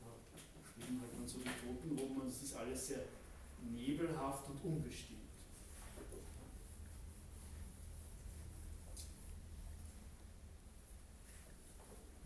Da 0.02 0.10
schweben 0.66 1.02
halt 1.02 1.14
dann 1.14 1.28
so 1.28 1.38
die 1.40 1.56
Toten 1.62 1.98
rum 1.98 2.18
und 2.18 2.28
es 2.28 2.42
ist 2.42 2.56
alles 2.56 2.88
sehr 2.88 3.06
nebelhaft 3.64 4.50
und 4.50 4.64
unbestimmt. 4.64 5.20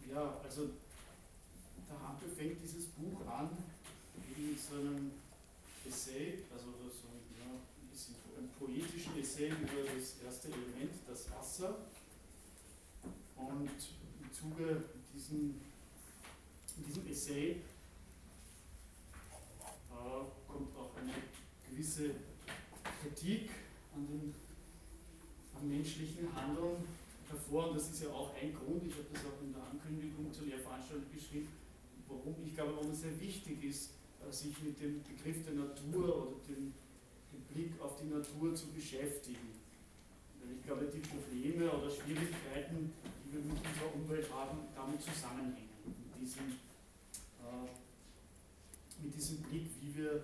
Ja, 0.09 0.39
also 0.43 0.69
der 1.89 2.07
Hampel 2.07 2.29
fängt 2.29 2.61
dieses 2.61 2.85
Buch 2.87 3.25
an 3.27 3.49
mit 4.37 4.59
so 4.59 4.75
einem 4.75 5.11
Essay, 5.87 6.43
also 6.53 6.65
so 6.71 7.07
ja, 7.39 7.49
ein 7.49 7.87
bisschen 7.91 8.15
ein 8.37 8.49
poetischen 8.59 9.19
Essay 9.19 9.49
über 9.49 9.83
das 9.95 10.21
erste 10.23 10.47
Element, 10.49 10.91
das 11.07 11.31
Wasser. 11.31 11.77
Und 13.35 13.69
im 13.69 14.31
Zuge 14.31 14.83
diesem, 15.13 15.61
in 16.77 16.85
diesem 16.85 17.07
Essay 17.07 17.61
äh, 19.91 20.42
kommt 20.53 20.75
auch 20.77 20.95
eine 20.95 21.13
gewisse 21.67 22.11
Kritik 23.01 23.49
an 23.95 24.05
den 24.05 24.33
am 25.55 25.69
menschlichen 25.69 26.33
Handeln 26.35 26.85
hervor. 27.29 27.69
Und 27.69 27.77
das 27.77 27.89
ist 27.89 28.03
ja 28.03 28.09
auch 28.09 28.33
ein 28.35 28.53
Grund, 28.53 28.85
ich 28.85 28.93
habe 28.93 29.07
das 29.11 29.25
auch 29.25 29.41
in 29.41 29.53
der 29.53 29.63
Ankündigung 29.63 30.31
zur 30.31 30.45
Lehrveranstaltung 30.45 31.09
geschrieben, 31.13 31.47
warum 32.07 32.35
ich 32.45 32.53
glaube, 32.53 32.75
warum 32.75 32.91
es 32.91 33.01
sehr 33.01 33.19
wichtig 33.19 33.63
ist, 33.63 33.91
äh, 34.21 34.31
sich 34.31 34.61
mit 34.61 34.79
dem 34.79 35.01
Begriff 35.03 35.43
der 35.43 35.53
Natur 35.53 36.27
oder 36.27 36.37
dem, 36.47 36.73
dem 37.31 37.41
Blick 37.49 37.79
auf 37.81 37.95
die 37.97 38.09
Natur 38.09 38.53
zu 38.53 38.67
beschäftigen. 38.67 39.61
Weil 40.39 40.57
ich 40.57 40.63
glaube, 40.63 40.85
die 40.85 40.99
Probleme 40.99 41.71
oder 41.71 41.89
Schwierigkeiten, 41.89 42.93
die 43.25 43.33
wir 43.33 43.41
mit 43.41 43.57
unserer 43.57 43.95
Umwelt 43.95 44.27
haben, 44.31 44.59
damit 44.75 45.01
zusammenhängen. 45.01 45.71
Mit 45.85 46.21
diesem, 46.21 46.59
äh, 47.41 47.69
mit 49.01 49.15
diesem 49.15 49.37
Blick, 49.43 49.69
wie 49.81 49.95
wir 49.95 50.23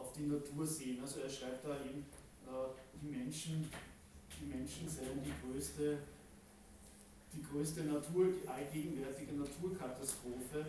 auf 0.00 0.12
die 0.12 0.26
Natur 0.26 0.66
sehen. 0.66 1.00
Also 1.00 1.20
er 1.20 1.28
schreibt 1.28 1.64
da 1.64 1.76
eben, 1.84 2.06
äh, 2.46 2.72
die 3.00 3.08
Menschen 3.08 3.70
die 4.40 4.46
Menschen 4.46 4.88
seien 4.88 5.20
die 5.22 5.36
größte, 5.44 5.98
die 7.32 7.42
größte 7.42 7.84
Natur, 7.84 8.32
die 8.32 8.48
allgegenwärtige 8.48 9.34
Naturkatastrophe, 9.34 10.64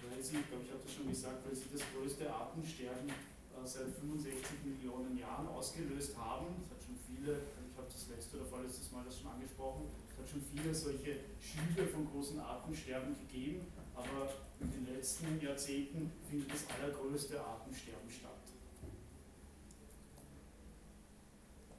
weil 0.00 0.22
sie, 0.22 0.40
ich 0.40 0.48
glaube, 0.48 0.64
ich 0.64 0.72
habe 0.72 0.80
das 0.82 0.94
schon 0.94 1.08
gesagt, 1.08 1.44
weil 1.44 1.54
sie 1.54 1.68
das 1.72 1.82
größte 1.92 2.32
Artensterben 2.32 3.08
äh, 3.08 3.64
seit 3.64 3.92
65 4.00 4.64
Millionen 4.64 5.18
Jahren 5.18 5.46
ausgelöst 5.48 6.16
haben. 6.16 6.46
Es 6.64 6.70
hat 6.72 6.80
schon 6.80 6.96
viele, 6.96 7.44
ich 7.44 7.76
habe 7.76 7.88
das 7.92 8.08
letzte 8.08 8.40
oder 8.40 8.46
vorletztes 8.46 8.90
Mal 8.90 9.04
das 9.04 9.20
schon 9.20 9.30
angesprochen, 9.30 9.92
es 10.08 10.16
hat 10.16 10.28
schon 10.28 10.40
viele 10.40 10.74
solche 10.74 11.28
Schübe 11.36 11.86
von 11.86 12.08
großen 12.08 12.40
Artensterben 12.40 13.14
gegeben, 13.14 13.66
aber 13.94 14.32
in 14.60 14.72
den 14.72 14.86
letzten 14.88 15.38
Jahrzehnten 15.40 16.10
findet 16.28 16.50
das 16.52 16.64
allergrößte 16.72 17.38
Artensterben 17.38 18.08
statt. 18.08 18.29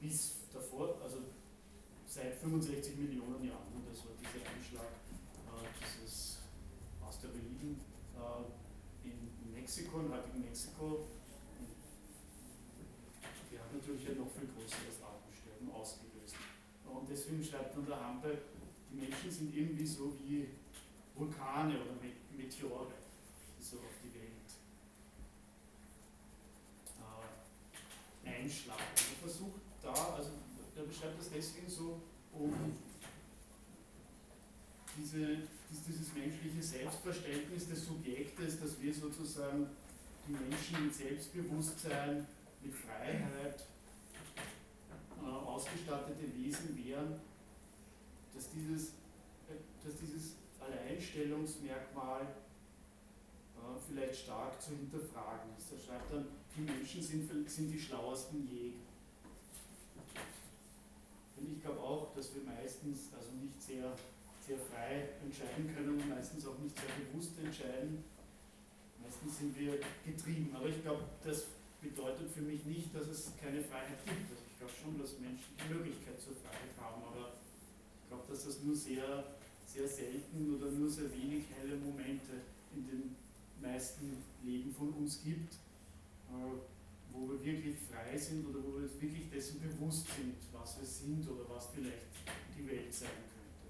Bis 0.02 0.50
davor, 0.52 1.00
also 1.00 1.18
seit 2.04 2.34
65 2.34 2.96
Millionen 2.98 3.38
Jahren. 3.46 3.70
Und 3.72 3.86
das 3.88 4.04
war 4.04 4.10
dieser 4.18 4.42
Einschlag 4.50 4.98
äh, 5.46 5.70
dieses 5.78 6.38
Asteroiden 7.00 7.78
äh, 8.18 9.06
in 9.08 9.52
Mexiko, 9.52 10.00
in 10.00 10.10
heutigen 10.10 10.40
Mexiko. 10.40 11.06
Der 13.52 13.60
hat 13.60 13.72
natürlich 13.72 14.08
ein 14.08 14.18
noch 14.18 14.32
viel 14.34 14.48
größeres 14.50 14.98
Artensterben 15.06 15.70
ausgelöst. 15.70 16.34
Und 16.84 17.08
deswegen 17.08 17.44
schreibt 17.44 17.76
man 17.76 17.86
der 17.86 18.00
Hampe, 18.00 18.38
die 18.90 18.96
Menschen 18.96 19.30
sind 19.30 19.54
irgendwie 19.54 19.86
so 19.86 20.18
wie 20.18 20.48
Vulkane 21.14 21.78
oder 21.78 21.94
Meteore, 22.36 22.90
die 23.56 23.62
so 23.62 23.76
auf 23.76 24.02
die 24.02 24.12
Welt 24.18 24.50
äh, 28.26 28.28
einschlagen. 28.28 28.82
Man 28.82 29.30
versucht 29.30 29.61
da, 29.82 29.92
also 30.16 30.30
der 30.76 30.82
beschreibt 30.82 31.18
das 31.18 31.30
deswegen 31.30 31.68
so, 31.68 32.00
um 32.32 32.52
diese, 34.96 35.38
dieses 35.86 36.12
menschliche 36.14 36.62
Selbstverständnis 36.62 37.68
des 37.68 37.86
Subjektes, 37.86 38.60
dass 38.60 38.80
wir 38.80 38.94
sozusagen 38.94 39.68
die 40.28 40.32
Menschen 40.32 40.86
mit 40.86 40.94
Selbstbewusstsein, 40.94 42.26
mit 42.62 42.74
Freiheit 42.74 43.64
äh, 45.20 45.26
ausgestattete 45.26 46.34
Wesen 46.34 46.76
wären, 46.84 47.20
dass 48.34 48.50
dieses, 48.50 48.88
äh, 49.48 49.54
dass 49.84 49.96
dieses 49.96 50.36
Alleinstellungsmerkmal 50.60 52.22
äh, 52.22 53.80
vielleicht 53.88 54.20
stark 54.24 54.60
zu 54.60 54.70
hinterfragen 54.70 55.50
ist. 55.58 55.72
Er 55.72 55.78
schreibt 55.78 56.12
dann, 56.12 56.26
die 56.56 56.60
Menschen 56.62 57.02
sind, 57.02 57.50
sind 57.50 57.70
die 57.70 57.80
schlauesten 57.80 58.48
je. 58.50 58.72
Und 61.42 61.56
ich 61.56 61.62
glaube 61.62 61.80
auch, 61.80 62.14
dass 62.14 62.32
wir 62.34 62.42
meistens 62.42 63.10
also 63.18 63.32
nicht 63.42 63.60
sehr, 63.60 63.90
sehr 64.46 64.58
frei 64.58 65.10
entscheiden 65.22 65.74
können 65.74 65.98
und 65.98 66.08
meistens 66.08 66.46
auch 66.46 66.58
nicht 66.58 66.76
sehr 66.78 66.90
bewusst 67.02 67.32
entscheiden. 67.42 68.04
Meistens 69.02 69.38
sind 69.38 69.58
wir 69.58 69.80
getrieben. 70.06 70.54
Aber 70.54 70.68
ich 70.68 70.80
glaube, 70.82 71.02
das 71.24 71.46
bedeutet 71.82 72.30
für 72.30 72.42
mich 72.42 72.64
nicht, 72.64 72.94
dass 72.94 73.08
es 73.08 73.32
keine 73.42 73.62
Freiheit 73.64 73.98
gibt. 74.06 74.30
Also 74.30 74.42
ich 74.46 74.58
glaube 74.58 74.72
schon, 74.72 74.98
dass 74.98 75.18
Menschen 75.18 75.50
die 75.58 75.74
Möglichkeit 75.74 76.20
zur 76.20 76.34
Freiheit 76.38 76.78
haben, 76.78 77.02
aber 77.02 77.34
ich 77.34 78.08
glaube, 78.08 78.22
dass 78.30 78.46
es 78.46 78.62
nur 78.62 78.76
sehr, 78.76 79.34
sehr 79.66 79.88
selten 79.88 80.54
oder 80.54 80.70
nur 80.70 80.88
sehr 80.88 81.10
wenig 81.10 81.44
helle 81.58 81.76
Momente 81.76 82.46
in 82.74 82.86
den 82.86 83.16
meisten 83.60 84.22
Leben 84.44 84.72
von 84.72 84.92
uns 84.94 85.22
gibt, 85.24 85.54
äh, 86.30 86.54
wo 87.12 87.30
wir 87.30 87.44
wirklich 87.44 87.76
frei 87.90 88.16
sind 88.16 88.46
oder 88.46 88.62
wo 88.64 88.76
wir 88.76 88.84
uns 88.84 89.00
wirklich 89.00 89.30
dessen 89.30 89.60
bewusst 89.60 90.06
sind, 90.16 90.36
was 90.52 90.78
wir 90.78 90.86
sind 90.86 91.28
oder 91.28 91.48
was 91.48 91.68
vielleicht 91.68 92.06
die 92.56 92.66
Welt 92.68 92.92
sein 92.92 93.08
könnte. 93.08 93.68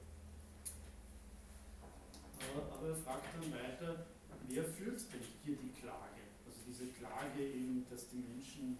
Aber, 2.57 2.89
er 2.89 2.95
fragt 2.97 3.35
dann 3.35 3.53
weiter, 3.53 4.07
wer 4.49 4.65
führt 4.65 5.01
denn 5.13 5.21
hier 5.45 5.57
die 5.57 5.81
Klage? 5.81 6.21
Also 6.47 6.59
diese 6.67 6.87
Klage 6.87 7.43
eben, 7.43 7.87
dass 7.91 8.09
die 8.09 8.17
Menschen 8.17 8.79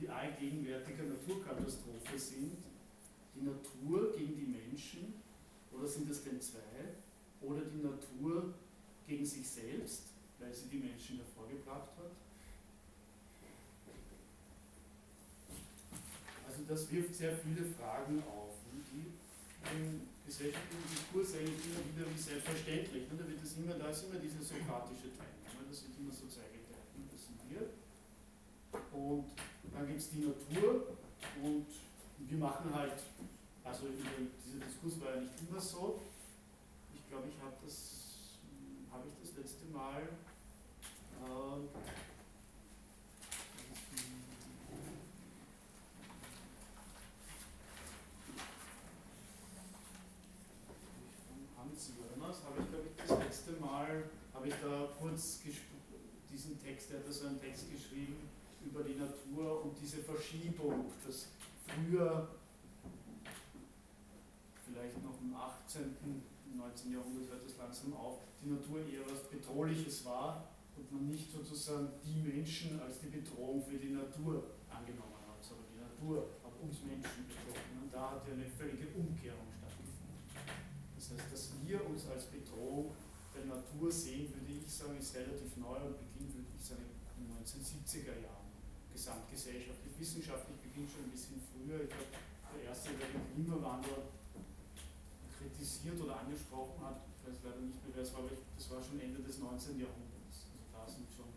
die 0.00 0.08
allgegenwärtige 0.08 1.02
Naturkatastrophe 1.02 2.18
sind, 2.18 2.56
die 3.34 3.42
Natur 3.42 4.16
gegen 4.16 4.34
die 4.34 4.46
Menschen, 4.46 5.14
oder 5.72 5.86
sind 5.86 6.08
es 6.10 6.24
denn 6.24 6.40
zwei, 6.40 6.94
oder 7.42 7.60
die 7.62 7.82
Natur 7.82 8.54
gegen 9.06 9.26
sich 9.26 9.48
selbst, 9.48 10.04
weil 10.38 10.54
sie 10.54 10.68
die 10.68 10.78
Menschen 10.78 11.18
hervorgebracht 11.18 11.90
hat, 11.98 12.12
Also 16.60 16.74
das 16.74 16.92
wirft 16.92 17.14
sehr 17.14 17.32
viele 17.38 17.64
Fragen 17.64 18.22
auf, 18.28 18.52
die 18.92 19.16
im 19.72 20.04
gesellschaftlichen 20.26 20.92
Diskurs 20.92 21.32
eigentlich 21.40 21.72
immer 21.72 21.80
wieder 21.88 22.04
wie 22.04 22.20
selbstverständlich. 22.20 23.08
Da, 23.08 23.16
wird 23.16 23.40
es 23.42 23.56
immer, 23.56 23.80
da 23.80 23.88
ist 23.88 24.04
immer 24.04 24.20
diese 24.20 24.44
sokratische 24.44 25.08
Trennung. 25.16 25.40
Das 25.64 25.80
sind 25.80 25.96
immer 25.96 26.12
so 26.12 26.28
zwei 26.28 26.52
Gedanken, 26.52 27.08
das 27.08 27.32
sind 27.32 27.40
wir. 27.48 27.64
Und 28.92 29.24
dann 29.72 29.86
gibt 29.88 30.00
es 30.00 30.10
die 30.10 30.20
Natur 30.20 31.00
und 31.40 31.66
wir 32.28 32.38
machen 32.38 32.74
halt, 32.74 33.00
also 33.64 33.86
dieser 33.96 34.60
Diskurs 34.60 35.00
war 35.00 35.16
ja 35.16 35.20
nicht 35.22 35.40
immer 35.40 35.60
so. 35.60 36.02
Ich 36.92 37.08
glaube, 37.08 37.28
ich 37.32 37.40
habe 37.40 37.56
das, 37.64 38.36
habe 38.92 39.08
ich 39.08 39.16
das 39.16 39.32
letzte 39.32 39.64
Mal 39.72 40.02
äh, 41.24 42.09
habe 54.40 54.48
ich 54.48 54.54
da 54.62 54.88
kurz 54.98 55.40
diesen 56.32 56.58
Text, 56.58 56.90
er 56.92 57.00
hat 57.00 57.06
da 57.06 57.12
so 57.12 57.26
einen 57.26 57.38
Text 57.38 57.70
geschrieben 57.70 58.16
über 58.64 58.82
die 58.82 58.94
Natur 58.94 59.64
und 59.64 59.76
diese 59.78 59.98
Verschiebung, 59.98 60.86
dass 61.06 61.28
früher, 61.66 62.28
vielleicht 64.64 65.02
noch 65.04 65.20
im 65.20 65.34
18., 65.34 65.94
im 66.50 66.56
19. 66.56 66.92
Jahrhundert 66.92 67.28
hört 67.28 67.44
es 67.44 67.58
langsam 67.58 67.92
auf, 67.92 68.20
die 68.42 68.48
Natur 68.48 68.80
eher 68.80 69.04
was 69.12 69.28
Bedrohliches 69.28 70.06
war 70.06 70.48
und 70.76 70.90
man 70.90 71.08
nicht 71.08 71.30
sozusagen 71.30 71.88
die 72.02 72.22
Menschen 72.22 72.80
als 72.80 73.00
die 73.00 73.08
Bedrohung 73.08 73.62
für 73.62 73.76
die 73.76 73.90
Natur 73.90 74.56
angenommen 74.70 75.20
hat, 75.28 75.44
sondern 75.44 75.66
die 75.68 75.80
Natur 75.84 76.30
hat 76.42 76.52
uns 76.62 76.80
Menschen 76.80 77.28
bedroht. 77.28 77.60
Und 77.82 77.92
da 77.92 78.12
hat 78.12 78.26
ja 78.26 78.32
eine 78.32 78.46
völlige 78.46 78.88
Umkehrung 78.96 79.52
stattgefunden. 79.52 79.59
Das 81.00 81.16
heißt, 81.16 81.32
dass 81.32 81.48
wir 81.64 81.80
uns 81.88 82.04
als 82.12 82.28
Bedrohung 82.28 82.92
der 83.32 83.48
Natur 83.48 83.88
sehen, 83.88 84.28
würde 84.36 84.52
ich 84.52 84.68
sagen, 84.68 85.00
ist 85.00 85.16
relativ 85.16 85.56
neu 85.56 85.80
und 85.80 85.96
beginnt, 85.96 86.36
würde 86.36 86.52
ich 86.52 86.60
sagen, 86.60 86.84
in 87.16 87.24
den 87.24 87.40
1970er 87.40 88.20
Jahren. 88.20 88.52
Gesamtgesellschaftlich, 88.92 89.96
wissenschaftlich 89.96 90.60
beginnt 90.60 90.92
schon 90.92 91.08
ein 91.08 91.12
bisschen 91.16 91.40
früher. 91.40 91.88
Ich 91.88 91.88
glaube, 91.88 92.20
der 92.52 92.68
erste, 92.68 92.92
der 93.00 93.16
den 93.16 93.24
Klimawandel 93.32 94.12
kritisiert 95.32 95.96
oder 96.04 96.20
angesprochen 96.20 96.84
hat, 96.84 97.00
ich 97.08 97.32
weiß 97.32 97.48
leider 97.48 97.64
nicht 97.64 97.80
mehr, 97.80 97.96
wer 97.96 98.04
es 98.04 98.12
war, 98.12 98.20
aber 98.20 98.36
das 98.36 98.68
war 98.68 98.84
schon 98.84 99.00
Ende 99.00 99.24
des 99.24 99.40
19. 99.40 99.80
Jahrhunderts. 99.80 100.52
Also 100.52 100.68
da 100.68 100.84
sind 100.84 101.08
schon, 101.08 101.32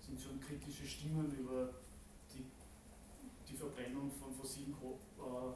sind 0.00 0.16
schon 0.16 0.40
kritische 0.40 0.88
Stimmen 0.88 1.28
über 1.36 1.84
die, 2.32 2.48
die 3.44 3.56
Verbrennung 3.60 4.08
von 4.08 4.32
fossilen 4.32 4.72
äh, 4.72 5.52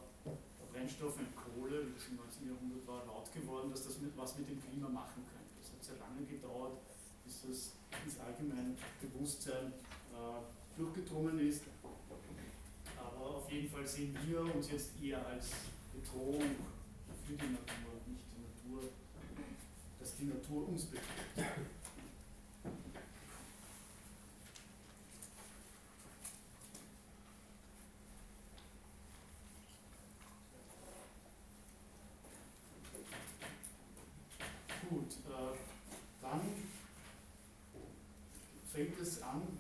Brennstoffen, 0.77 1.27
Kohle, 1.33 1.89
wie 1.89 1.95
das 1.95 2.09
im 2.09 2.17
19. 2.17 2.49
Jahrhundert 2.53 2.87
war, 2.87 3.07
laut 3.07 3.33
geworden, 3.33 3.71
dass 3.71 3.85
das 3.85 3.99
mit, 3.99 4.13
was 4.17 4.37
mit 4.37 4.51
dem 4.51 4.61
Klima 4.61 4.89
machen 4.89 5.25
könnte 5.25 5.47
sehr 5.87 5.97
lange 5.99 6.27
gedauert, 6.27 6.79
bis 7.25 7.43
das 7.43 7.73
ins 8.05 8.19
allgemeine 8.19 8.75
Bewusstsein 9.01 9.73
äh, 10.13 10.77
durchgedrungen 10.77 11.39
ist. 11.39 11.63
Aber 12.99 13.37
auf 13.37 13.51
jeden 13.51 13.71
Fall 13.71 13.87
sehen 13.87 14.17
wir 14.27 14.41
uns 14.41 14.71
jetzt 14.71 15.01
eher 15.01 15.25
als 15.25 15.51
Bedrohung 15.95 16.43
für 17.25 17.35
die 17.35 17.53
Natur, 17.53 17.95
nicht 18.07 18.25
die 18.35 18.69
Natur, 18.69 18.91
dass 20.01 20.17
die 20.17 20.25
Natur 20.25 20.69
uns 20.69 20.87
bedroht. 20.87 21.05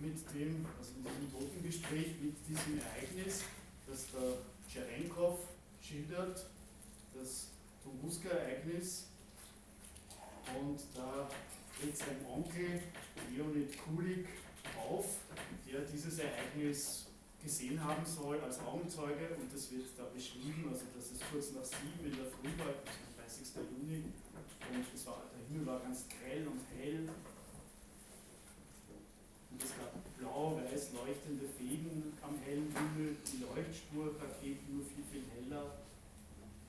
mit 0.06 0.34
dem, 0.34 0.66
also 0.78 0.92
in 0.92 1.55
Totengespräch, 1.66 2.14
mit 2.22 2.36
diesem 2.46 2.78
Ereignis, 2.78 3.42
das 3.88 4.06
der 4.12 4.38
Tscherenkov 4.68 5.40
schildert, 5.80 6.46
das 7.12 7.48
Tunguska-Ereignis. 7.82 9.08
Und 10.56 10.80
da 10.94 11.28
tritt 11.80 11.96
sein 11.96 12.24
Onkel 12.32 12.82
Leonid 13.34 13.76
Kulik 13.82 14.28
auf, 14.78 15.18
der 15.66 15.80
dieses 15.80 16.18
Ereignis 16.20 17.06
gesehen 17.42 17.82
haben 17.82 18.06
soll 18.06 18.40
als 18.40 18.60
Augenzeuge 18.60 19.36
und 19.36 19.52
das 19.52 19.70
wird 19.72 19.86
da 19.96 20.04
beschrieben, 20.04 20.68
also 20.70 20.84
dass 20.96 21.10
es 21.10 21.20
kurz 21.30 21.52
nach 21.52 21.64
sieben 21.64 22.04
in 22.04 22.16
der 22.16 22.26
Früh 22.26 22.50
war, 22.58 22.74
also 23.22 23.42
30. 23.42 23.54
Juni, 23.70 24.04
und 24.04 24.84
es 24.94 25.06
war, 25.06 25.22
der 25.32 25.46
Himmel 25.48 25.66
war 25.66 25.80
ganz 25.80 26.04
grell 26.08 26.46
und 26.46 26.60
hell 26.76 27.08
es 29.62 29.72
gab 29.76 29.92
blau-weiß 30.18 30.92
leuchtende 30.92 31.48
Fäden 31.48 32.12
am 32.22 32.38
hellen 32.44 32.72
Himmel, 32.74 33.16
die 33.24 33.44
Leuchtspurraketen 33.44 34.76
nur 34.76 34.84
viel, 34.84 35.04
viel 35.10 35.24
heller 35.30 35.64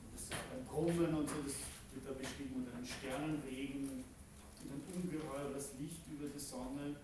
und 0.03 0.15
es 0.15 0.29
gab 0.29 0.45
ein 0.53 0.65
Brummen 0.65 1.13
und 1.15 1.27
so, 1.29 1.35
das 1.43 1.55
wird 1.93 2.05
da 2.05 2.13
beschrieben 2.13 2.63
und 2.63 2.73
einen 2.73 2.85
Sternenregen 2.85 4.03
und 4.63 4.71
ein 4.71 4.83
ungeheures 4.93 5.73
Licht 5.79 6.05
über 6.11 6.27
die 6.27 6.39
Sonne. 6.39 6.95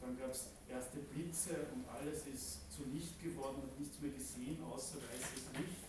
Dann 0.00 0.18
gab 0.18 0.30
es 0.30 0.50
erste 0.68 0.98
Blitze 0.98 1.66
und 1.74 1.84
alles 1.88 2.26
ist 2.32 2.70
zu 2.70 2.84
Licht 2.92 3.20
geworden 3.22 3.62
und 3.62 3.80
nichts 3.80 4.00
mehr 4.00 4.12
gesehen, 4.12 4.62
außer 4.62 4.98
weißes 5.02 5.50
Licht. 5.58 5.82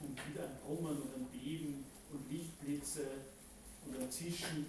Und 0.00 0.18
wieder 0.28 0.44
ein 0.44 0.56
Brummen 0.64 1.02
und 1.02 1.14
ein 1.14 1.26
Beben 1.32 1.84
und 2.12 2.30
Lichtblitze 2.30 3.06
und 3.86 4.00
ein 4.00 4.10
Zischen. 4.10 4.66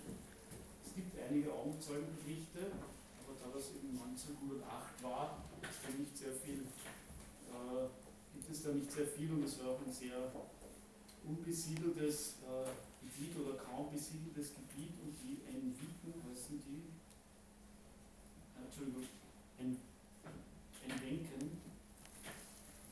Gibt 0.97 1.13
einige 1.21 1.53
Augenzeugenberichte, 1.53 2.73
aber 3.21 3.37
da 3.37 3.53
das 3.53 3.69
eben 3.77 3.93
1908 3.93 5.03
war, 5.03 5.45
ist 5.61 5.85
da 5.85 5.93
nicht 5.93 6.17
sehr 6.17 6.33
viel, 6.33 6.65
äh, 7.53 7.85
gibt 8.33 8.49
es 8.49 8.63
da 8.63 8.73
nicht 8.73 8.91
sehr 8.91 9.05
viel 9.05 9.29
und 9.29 9.43
es 9.43 9.61
war 9.61 9.77
auch 9.77 9.81
ein 9.85 9.93
sehr 9.93 10.17
unbesiedeltes 11.23 12.41
äh, 12.49 12.65
Gebiet 13.05 13.37
oder 13.37 13.61
kaum 13.61 13.91
besiedeltes 13.91 14.57
Gebiet 14.57 14.97
und 15.05 15.13
die 15.21 15.45
Enviten 15.45 16.17
heißen 16.17 16.65
die, 16.65 16.89
äh, 18.57 18.65
Entschuldigung, 18.65 19.05
en, 19.61 19.77
Enwenken, 20.81 21.61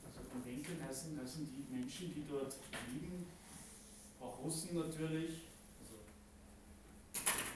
also 0.06 0.20
Enwenken 0.30 0.78
heißen, 0.78 1.18
heißen 1.18 1.42
die 1.50 1.74
Menschen, 1.74 2.14
die 2.14 2.22
dort 2.30 2.54
leben, 2.94 3.26
auch 4.20 4.38
Russen 4.44 4.78
natürlich, 4.78 5.45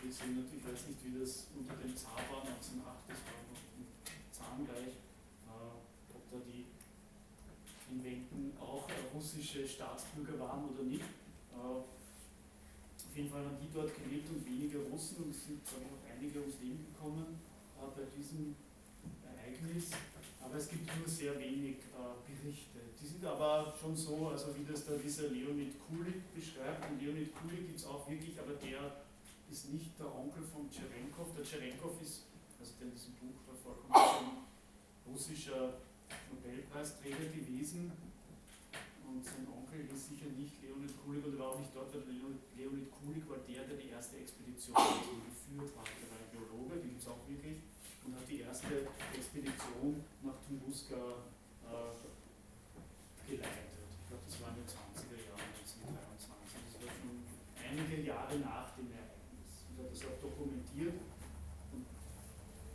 wir 0.02 0.12
sehen 0.12 0.40
natürlich, 0.40 0.64
ich 0.64 0.72
weiß 0.72 0.88
nicht, 0.88 1.00
wie 1.04 1.20
das 1.20 1.46
unter 1.52 1.76
dem 1.76 1.94
Zar 1.96 2.16
war, 2.32 2.40
1908, 2.42 3.04
das 3.08 3.20
war 3.28 3.40
noch 3.52 3.64
im 3.76 3.84
Zahn 4.32 4.64
gleich, 4.64 4.96
äh, 4.96 6.14
ob 6.16 6.22
da 6.30 6.38
die 6.40 6.64
Enwenken 7.90 8.56
auch 8.58 8.88
äh, 8.88 9.12
russische 9.12 9.66
Staatsbürger 9.66 10.38
waren 10.40 10.68
oder 10.70 10.84
nicht. 10.84 11.04
Äh, 11.04 11.56
auf 11.56 13.16
jeden 13.16 13.28
Fall 13.28 13.44
haben 13.44 13.58
die 13.60 13.68
dort 13.72 13.90
gelebt 13.92 14.30
und 14.30 14.46
weniger 14.46 14.80
Russen 14.88 15.24
und 15.24 15.30
es 15.34 15.46
sind 15.46 15.60
glaube 15.66 15.84
ich, 15.84 15.90
auch 15.92 16.04
einige 16.14 16.40
ums 16.40 16.60
Leben 16.62 16.86
gekommen 16.94 17.40
äh, 17.76 17.90
bei 17.92 18.06
diesem 18.16 18.54
Ereignis. 19.26 19.90
Aber 20.40 20.56
es 20.56 20.68
gibt 20.70 20.88
nur 20.96 21.06
sehr 21.06 21.38
wenig 21.38 21.84
äh, 21.92 22.16
Berichte. 22.24 22.80
Die 22.96 23.06
sind 23.06 23.24
aber 23.24 23.74
schon 23.78 23.94
so, 23.94 24.28
also 24.28 24.56
wie 24.56 24.64
das 24.64 24.86
da 24.86 24.96
dieser 24.96 25.28
Leonid 25.28 25.74
Kulik 25.84 26.32
beschreibt. 26.32 26.88
Und 26.90 27.02
Leonid 27.02 27.34
Kulik 27.34 27.66
gibt 27.66 27.78
es 27.78 27.84
auch 27.84 28.08
wirklich, 28.08 28.38
aber 28.38 28.54
der 28.54 29.09
ist 29.50 29.72
nicht 29.72 29.98
der 29.98 30.14
Onkel 30.14 30.42
von 30.44 30.70
Tscherenkov. 30.70 31.34
Der 31.36 31.44
Tscherenkov 31.44 32.00
ist, 32.00 32.26
also 32.58 32.72
der 32.78 32.86
in 32.86 32.92
diesem 32.94 33.14
Buch 33.14 33.42
da 33.46 33.54
vorkommt, 33.54 33.94
ein 33.94 35.10
russischer 35.10 35.80
Nobelpreisträger 36.30 37.28
gewesen. 37.34 37.92
Und 39.06 39.24
sein 39.24 39.46
Onkel 39.50 39.90
ist 39.90 40.08
sicher 40.08 40.30
nicht 40.38 40.62
Leonid 40.62 40.94
Kulik 41.02 41.26
und 41.26 41.34
er 41.34 41.40
war 41.40 41.48
auch 41.50 41.58
nicht 41.58 41.74
dort, 41.74 41.92
weil 41.92 42.06
Leonid 42.56 42.90
Kulik 42.94 43.28
war 43.28 43.38
der, 43.38 43.66
der 43.66 43.76
die 43.76 43.90
erste 43.90 44.16
Expedition 44.18 44.76
geführt 44.76 45.74
hat. 45.74 45.90
Er 45.98 46.06
war 46.14 46.18
ein 46.22 46.30
Biologe, 46.30 46.78
die 46.78 46.94
gibt 46.94 47.02
es 47.02 47.08
auch 47.08 47.26
wirklich 47.26 47.58
und 48.06 48.14
hat 48.14 48.28
die 48.28 48.40
erste 48.40 48.86
Expedition 49.14 50.04
nach 50.22 50.38
Tunguska 50.46 51.26
äh, 51.66 51.94
geleitet. 53.28 53.70
Ich 53.90 54.08
glaube, 54.08 54.24
das 54.26 54.36
war 54.42 54.48
in 54.50 54.62
den 54.62 54.68
20er 54.70 55.18
Jahren, 55.26 55.46
1923. 55.58 56.70
Das 56.70 56.74
war 56.82 56.90
schon 56.90 57.22
einige 57.58 58.02
Jahre 58.02 58.34
nach 58.38 58.74
dem 58.74 58.90
Ereignis. 58.90 59.66
Und 59.68 59.84
hat 59.84 59.92
das 59.92 60.02
auch 60.06 60.18
dokumentiert. 60.18 60.98
Und 61.72 61.86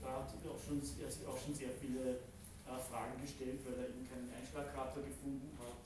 da 0.02 0.05
hat 0.24 0.48
auch 0.48 0.64
schon, 0.64 0.80
er 0.80 1.12
sich 1.12 1.28
auch 1.28 1.38
schon 1.38 1.54
sehr 1.54 1.70
viele 1.70 2.12
äh, 2.12 2.80
Fragen 2.90 3.22
gestellt, 3.22 3.60
weil 3.66 3.80
er 3.80 3.90
eben 3.90 4.08
keinen 4.08 4.32
Einschlagkrater 4.32 5.02
gefunden 5.02 5.52
hat. 5.60 5.84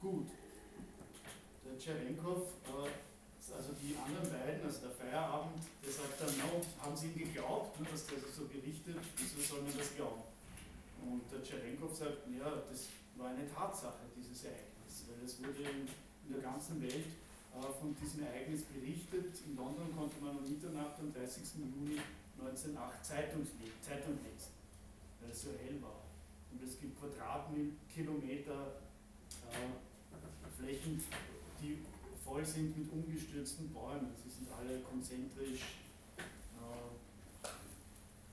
Gut. 0.00 0.26
Der 1.64 1.78
Tscherenkov, 1.78 2.48
äh, 2.66 3.54
also 3.54 3.72
die 3.80 3.96
anderen 3.96 4.28
beiden, 4.28 4.66
also 4.66 4.80
der 4.80 4.90
Feierabend, 4.90 5.62
der 5.84 5.92
sagt 5.92 6.20
dann, 6.20 6.36
no, 6.38 6.60
haben 6.82 6.96
sie 6.96 7.06
ihm 7.08 7.18
geglaubt, 7.18 7.78
ne, 7.78 7.86
dass 7.90 8.06
der 8.06 8.18
so 8.18 8.46
berichtet, 8.46 8.96
wieso 9.16 9.40
soll 9.40 9.62
man 9.62 9.78
das 9.78 9.94
glauben? 9.94 10.31
Und 11.06 11.30
der 11.30 11.42
Tscherenkov 11.42 11.94
sagt, 11.94 12.28
ja, 12.30 12.62
das 12.68 12.88
war 13.16 13.30
eine 13.30 13.46
Tatsache, 13.46 14.06
dieses 14.16 14.44
Ereignis, 14.44 15.04
weil 15.08 15.24
es 15.24 15.38
wurde 15.38 15.62
in, 15.62 15.88
der 16.32 16.40
ganzen 16.40 16.80
Welt 16.80 17.12
äh, 17.52 17.60
von 17.80 17.94
diesem 18.00 18.24
Ereignis 18.24 18.62
berichtet. 18.64 19.34
In 19.46 19.56
London 19.56 19.94
konnte 19.96 20.16
man 20.22 20.38
um 20.38 20.48
Mitternacht 20.48 20.98
am 21.00 21.12
30. 21.12 21.42
Juni 21.58 21.98
1908 22.38 23.04
Zeitung, 23.04 23.46
Zeitung 23.82 24.18
lesen, 24.24 24.52
weil 25.20 25.30
es 25.30 25.42
so 25.42 25.50
hell 25.50 25.82
war. 25.82 26.02
Und 26.50 26.62
es 26.62 26.78
gibt 26.80 26.98
Quadratkilometer 26.98 28.80
äh, 29.50 30.58
Flächen, 30.58 31.02
die 31.60 31.78
voll 32.24 32.44
sind 32.44 32.76
mit 32.78 32.90
umgestürzten 32.92 33.72
Bäumen. 33.72 34.12
Sie 34.22 34.30
sind 34.30 34.48
alle 34.52 34.80
konzentrisch 34.80 35.60
äh, 36.18 37.01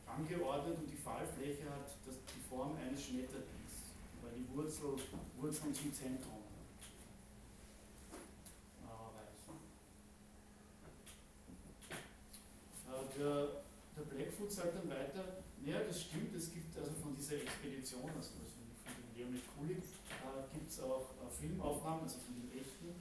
angeordnet 0.10 0.78
und 0.78 0.90
die 0.90 0.98
Fallfläche 0.98 1.70
hat 1.70 1.88
das, 2.06 2.16
die 2.36 2.42
Form 2.50 2.76
eines 2.78 3.04
Schmetterlings, 3.04 3.94
weil 4.22 4.34
die 4.34 4.48
Wurzel, 4.56 4.96
Wurzeln 5.40 5.74
zum 5.74 5.94
Zentrum. 5.94 6.40
Äh, 12.90 13.20
der, 13.20 13.48
der 13.96 14.04
Blackfoot 14.10 14.52
sagt 14.52 14.76
dann 14.76 14.90
weiter, 14.90 15.44
naja, 15.62 15.82
das 15.86 16.02
stimmt, 16.02 16.34
es 16.36 16.54
gibt 16.54 16.78
also 16.78 16.92
von 17.02 17.16
dieser 17.16 17.36
Expedition, 17.36 18.10
also 18.16 18.32
von 18.32 18.94
dem 18.96 19.16
Leonid 19.16 19.44
Kulik, 19.56 19.78
äh, 19.78 20.54
gibt 20.54 20.70
es 20.70 20.82
auch 20.82 21.12
äh, 21.22 21.30
Filmaufnahmen, 21.30 22.04
also 22.04 22.20
von 22.20 22.36
den 22.36 22.52
echten. 22.58 22.96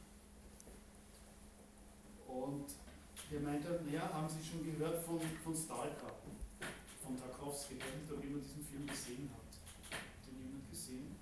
Und 2.27 2.67
der 3.31 3.41
meinte, 3.41 3.81
naja, 3.87 4.11
haben 4.13 4.29
Sie 4.29 4.45
schon 4.45 4.65
gehört 4.65 5.05
von, 5.05 5.21
von 5.43 5.55
Stalker, 5.55 6.13
von 7.09 7.17
Tarkovsky, 7.17 7.81
nicht, 7.81 8.13
ob 8.13 8.21
jemand 8.21 8.45
diesen 8.45 8.61
Film 8.61 8.85
gesehen 8.85 9.33
hat. 9.33 9.49
Hat 9.97 10.29
den 10.29 10.45
jemand 10.45 10.69
gesehen? 10.69 11.17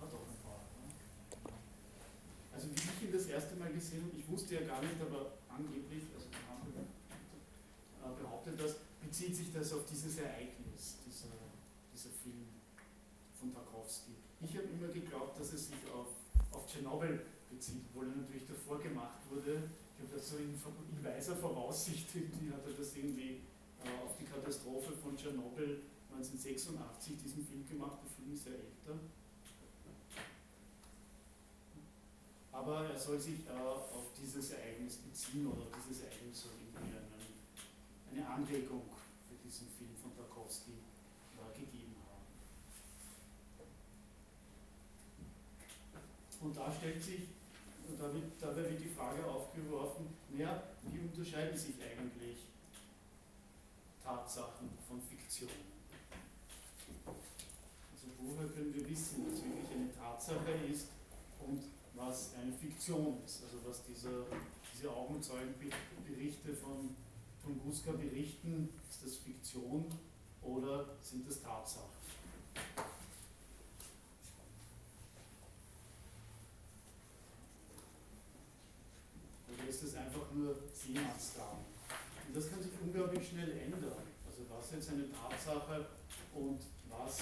Hat 0.00 0.08
doch 0.08 0.24
ein 0.24 0.40
paar. 0.40 0.64
Ne? 0.80 0.88
Also 2.48 2.72
wie 2.72 2.80
ich 2.80 3.02
ihn 3.04 3.12
das 3.12 3.28
erste 3.28 3.56
Mal 3.60 3.68
gesehen 3.68 4.00
habe, 4.08 4.16
ich 4.16 4.24
wusste 4.32 4.56
ja 4.56 4.62
gar 4.64 4.80
nicht, 4.80 4.96
aber 4.96 5.36
angeblich, 5.52 6.08
also 6.16 6.24
die 6.32 6.40
haben 6.48 6.72
äh, 6.72 8.16
behauptet 8.16 8.56
das, 8.56 8.80
bezieht 9.04 9.36
sich 9.36 9.52
das 9.52 9.76
auf 9.76 9.84
dieses 9.84 10.16
Ereignis, 10.16 10.96
dieser, 11.04 11.36
dieser 11.92 12.12
Film 12.24 12.48
von 13.36 13.52
Tarkovsky. 13.52 14.16
Ich 14.40 14.56
habe 14.56 14.72
immer 14.72 14.88
geglaubt, 14.88 15.38
dass 15.38 15.52
es 15.52 15.68
sich 15.68 15.84
auf, 15.92 16.16
auf 16.50 16.64
Tschernobyl 16.64 17.20
bezieht, 17.50 17.84
obwohl 17.92 18.08
er 18.08 18.16
natürlich 18.24 18.48
davor 18.48 18.80
gemacht 18.80 19.20
wurde. 19.28 19.68
Ich 19.96 20.00
habe 20.00 20.16
das 20.16 20.30
so 20.30 20.36
in, 20.38 20.56
in 20.56 21.04
weiser 21.04 21.36
Voraussicht, 21.36 22.08
die 22.14 22.48
hat 22.48 22.64
er 22.64 22.72
das 22.72 22.96
irgendwie 22.96 23.44
auf 24.04 24.16
die 24.18 24.24
Katastrophe 24.24 24.92
von 24.92 25.16
Tschernobyl 25.16 25.82
1986 26.12 27.16
diesen 27.22 27.44
Film 27.44 27.66
gemacht. 27.66 27.98
Der 28.02 28.10
Film 28.10 28.32
ist 28.32 28.46
ja 28.46 28.52
älter. 28.52 29.00
Aber 32.52 32.88
er 32.88 32.98
soll 32.98 33.18
sich 33.18 33.46
äh, 33.46 33.50
auf 33.50 34.12
dieses 34.16 34.52
Ereignis 34.52 34.96
beziehen 34.98 35.46
oder 35.48 35.66
dieses 35.74 36.04
Ereignis 36.04 36.42
soll 36.42 36.52
irgendwie 36.62 36.96
eine, 38.12 38.28
Anregung 38.28 38.82
für 39.28 39.34
diesen 39.42 39.66
Film 39.68 39.90
von 40.00 40.14
Tarkovsky 40.14 40.70
äh, 40.70 41.58
gegeben 41.58 41.96
haben. 42.06 42.30
Und 46.46 46.56
da 46.56 46.72
stellt 46.72 47.02
sich, 47.02 47.26
da 47.98 48.14
wird, 48.14 48.24
dabei 48.40 48.70
wird 48.70 48.80
die 48.80 48.88
Frage 48.88 49.26
aufgeworfen, 49.26 50.06
naja, 50.30 50.62
wie 50.92 51.00
unterscheiden 51.00 51.58
sich 51.58 51.74
eigentlich 51.82 52.53
Tatsachen 54.04 54.68
von 54.86 55.00
Fiktion? 55.00 55.48
Also 57.90 58.06
woher 58.20 58.48
können 58.48 58.74
wir 58.74 58.88
wissen, 58.88 59.24
was 59.26 59.42
wirklich 59.42 59.70
eine 59.74 59.90
Tatsache 59.92 60.50
ist 60.70 60.88
und 61.40 61.62
was 61.94 62.34
eine 62.34 62.52
Fiktion 62.52 63.24
ist? 63.24 63.44
Also 63.44 63.58
was 63.66 63.82
dieser, 63.84 64.26
diese 64.74 64.90
Augenzeugenberichte 64.90 66.52
von 66.54 66.94
Tunguska 67.42 67.92
berichten, 67.92 68.68
ist 68.88 69.04
das 69.04 69.16
Fiktion 69.16 69.86
oder 70.42 70.96
sind 71.00 71.26
das 71.26 71.40
Tatsachen? 71.40 72.04
Oder 79.48 79.68
ist 79.68 79.82
es 79.82 79.94
einfach 79.94 80.30
nur 80.34 80.56
Seemannsgaben? 80.74 81.63
Das 82.34 82.50
kann 82.50 82.60
sich 82.60 82.72
unglaublich 82.82 83.28
schnell 83.28 83.48
ändern. 83.52 83.84
Also 84.26 84.42
was 84.50 84.72
jetzt 84.72 84.90
eine 84.90 85.04
Tatsache 85.12 85.86
und 86.34 86.58
was 86.90 87.18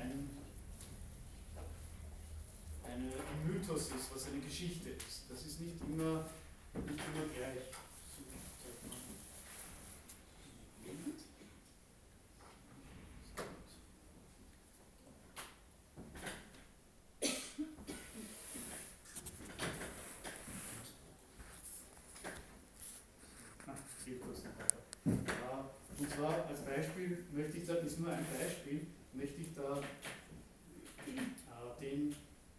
ein, 0.00 0.30
eine, 2.84 3.06
ein 3.06 3.46
Mythos 3.48 3.90
ist, 3.90 4.14
was 4.14 4.28
eine 4.28 4.38
Geschichte 4.38 4.90
ist. 4.90 5.22
Das 5.28 5.44
ist 5.44 5.60
nicht 5.60 5.80
immer, 5.80 6.26
nicht 6.86 7.02
immer 7.12 7.26
gleich. 7.34 7.64
zwar 26.14 26.46
als 26.48 26.60
Beispiel 26.60 27.24
möchte 27.32 27.58
ich 27.58 27.66
da, 27.66 27.74
das 27.74 27.92
ist 27.92 27.93
nur 28.04 28.12
ein 28.12 28.26
Beispiel, 28.38 28.86
möchte 29.14 29.40
ich 29.40 29.54
da 29.54 29.80
äh, 29.80 31.80
den 31.80 32.14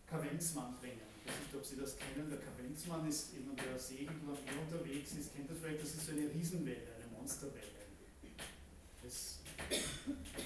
Kavenzmann 0.07 0.75
bringen. 0.79 1.05
Ich 1.23 1.31
weiß 1.31 1.39
nicht, 1.39 1.55
ob 1.55 1.65
Sie 1.65 1.77
das 1.77 1.97
kennen. 1.97 2.29
Der 2.29 2.39
Kavenzmann 2.39 3.07
ist 3.07 3.33
jemand, 3.33 3.59
der 3.59 3.77
segelt 3.77 4.17
unterwegs 4.25 5.13
ist. 5.13 5.35
Kennt 5.35 5.49
das 5.49 5.59
vielleicht? 5.59 5.81
Das 5.81 5.89
ist 5.89 6.05
so 6.05 6.11
eine 6.11 6.33
Riesenwelle, 6.33 6.95
eine 6.97 7.17
Monsterwelle. 7.17 7.65
Es 9.05 9.39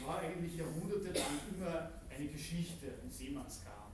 war 0.06 0.20
eigentlich 0.20 0.58
jahrhundertelang 0.58 1.40
immer 1.56 1.92
eine 2.10 2.28
Geschichte, 2.28 2.88
ein 3.02 3.10
Seemannsgarn. 3.10 3.94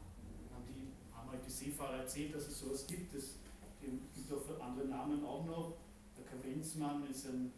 Haben 0.51 0.65
die 0.67 0.91
haben 1.13 1.29
die 1.45 1.51
Seefahrer 1.51 1.99
erzählt, 1.99 2.33
dass 2.33 2.47
es 2.47 2.59
sowas 2.59 2.87
gibt. 2.87 3.13
Es 3.13 3.35
gibt 3.79 4.31
auch 4.31 4.59
andere 4.59 4.87
Namen 4.87 5.23
auch 5.23 5.45
noch. 5.45 5.77
Der 6.17 6.25
Kavenzmann 6.25 7.07
ist 7.09 7.27
ein 7.27 7.51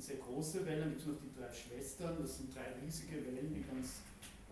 sehr 0.00 0.16
große 0.16 0.64
Welle, 0.66 0.80
dann 0.80 0.90
gibt 0.90 1.00
es 1.02 1.06
noch 1.06 1.20
die 1.20 1.32
drei 1.32 1.52
Schwestern, 1.52 2.16
das 2.20 2.38
sind 2.38 2.54
drei 2.54 2.74
riesige 2.82 3.24
Wellen, 3.24 3.54
die 3.54 3.62
ganz 3.62 4.02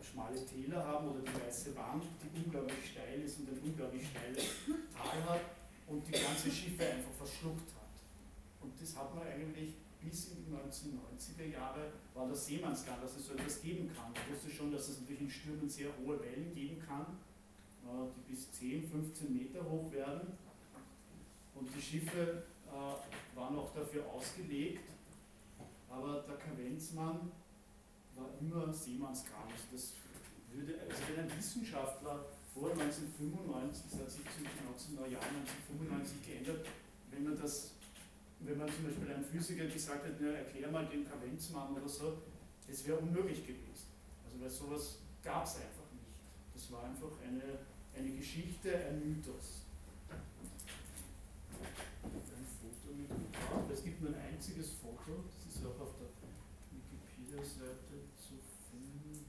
schmale 0.05 0.45
Täler 0.45 0.85
haben 0.85 1.09
oder 1.09 1.21
die 1.21 1.35
weiße 1.35 1.75
Wand, 1.75 2.05
die 2.23 2.45
unglaublich 2.45 2.93
steil 2.93 3.21
ist 3.23 3.41
und 3.41 3.49
ein 3.49 3.59
unglaublich 3.65 4.07
steiles 4.07 4.45
Tal 4.95 5.25
hat 5.25 5.41
und 5.87 6.07
die 6.07 6.13
ganze 6.13 6.51
Schiffe 6.51 6.85
einfach 6.87 7.13
verschluckt 7.13 7.73
hat. 7.75 7.95
Und 8.61 8.73
das 8.81 8.97
hat 8.97 9.15
man 9.15 9.27
eigentlich 9.27 9.75
bis 10.01 10.33
in 10.33 10.45
die 10.45 10.53
1990er 10.53 11.53
Jahre, 11.53 11.93
war 12.13 12.29
das 12.29 12.47
Seemannsgarn, 12.47 13.01
dass 13.01 13.17
es 13.17 13.27
so 13.27 13.35
etwas 13.35 13.63
geben 13.63 13.91
kann. 13.95 14.13
Ich 14.15 14.35
wusste 14.35 14.51
schon, 14.51 14.71
dass 14.71 14.89
es 14.89 15.01
natürlich 15.01 15.23
in 15.23 15.31
Stürmen 15.31 15.69
sehr 15.69 15.89
hohe 15.99 16.21
Wellen 16.21 16.53
geben 16.55 16.79
kann, 16.87 17.07
äh, 17.85 18.07
die 18.17 18.33
bis 18.33 18.53
10, 18.53 18.87
15 18.87 19.33
Meter 19.33 19.65
hoch 19.65 19.91
werden. 19.93 20.37
Und 21.55 21.69
die 21.75 21.81
Schiffe 21.81 22.45
äh, 22.67 23.37
waren 23.37 23.59
auch 23.59 23.73
dafür 23.75 24.05
ausgelegt, 24.07 24.94
aber 25.97 26.25
der 26.27 26.37
Kavenzmann 26.37 27.31
war 28.17 28.31
immer 28.41 28.73
Seemannskram. 28.73 29.45
Also 29.51 29.65
das 29.73 29.93
würde, 30.53 30.81
also 30.81 31.03
wenn 31.09 31.21
ein 31.25 31.39
Wissenschaftler 31.39 32.27
vor 32.53 32.71
1995, 32.71 33.91
das 33.91 34.01
hat 34.01 34.11
sich 34.11 34.23
zum 34.35 34.45
19. 34.99 35.13
Jahr 35.13 35.23
1995 35.23 36.27
geändert, 36.27 36.67
wenn 37.11 37.25
man 37.25 37.37
das, 37.37 37.73
wenn 38.41 38.59
man 38.59 38.69
zum 38.69 38.85
Beispiel 38.85 39.11
einem 39.11 39.25
Physiker 39.25 39.67
gesagt 39.67 40.07
hätte, 40.07 40.37
erklär 40.37 40.71
mal 40.71 40.87
den 40.87 41.05
Kavenzmann 41.05 41.75
oder 41.75 41.89
so, 41.89 42.23
das 42.67 42.87
wäre 42.87 42.99
unmöglich 42.99 43.47
gewesen. 43.47 43.87
Also 44.25 44.41
weil 44.41 44.51
sowas 44.51 44.99
gab 45.23 45.45
es 45.45 45.57
einfach 45.57 45.91
nicht. 45.93 46.07
Das 46.55 46.73
war 46.73 46.85
einfach 46.85 47.11
eine, 47.23 47.59
eine 47.97 48.11
Geschichte, 48.17 48.75
ein 48.75 49.01
Mythos. 49.01 49.65
Ein 50.11 50.21
Foto 52.61 52.95
mit 52.95 53.11
Es 53.73 53.83
gibt 53.83 54.01
nur 54.01 54.11
ein 54.11 54.21
einziges 54.33 54.73
Foto, 54.73 55.25
ist 55.65 55.71
auch 55.71 55.81
auf 55.81 55.95
der 55.97 56.09
Wikipedia-Seite 56.71 57.97
zu 58.19 58.35
finden. 58.71 59.25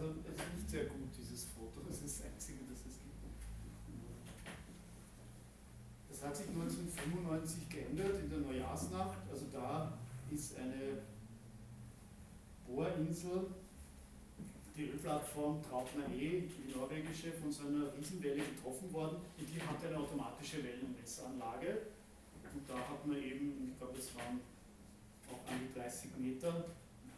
Also 0.00 0.14
es 0.24 0.40
ist 0.40 0.54
nicht 0.56 0.70
sehr 0.70 0.84
gut, 0.86 1.08
dieses 1.18 1.44
Foto, 1.46 1.80
das 1.86 2.02
ist 2.02 2.20
das 2.20 2.26
einzige, 2.26 2.60
das 2.70 2.78
es 2.86 2.98
gibt. 3.02 3.18
Das 6.08 6.22
hat 6.22 6.36
sich 6.36 6.48
1995 6.48 7.68
geändert 7.68 8.20
in 8.20 8.30
der 8.30 8.38
Neujahrsnacht. 8.38 9.18
Also 9.30 9.46
da 9.52 9.98
ist 10.30 10.56
eine 10.56 11.02
Bohrinsel, 13.18 13.46
die 14.76 14.90
Ölplattform 14.90 15.60
Trautner 15.62 16.06
E, 16.14 16.42
die 16.46 16.74
norwegische, 16.74 17.32
von 17.32 17.50
so 17.50 17.66
einer 17.66 17.92
Riesenwelle 17.96 18.42
getroffen 18.42 18.92
worden 18.92 19.16
und 19.38 19.46
die 19.48 19.60
hatte 19.60 19.88
eine 19.88 19.98
automatische 19.98 20.62
Wellenmessanlage. 20.62 21.82
Und 22.54 22.68
da 22.68 22.74
hat 22.74 23.06
man 23.06 23.16
eben, 23.16 23.70
ich 23.72 23.78
glaube 23.78 23.98
es 23.98 24.14
waren 24.14 24.40
auch 25.28 25.50
an 25.50 25.58
die 25.60 25.78
30 25.78 26.10
Meter, 26.18 26.64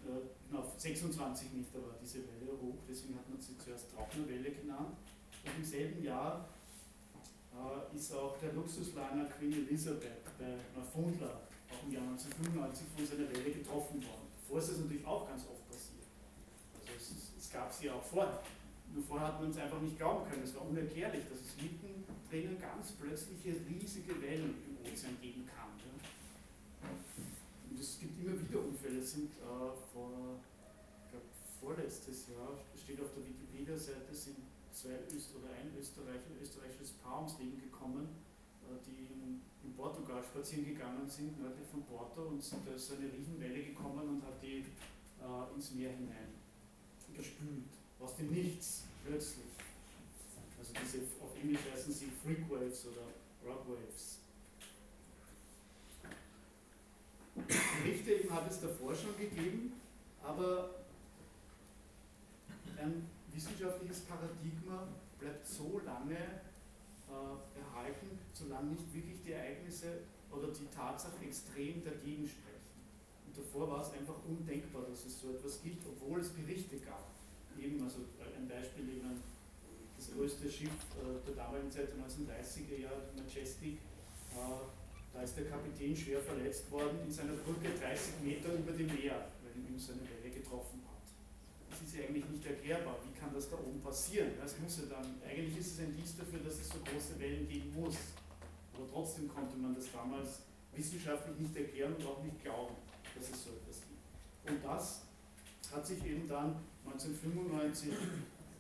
äh, 0.08 0.56
auf 0.56 0.72
26 0.78 1.52
Meter 1.52 1.78
war 1.86 1.94
diese 2.02 2.18
Welle 2.26 2.52
hoch, 2.60 2.80
deswegen 2.88 3.16
hat 3.16 3.28
man 3.28 3.40
sie 3.40 3.56
zuerst 3.58 3.92
Trocknerwelle 3.92 4.50
genannt. 4.50 4.96
Und 5.44 5.52
im 5.56 5.64
selben 5.64 6.02
Jahr 6.02 6.48
äh, 7.52 7.96
ist 7.96 8.12
auch 8.14 8.38
der 8.38 8.54
Luxusliner 8.54 9.26
Queen 9.26 9.68
Elizabeth 9.68 10.24
bei 10.38 10.56
Neufundland, 10.74 11.44
auch 11.68 11.86
im 11.86 11.92
Jahr 11.92 12.08
1995, 12.08 12.86
von 12.96 13.06
seiner 13.06 13.28
Welle 13.30 13.52
getroffen 13.52 14.02
worden. 14.02 14.29
Vorher 14.50 14.66
ist 14.66 14.74
das 14.74 14.82
natürlich 14.82 15.06
auch 15.06 15.28
ganz 15.28 15.46
oft 15.46 15.62
passiert. 15.70 16.10
Also 16.74 16.90
es, 16.98 17.38
es 17.38 17.52
gab 17.52 17.72
sie 17.72 17.88
auch 17.88 18.02
vorher. 18.02 18.42
Nur 18.92 19.04
vorher 19.04 19.28
hat 19.28 19.40
man 19.40 19.50
es 19.50 19.58
einfach 19.58 19.80
nicht 19.80 19.96
glauben 19.96 20.28
können. 20.28 20.42
Es 20.42 20.56
war 20.56 20.66
unerklärlich, 20.66 21.22
dass 21.30 21.38
es 21.38 21.54
mitten 21.62 22.02
drinnen 22.28 22.58
ganz 22.58 22.90
plötzliche 22.98 23.54
riesige 23.70 24.20
Wellen 24.20 24.58
im 24.66 24.74
Ozean 24.82 25.14
geben 25.22 25.46
kann. 25.46 25.70
Ja. 25.78 26.90
Und 27.70 27.78
es 27.78 28.00
gibt 28.00 28.18
immer 28.18 28.34
wieder 28.34 28.58
Unfälle. 28.58 28.98
Es 28.98 29.12
sind 29.12 29.30
äh, 29.38 29.70
vor, 29.94 30.42
glaub, 31.14 31.22
vorletztes 31.62 32.34
Jahr, 32.34 32.58
steht 32.74 33.00
auf 33.00 33.14
der 33.14 33.22
Wikipedia-Seite, 33.22 34.10
sind 34.10 34.42
zwei 34.74 34.98
Öst 35.14 35.30
oder 35.38 35.54
ein 35.54 35.70
Österreicher, 35.78 36.34
österreichisches 36.42 36.98
Paar 36.98 37.22
ums 37.22 37.38
Leben 37.38 37.62
gekommen, 37.62 38.08
die 38.86 39.12
in, 39.12 39.40
in, 39.64 39.74
Portugal 39.74 40.22
spazieren 40.22 40.66
gegangen 40.66 41.08
sind, 41.08 41.40
nördlich 41.40 41.66
von 41.68 41.82
Porto, 41.84 42.22
und 42.22 42.42
da 42.66 42.74
ist 42.74 42.92
eine 42.92 43.12
Riesenwelle 43.12 43.64
gekommen 43.64 44.08
und 44.08 44.22
hat 44.22 44.42
die 44.42 44.64
äh, 45.20 45.54
ins 45.54 45.72
Meer 45.72 45.90
hinein 45.90 46.34
gespült. 47.14 47.64
Aus 47.98 48.16
dem 48.16 48.30
Nichts, 48.30 48.84
plötzlich. 49.04 49.46
Also 50.58 50.72
diese, 50.82 50.98
auf 51.22 51.34
Englisch 51.42 51.60
heißen 51.72 51.92
sie 51.92 52.06
Freak 52.22 52.48
Waves 52.50 52.86
oder 52.86 53.06
Rock 53.44 53.66
Waves. 53.68 54.18
Berichte 57.82 58.12
eben 58.12 58.30
hat 58.30 58.50
es 58.50 58.60
davor 58.60 58.94
schon 58.94 59.16
gegeben, 59.16 59.80
aber 60.22 60.70
ein 62.78 63.06
wissenschaftliches 63.32 64.00
Paradigma 64.00 64.88
bleibt 65.18 65.46
so 65.46 65.80
lange 65.84 66.16
äh, 66.16 67.58
erhalten, 67.58 68.18
solange 68.40 68.72
nicht 68.72 68.92
wirklich 68.92 69.20
die 69.22 69.32
Ereignisse 69.32 70.00
oder 70.30 70.48
die 70.48 70.66
Tatsachen 70.74 71.22
extrem 71.22 71.84
dagegen 71.84 72.26
sprechen. 72.26 72.72
Und 73.26 73.36
davor 73.36 73.70
war 73.70 73.82
es 73.82 73.92
einfach 73.92 74.16
undenkbar, 74.26 74.82
dass 74.88 75.04
es 75.04 75.20
so 75.20 75.30
etwas 75.30 75.62
gibt, 75.62 75.86
obwohl 75.86 76.20
es 76.20 76.30
Berichte 76.30 76.78
gab. 76.78 77.10
eben, 77.58 77.82
also 77.82 78.00
ein 78.36 78.48
Beispiel 78.48 78.88
eben 78.88 79.20
das 79.96 80.10
größte 80.16 80.50
Schiff 80.50 80.72
äh, 80.96 81.20
der 81.26 81.34
damaligen 81.36 81.70
Zeit, 81.70 81.92
der 81.92 82.00
1930er 82.00 82.88
Jahre, 82.88 83.12
Majestic, 83.14 83.76
äh, 84.32 84.64
da 85.12 85.22
ist 85.22 85.36
der 85.36 85.44
Kapitän 85.44 85.94
schwer 85.94 86.20
verletzt 86.20 86.70
worden 86.70 86.98
in 87.04 87.12
seiner 87.12 87.34
Brücke 87.34 87.68
30 87.68 88.24
Meter 88.24 88.54
über 88.54 88.72
dem 88.72 88.86
Meer, 88.86 89.28
weil 89.42 89.52
ihn 89.60 89.78
so 89.78 89.92
eine 89.92 90.02
Welle 90.02 90.32
getroffen 90.32 90.80
hat. 90.88 91.04
Das 91.68 91.82
ist 91.82 91.96
ja 91.96 92.04
eigentlich 92.06 92.24
nicht 92.30 92.46
erklärbar. 92.46 92.96
Wie 93.04 93.18
kann 93.18 93.34
das 93.34 93.50
da 93.50 93.56
oben 93.58 93.80
passieren? 93.82 94.30
Das 94.40 94.58
muss 94.58 94.78
ja 94.78 94.84
dann, 94.88 95.20
eigentlich 95.20 95.58
ist 95.58 95.74
es 95.74 95.78
ein 95.80 95.92
Indiz 95.92 96.16
dafür, 96.16 96.40
dass 96.40 96.60
es 96.60 96.68
so 96.68 96.78
große 96.80 97.18
Wellen 97.18 97.46
geben 97.46 97.74
muss. 97.74 97.96
Aber 98.80 98.88
trotzdem 98.90 99.28
konnte 99.28 99.56
man 99.58 99.74
das 99.74 99.92
damals 99.92 100.40
wissenschaftlich 100.74 101.38
nicht 101.38 101.56
erklären 101.56 101.94
und 101.96 102.06
auch 102.06 102.22
nicht 102.22 102.42
glauben, 102.42 102.74
dass 103.14 103.28
es 103.28 103.44
so 103.44 103.50
etwas 103.50 103.82
gibt. 103.84 104.50
Und 104.50 104.64
das 104.64 105.02
hat 105.70 105.86
sich 105.86 106.04
eben 106.06 106.26
dann 106.26 106.56
1995 106.86 107.92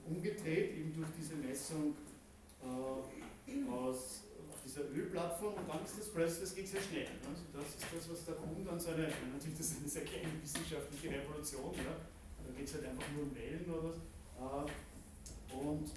umgedreht, 0.06 0.76
eben 0.76 0.94
durch 0.94 1.08
diese 1.18 1.36
Messung 1.36 1.94
äh, 2.60 3.70
aus 3.70 4.24
dieser 4.64 4.90
Ölplattform 4.90 5.54
und 5.54 5.68
dann 5.68 5.82
ist 5.82 5.98
das 5.98 6.12
plötzlich, 6.12 6.40
das 6.40 6.54
geht 6.54 6.68
sehr 6.68 6.82
schnell. 6.82 7.04
Ne? 7.04 7.32
Also 7.32 7.42
das 7.54 7.66
ist 7.66 7.86
das, 7.96 8.10
was 8.10 8.24
da 8.26 8.32
kommt, 8.32 8.66
dann 8.66 8.78
so 8.78 8.90
eine, 8.90 9.08
natürlich 9.32 9.56
das 9.56 9.72
ist 9.72 9.80
eine 9.80 9.88
sehr 9.88 10.04
kleine 10.04 10.30
wissenschaftliche 10.42 11.08
Revolution, 11.16 11.72
ja? 11.74 11.96
da 12.44 12.52
geht 12.54 12.68
es 12.68 12.74
halt 12.74 12.84
einfach 12.84 13.08
nur 13.16 13.24
um 13.24 13.34
Wellen 13.34 13.64
oder 13.72 13.90
so. 13.90 14.04
Äh, 14.36 15.56
und 15.56 15.90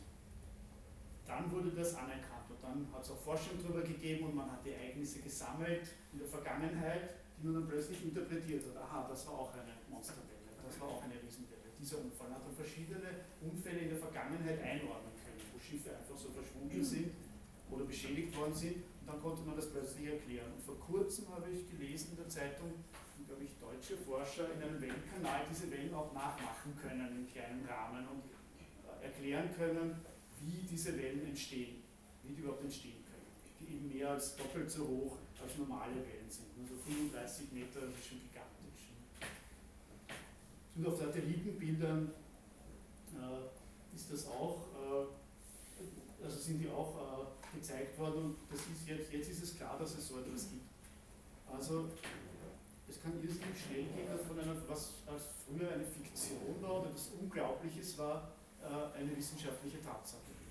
dann 1.28 1.52
wurde 1.52 1.72
das 1.72 1.94
anerkannt 1.96 2.43
dann 2.64 2.88
hat 2.94 3.04
es 3.04 3.12
auch 3.12 3.20
Forschung 3.20 3.60
darüber 3.62 3.84
gegeben 3.84 4.26
und 4.32 4.36
man 4.36 4.50
hat 4.50 4.64
die 4.64 4.72
Ereignisse 4.72 5.20
gesammelt 5.20 5.84
in 6.14 6.20
der 6.20 6.28
Vergangenheit, 6.28 7.20
die 7.38 7.46
man 7.46 7.56
dann 7.56 7.68
plötzlich 7.68 8.02
interpretiert 8.04 8.64
hat. 8.72 8.78
Aha, 8.88 9.06
das 9.10 9.28
war 9.28 9.34
auch 9.40 9.54
eine 9.54 9.76
Monsterwelle, 9.90 10.48
das 10.64 10.80
war 10.80 10.88
auch 10.88 11.04
eine 11.04 11.20
Riesenwelle. 11.20 11.76
Dieser 11.78 12.00
Unfall 12.00 12.32
hat 12.32 12.48
dann 12.48 12.56
verschiedene 12.56 13.28
Unfälle 13.44 13.80
in 13.80 13.90
der 13.90 14.00
Vergangenheit 14.00 14.64
einordnen 14.64 15.12
können, 15.20 15.44
wo 15.52 15.60
Schiffe 15.60 15.92
einfach 15.92 16.16
so 16.16 16.32
verschwunden 16.32 16.82
sind 16.82 17.12
oder 17.70 17.84
beschädigt 17.84 18.32
worden 18.38 18.56
sind. 18.56 18.78
Und 19.04 19.08
dann 19.08 19.22
konnte 19.22 19.44
man 19.44 19.58
das 19.58 19.70
plötzlich 19.70 20.08
erklären. 20.08 20.54
Und 20.56 20.64
vor 20.64 20.80
kurzem 20.80 21.28
habe 21.36 21.52
ich 21.52 21.70
gelesen 21.70 22.12
in 22.12 22.24
der 22.24 22.30
Zeitung, 22.30 22.72
glaube 23.28 23.44
ich, 23.44 23.52
deutsche 23.60 23.98
Forscher 23.98 24.48
in 24.56 24.64
einem 24.64 24.80
Wellenkanal 24.80 25.44
diese 25.52 25.70
Wellen 25.70 25.94
auch 25.94 26.14
nachmachen 26.14 26.72
können 26.80 27.12
im 27.12 27.28
kleinen 27.28 27.66
Rahmen 27.66 28.08
und 28.08 28.24
äh, 28.88 29.06
erklären 29.06 29.50
können, 29.58 30.00
wie 30.40 30.64
diese 30.64 30.98
Wellen 30.98 31.26
entstehen, 31.26 31.83
wie 32.24 32.34
die 32.34 32.42
überhaupt 32.42 32.64
entstehen 32.64 33.04
können. 33.06 33.28
Die 33.60 33.76
eben 33.76 33.88
mehr 33.88 34.12
als 34.12 34.36
doppelt 34.36 34.70
so 34.70 34.88
hoch 34.88 35.18
als 35.42 35.58
normale 35.58 35.96
Wellen 35.96 36.30
sind. 36.30 36.48
Also 36.62 36.76
35 36.76 37.52
Meter 37.52 37.80
ist 37.88 38.08
schon 38.08 38.20
gigantisch. 38.22 38.96
Und 40.76 40.88
auf 40.88 40.98
Satellitenbildern 40.98 42.12
äh, 43.14 43.96
ist 43.96 44.12
das 44.12 44.28
auch, 44.28 44.68
äh, 44.74 46.24
also 46.24 46.40
sind 46.40 46.60
die 46.60 46.70
auch 46.70 46.96
äh, 46.96 47.58
gezeigt 47.58 48.00
worden 48.00 48.24
und 48.24 48.36
das 48.50 48.60
ist 48.62 48.88
jetzt, 48.88 49.12
jetzt 49.12 49.30
ist 49.30 49.44
es 49.44 49.56
klar, 49.58 49.78
dass 49.78 49.96
es 49.96 50.08
so 50.08 50.20
etwas 50.20 50.50
gibt. 50.50 50.66
Also 51.52 51.90
es 52.90 53.02
kann 53.02 53.14
irrsinnig 53.22 53.60
schnell 53.60 53.84
gehen, 53.84 54.20
von 54.28 54.40
einer, 54.40 54.56
was 54.68 54.94
als 55.06 55.24
früher 55.46 55.72
eine 55.72 55.86
Fiktion 55.86 56.62
war 56.62 56.82
oder 56.82 56.90
etwas 56.90 57.10
Unglaubliches 57.20 57.98
war, 57.98 58.32
äh, 58.62 58.98
eine 58.98 59.16
wissenschaftliche 59.16 59.82
Tatsache 59.82 60.22
wird. 60.28 60.44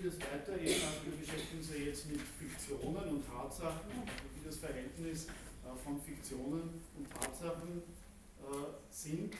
Geht 0.00 0.12
es 0.12 0.20
weiter, 0.20 0.58
eben, 0.58 0.80
also 0.80 1.04
wir 1.04 1.16
beschäftigen 1.18 1.58
uns 1.58 1.70
ja 1.70 1.76
jetzt 1.76 2.08
mit 2.08 2.20
Fiktionen 2.20 3.04
und 3.08 3.26
Tatsachen, 3.26 3.90
wie 4.34 4.44
das 4.44 4.56
Verhältnis 4.56 5.26
äh, 5.26 5.76
von 5.84 6.00
Fiktionen 6.00 6.80
und 6.96 7.10
Tatsachen 7.10 7.82
äh, 8.40 8.44
sind. 8.90 9.34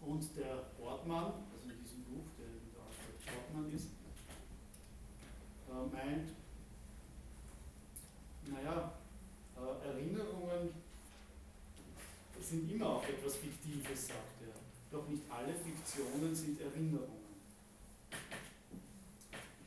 Und 0.00 0.36
der 0.36 0.64
Ortmann, 0.80 1.24
also 1.52 1.68
in 1.68 1.82
diesem 1.82 2.04
Buch, 2.04 2.24
der 2.38 2.46
der 2.48 2.80
Alfred 2.80 3.36
Ortmann 3.36 3.72
ist, 3.74 3.88
äh, 5.68 5.84
meint, 5.92 6.30
naja, 8.46 8.92
äh, 9.56 9.86
Erinnerungen 9.88 10.70
sind 12.40 12.70
immer 12.70 12.88
auch 12.88 13.04
etwas 13.06 13.36
Fiktives, 13.36 14.08
sagt 14.08 14.40
er. 14.40 14.54
Doch 14.90 15.08
nicht 15.08 15.22
alle 15.30 15.54
Fiktionen 15.54 16.34
sind 16.34 16.60
Erinnerungen. 16.60 17.24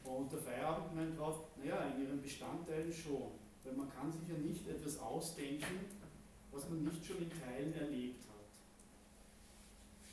Und 0.08 0.32
der 0.32 0.40
Feierabend 0.40 0.96
meint 0.96 1.20
drauf, 1.20 1.36
naja, 1.58 1.94
in 1.94 2.04
ihren 2.04 2.22
Bestandteilen 2.88 2.94
schon. 2.94 3.32
Weil 3.64 3.74
man 3.74 3.90
kann 3.90 4.12
sich 4.12 4.28
ja 4.28 4.38
nicht 4.38 4.68
etwas 4.68 5.00
ausdenken, 5.00 5.86
was 6.52 6.70
man 6.70 6.84
nicht 6.84 7.06
schon 7.06 7.18
in 7.18 7.30
Teilen 7.30 7.74
erlebt 7.74 8.24
hat. 8.30 8.36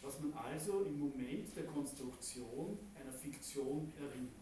Was 0.03 0.21
man 0.21 0.33
also 0.35 0.83
im 0.83 0.99
Moment 0.99 1.57
der 1.57 1.65
Konstruktion 1.65 2.79
einer 2.95 3.13
Fiktion 3.13 3.93
erinnert. 3.97 4.33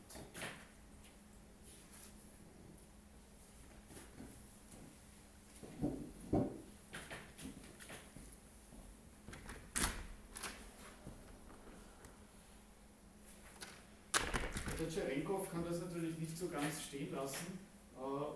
Tscherenkov 14.91 15.49
kann 15.51 15.65
das 15.65 15.81
natürlich 15.81 16.19
nicht 16.19 16.37
so 16.37 16.49
ganz 16.49 16.83
stehen 16.83 17.15
lassen 17.15 17.72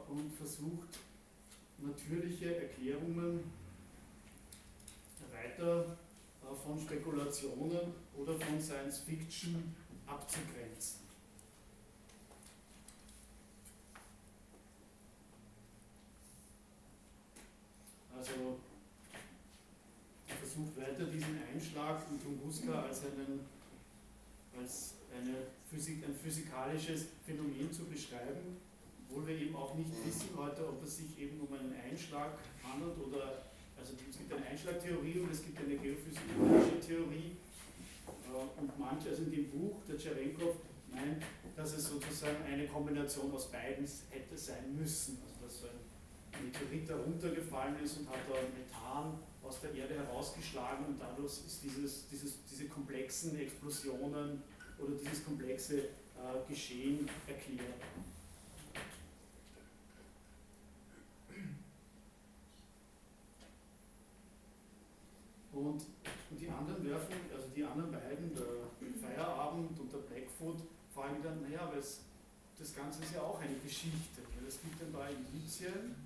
und 0.09 0.33
versucht 0.37 0.99
natürliche 1.79 2.63
Erklärungen 2.63 3.45
weiter 5.33 5.97
äh, 6.43 6.55
von 6.55 6.81
Spekulationen 6.81 7.93
oder 8.17 8.39
von 8.39 8.61
Science 8.61 9.01
Fiction 9.01 9.75
abzugrenzen. 10.07 11.01
Also 18.17 18.59
er 20.27 20.37
versucht 20.37 20.77
weiter 20.77 21.05
diesen 21.05 21.39
Einschlag 21.53 22.11
mit 22.11 22.23
Tunguska 22.23 22.83
als 22.83 23.05
einen 23.05 23.41
als 24.59 24.95
eine 25.13 25.37
Physik, 25.69 26.03
ein 26.05 26.15
physikalisches 26.15 27.07
Phänomen 27.27 27.71
zu 27.71 27.85
beschreiben, 27.85 28.57
obwohl 29.09 29.27
wir 29.27 29.37
eben 29.37 29.57
auch 29.57 29.75
nicht 29.75 29.91
wissen 30.05 30.31
heute, 30.37 30.69
ob 30.69 30.83
es 30.83 30.99
sich 30.99 31.19
eben 31.19 31.41
um 31.41 31.53
einen 31.53 31.73
Einschlag 31.73 32.39
handelt 32.63 32.99
oder, 32.99 33.47
also 33.79 33.93
es 33.95 34.19
gibt 34.19 34.33
eine 34.33 34.47
Einschlagtheorie 34.47 35.21
und 35.21 35.33
es 35.33 35.45
gibt 35.45 35.59
eine 35.59 35.77
geophysikalische 35.77 36.81
Theorie 36.81 37.37
äh, 38.07 38.61
und 38.61 38.79
manche, 38.79 39.11
also 39.11 39.23
in 39.23 39.31
dem 39.31 39.51
Buch, 39.51 39.83
der 39.89 39.99
Tscherenkov 39.99 40.57
meint, 40.91 41.23
dass 41.57 41.77
es 41.77 41.89
sozusagen 41.89 42.43
eine 42.45 42.67
Kombination 42.67 43.33
aus 43.33 43.51
beiden 43.51 43.87
hätte 44.11 44.37
sein 44.37 44.77
müssen, 44.77 45.19
also 45.23 45.45
dass 45.45 45.61
so 45.61 45.67
ein 45.67 46.45
Meteorit 46.45 46.89
heruntergefallen 46.89 47.77
ist 47.83 47.99
und 47.99 48.09
hat 48.09 48.21
da 48.29 48.35
Methan 48.35 49.19
aus 49.43 49.61
der 49.61 49.75
Erde 49.75 49.95
herausgeschlagen 49.95 50.87
und 50.87 51.01
dadurch 51.01 51.33
ist 51.47 51.63
dieses, 51.63 52.09
dieses, 52.09 52.45
diese 52.45 52.67
komplexen 52.67 53.39
Explosionen 53.39 54.43
oder 54.79 54.95
dieses 55.01 55.25
komplexe 55.25 55.79
äh, 55.79 55.89
Geschehen 56.49 57.09
erklärt. 57.27 57.81
Und, 65.57 65.81
und, 66.31 66.39
die 66.39 66.51
anderen 66.51 66.85
werfen, 66.85 67.17
also 67.35 67.49
die 67.57 67.65
anderen 67.65 67.91
beiden, 67.91 68.35
der 68.35 68.69
Feierabend 69.01 69.81
und 69.81 69.91
der 69.91 70.05
Blackfoot, 70.05 70.61
fragen 70.93 71.23
dann, 71.23 71.41
naja, 71.41 71.73
es, 71.79 72.01
das 72.59 72.75
Ganze 72.77 73.03
ist 73.03 73.15
ja 73.15 73.23
auch 73.23 73.41
eine 73.41 73.57
Geschichte. 73.65 74.21
Es 74.47 74.61
gibt 74.61 74.81
ein 74.83 74.93
paar 74.93 75.09
Indizien, 75.09 75.97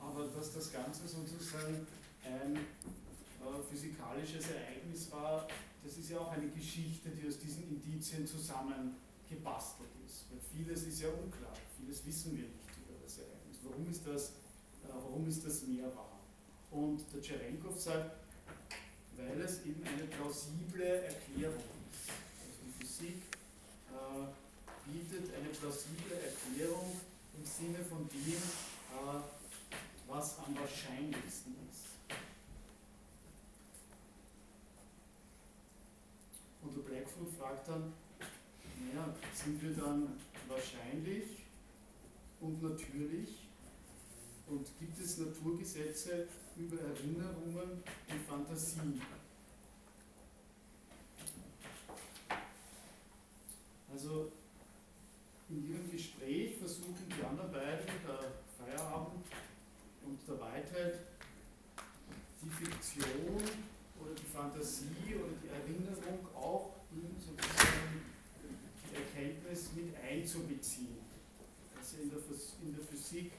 aber 0.00 0.26
dass 0.26 0.52
das 0.52 0.72
Ganze 0.72 1.06
sozusagen 1.06 1.86
ein 2.24 2.56
äh, 2.56 3.62
physikalisches 3.70 4.50
Ereignis 4.50 5.10
war, 5.12 5.46
das 5.84 5.96
ist 5.96 6.10
ja 6.10 6.18
auch 6.18 6.32
eine 6.32 6.48
Geschichte, 6.48 7.10
die 7.10 7.28
aus 7.28 7.38
diesen 7.38 7.62
Indizien 7.68 8.26
zusammengebastelt 8.26 9.90
ist. 10.04 10.26
Weil 10.30 10.40
vieles 10.50 10.82
ist 10.82 11.00
ja 11.00 11.08
unklar, 11.10 11.54
vieles 11.78 12.04
wissen 12.06 12.36
wir 12.36 12.44
nicht 12.44 12.74
über 12.82 12.98
das 13.00 13.18
Ereignis. 13.18 13.58
Warum 13.62 13.88
ist 13.88 14.04
das, 14.04 14.30
äh, 14.82 14.90
warum 14.90 15.28
ist 15.28 15.46
das 15.46 15.62
mehr 15.62 15.94
wahr? 15.94 16.18
Und 16.72 17.04
der 17.14 17.22
Tscherenkov 17.22 17.80
sagt, 17.80 18.23
weil 19.16 19.40
es 19.40 19.64
eben 19.64 19.82
eine 19.86 20.04
plausible 20.04 21.04
Erklärung 21.04 21.62
ist. 21.92 22.10
Also 22.40 22.60
die 22.64 22.84
Physik 22.84 23.22
äh, 23.90 24.26
bietet 24.90 25.34
eine 25.34 25.48
plausible 25.48 26.16
Erklärung 26.16 27.00
im 27.36 27.44
Sinne 27.44 27.84
von 27.84 28.08
dem, 28.08 28.34
äh, 28.34 29.20
was 30.08 30.38
am 30.38 30.54
wahrscheinlichsten 30.56 31.54
ist. 31.70 31.84
Und 36.62 36.76
der 36.76 36.82
Blackfoot 36.82 37.28
fragt 37.38 37.68
dann, 37.68 37.92
naja, 38.80 39.14
sind 39.34 39.62
wir 39.62 39.72
dann 39.72 40.18
wahrscheinlich 40.48 41.44
und 42.40 42.62
natürlich 42.62 43.43
und 44.46 44.66
gibt 44.78 44.98
es 44.98 45.18
Naturgesetze 45.18 46.28
über 46.56 46.80
Erinnerungen 46.80 47.82
und 48.08 48.20
Fantasien? 48.28 49.00
Also 53.92 54.32
in 55.48 55.70
ihrem 55.70 55.90
Gespräch 55.90 56.56
versuchen 56.58 57.06
die 57.08 57.24
anderen 57.24 57.52
beiden, 57.52 57.86
der 58.06 58.32
Feierabend 58.58 59.24
und 60.04 60.18
der 60.26 60.40
Weitheit, 60.40 61.00
die 62.42 62.50
Fiktion 62.50 63.40
oder 64.00 64.14
die 64.14 64.26
Fantasie 64.32 65.14
oder 65.14 65.32
die 65.42 65.48
Erinnerung 65.48 66.26
auch 66.34 66.74
in 66.90 67.18
sozusagen 67.18 68.02
die 68.90 68.96
Erkenntnis 68.96 69.70
mit 69.74 69.94
einzubeziehen. 69.96 70.98
Also 71.78 71.98
in 72.02 72.10
der, 72.10 72.18
in 72.18 72.76
der 72.76 72.84
Physik 72.84 73.32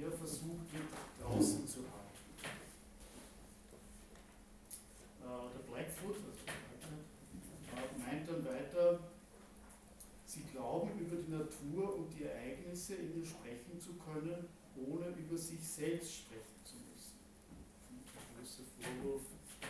eher 0.00 0.10
versucht 0.10 0.72
wird, 0.72 0.90
draußen 1.20 1.66
zu 1.66 1.80
halten. 1.80 2.04
Äh, 5.22 5.46
der 5.54 5.62
Blackfoot 5.70 6.16
also 6.16 6.44
äh, 7.72 7.98
meint 7.98 8.28
dann 8.28 8.44
weiter, 8.44 9.00
sie 10.26 10.42
glauben 10.52 10.98
über 10.98 11.16
die 11.16 11.30
Natur 11.30 11.96
und 11.96 12.10
die 12.18 12.24
Ereignisse 12.24 12.94
in 12.96 13.20
ihr 13.20 13.26
sprechen 13.26 13.80
zu 13.80 13.94
können, 13.94 14.48
ohne 14.76 15.08
über 15.16 15.38
sich 15.38 15.60
selbst 15.60 16.26
sprechen 16.26 16.58
zu 16.64 16.76
müssen. 16.90 17.18
Der 18.12 18.22
große 18.34 18.62
Vorwurf 18.78 19.22
äh, 19.62 19.66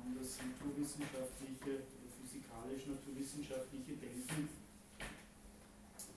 an 0.00 0.16
das 0.18 0.38
naturwissenschaftliche 0.40 1.84
oder 1.84 2.10
physikalisch-naturwissenschaftliche 2.20 3.92
Denken, 3.96 4.48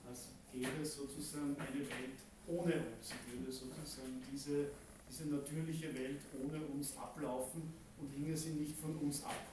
als 0.08 0.28
gäbe 0.52 0.82
es 0.82 0.96
sozusagen 0.96 1.56
eine 1.56 1.80
Welt 1.80 2.18
ohne 2.46 2.74
uns. 2.74 3.12
Würde 3.30 3.52
sozusagen 3.52 4.22
diese, 4.32 4.70
diese 5.08 5.26
natürliche 5.26 5.94
Welt 5.94 6.20
ohne 6.38 6.64
uns 6.66 6.96
ablaufen 6.96 7.72
und 7.98 8.10
hinge 8.10 8.36
sie 8.36 8.50
nicht 8.50 8.76
von 8.76 8.96
uns 8.96 9.24
ab. 9.24 9.46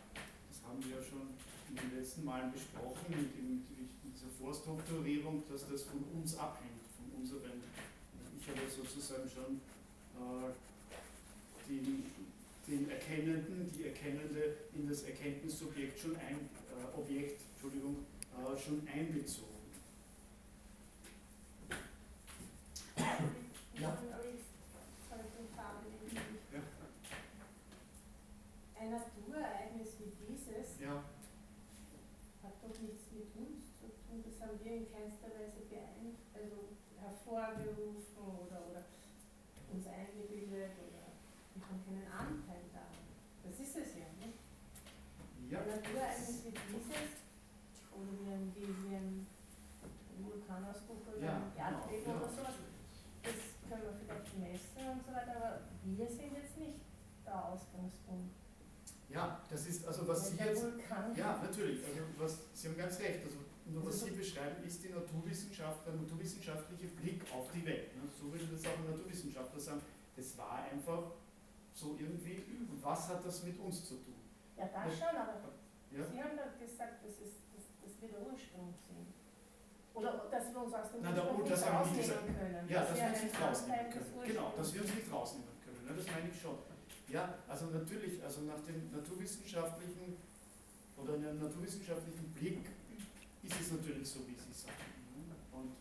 Das 0.50 0.62
haben 0.68 0.84
wir 0.84 0.98
ja 0.98 1.04
schon 1.04 1.34
in 1.70 1.76
den 1.76 2.00
letzten 2.00 2.24
Malen 2.24 2.52
besprochen, 2.52 3.10
mit, 3.10 3.34
dem, 3.36 3.66
mit 3.78 3.90
dieser 4.14 4.30
Vorstrukturierung, 4.40 5.44
dass 5.50 5.68
das 5.68 5.84
von 5.84 6.04
uns 6.14 6.38
abhängt, 6.38 6.86
von 6.98 7.20
unserer 7.20 7.44
Welt. 7.44 7.64
Ich 8.40 8.48
habe 8.48 8.60
sozusagen 8.70 9.28
schon 9.30 9.62
äh, 10.20 10.52
den, 11.70 12.04
den 12.68 12.90
Erkennenden, 12.90 13.72
die 13.72 13.86
Erkennende 13.86 14.58
in 14.76 14.88
das 14.88 15.04
Erkenntnissubjekt 15.04 15.98
schon 15.98 16.16
ein, 16.18 16.50
äh, 16.70 16.98
Objekt, 17.00 17.42
Entschuldigung, 17.54 18.06
äh, 18.34 18.58
schon 18.58 18.86
einbezogen. 18.88 19.53
Ja. 23.80 23.98
Ein 28.80 28.92
Naturereignis 28.92 29.96
wie 30.00 30.12
dieses 30.20 30.80
ja. 30.80 31.04
hat 32.44 32.54
doch 32.62 32.80
nichts 32.82 33.12
mit 33.12 33.34
uns 33.36 33.80
zu 33.80 33.88
tun. 33.88 34.24
Das 34.24 34.42
haben 34.42 34.60
wir 34.62 34.72
in 34.78 34.92
keinster 34.92 35.28
Weise 35.28 35.66
beein 35.70 36.14
also 36.34 36.78
hervorgerufen 37.00 38.22
oder, 38.22 38.62
oder 38.70 38.84
uns 39.72 39.88
eingebildet 39.88 40.78
oder 40.78 41.10
wir 41.56 41.64
haben 41.66 41.82
keinen 41.86 42.08
Anteil 42.12 42.70
daran. 42.74 43.08
Das 43.42 43.60
ist 43.60 43.76
es 43.76 43.96
ja, 43.96 44.06
nicht? 44.20 44.38
Ja. 45.50 45.62
Ein 45.62 45.68
Naturereignis 45.68 46.46
wie 46.46 46.52
dieses 46.52 47.26
oder 47.90 48.12
wie 48.22 48.30
ein, 48.34 48.54
wie, 48.56 48.68
wie 48.68 48.96
ein 48.96 49.28
Vulkanausbruch 50.22 51.08
oder 51.08 51.26
ja, 51.26 51.36
ein 51.38 51.58
Erdbeben 51.58 52.04
genau, 52.04 52.18
oder 52.18 52.30
sowas 52.30 52.56
das 53.24 53.34
können 53.70 53.84
wir 53.84 53.96
vielleicht 54.04 54.38
messen 54.38 54.90
und 54.92 55.06
so 55.06 55.12
weiter, 55.14 55.36
aber 55.36 55.60
wir 55.84 56.08
sind 56.08 56.36
jetzt 56.36 56.58
nicht 56.58 56.80
der 57.26 57.46
Ausgangspunkt. 57.46 58.36
Ja, 59.14 59.40
das 59.48 59.68
ist 59.68 59.86
also 59.86 60.08
was 60.08 60.30
Sie 60.30 60.38
jetzt. 60.38 60.66
Ja, 61.16 61.40
natürlich. 61.42 61.86
Also 61.86 62.02
was, 62.18 62.40
Sie 62.54 62.68
haben 62.68 62.78
ganz 62.78 63.00
recht. 63.00 63.24
Also 63.24 63.38
nur 63.66 63.86
was 63.86 64.02
Sie 64.02 64.12
beschreiben, 64.12 64.64
ist 64.66 64.84
die 64.84 64.90
Naturwissenschaft, 64.90 65.86
der 65.86 65.94
naturwissenschaftliche 65.94 66.88
Blick 66.88 67.22
auf 67.32 67.52
die 67.52 67.64
Welt. 67.66 67.96
Ne? 67.96 68.10
So 68.20 68.32
würde 68.32 68.48
das 68.48 68.66
auch 68.66 68.78
ein 68.78 68.90
Naturwissenschaftler 68.90 69.60
sagen. 69.60 69.82
Das 70.16 70.38
war 70.38 70.64
einfach 70.72 71.12
so 71.74 71.96
irgendwie. 72.00 72.44
Und 72.70 72.84
was 72.84 73.08
hat 73.08 73.24
das 73.24 73.44
mit 73.44 73.60
uns 73.60 73.86
zu 73.86 73.96
tun? 73.96 74.16
Ja, 74.58 74.66
das 74.74 74.98
schon, 74.98 75.16
aber 75.16 75.54
ja? 75.92 76.04
Sie 76.10 76.18
haben 76.18 76.36
doch 76.36 76.58
gesagt, 76.58 77.06
das, 77.06 77.14
ist, 77.22 77.38
das, 77.54 77.64
das 77.86 78.02
wird 78.02 78.14
der 78.14 78.22
Ursprung 78.22 78.74
sein. 78.90 79.06
Oder 79.94 80.26
dass 80.32 80.52
wir 80.52 80.64
uns 80.64 80.74
aus 80.74 80.92
dem 80.92 81.02
Nein, 81.02 81.14
Ursprung 81.14 81.46
das 81.48 81.62
nicht 81.62 81.72
rausnehmen 81.72 82.36
können. 82.36 82.68
Ja, 82.68 82.82
dass 82.82 82.98
wir 82.98 83.08
uns 83.14 83.24
nicht 83.24 83.42
rausnehmen 83.42 83.90
können. 83.92 84.24
Genau, 84.26 84.54
dass 84.58 84.74
wir 84.74 84.82
uns 84.82 84.96
nicht 84.96 85.12
rausnehmen 85.14 85.54
können. 85.62 85.86
Ne? 85.86 85.92
Das 85.96 86.06
meine 86.08 86.30
ich 86.30 86.42
schon. 86.42 86.73
Ja, 87.10 87.38
also 87.48 87.66
natürlich, 87.68 88.24
also 88.24 88.42
nach 88.42 88.60
dem 88.62 88.92
naturwissenschaftlichen 88.92 90.18
oder 90.98 91.14
einem 91.14 91.40
naturwissenschaftlichen 91.40 92.26
Blick 92.34 92.66
ist 93.44 93.60
es 93.60 93.72
natürlich 93.72 94.08
so, 94.08 94.20
wie 94.28 94.36
Sie 94.36 94.54
sagen. 94.54 94.78
ne? 95.16 95.36
Und 95.52 95.74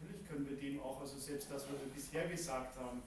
natürlich 0.00 0.28
können 0.28 0.48
wir 0.48 0.56
dem 0.56 0.80
auch, 0.80 1.00
also 1.00 1.18
selbst 1.18 1.50
das, 1.50 1.64
was 1.64 1.72
wir 1.72 1.92
bisher 1.94 2.28
gesagt 2.28 2.76
haben, 2.76 3.02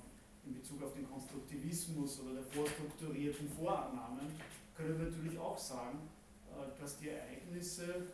in 0.45 0.55
Bezug 0.55 0.81
auf 0.83 0.93
den 0.93 1.07
Konstruktivismus 1.09 2.19
oder 2.21 2.33
der 2.33 2.43
vorstrukturierten 2.43 3.49
Vorannahmen, 3.49 4.35
können 4.75 4.99
wir 4.99 5.11
natürlich 5.11 5.37
auch 5.37 5.57
sagen, 5.57 5.99
äh, 6.49 6.81
dass 6.81 6.97
die 6.97 7.09
Ereignisse 7.09 8.07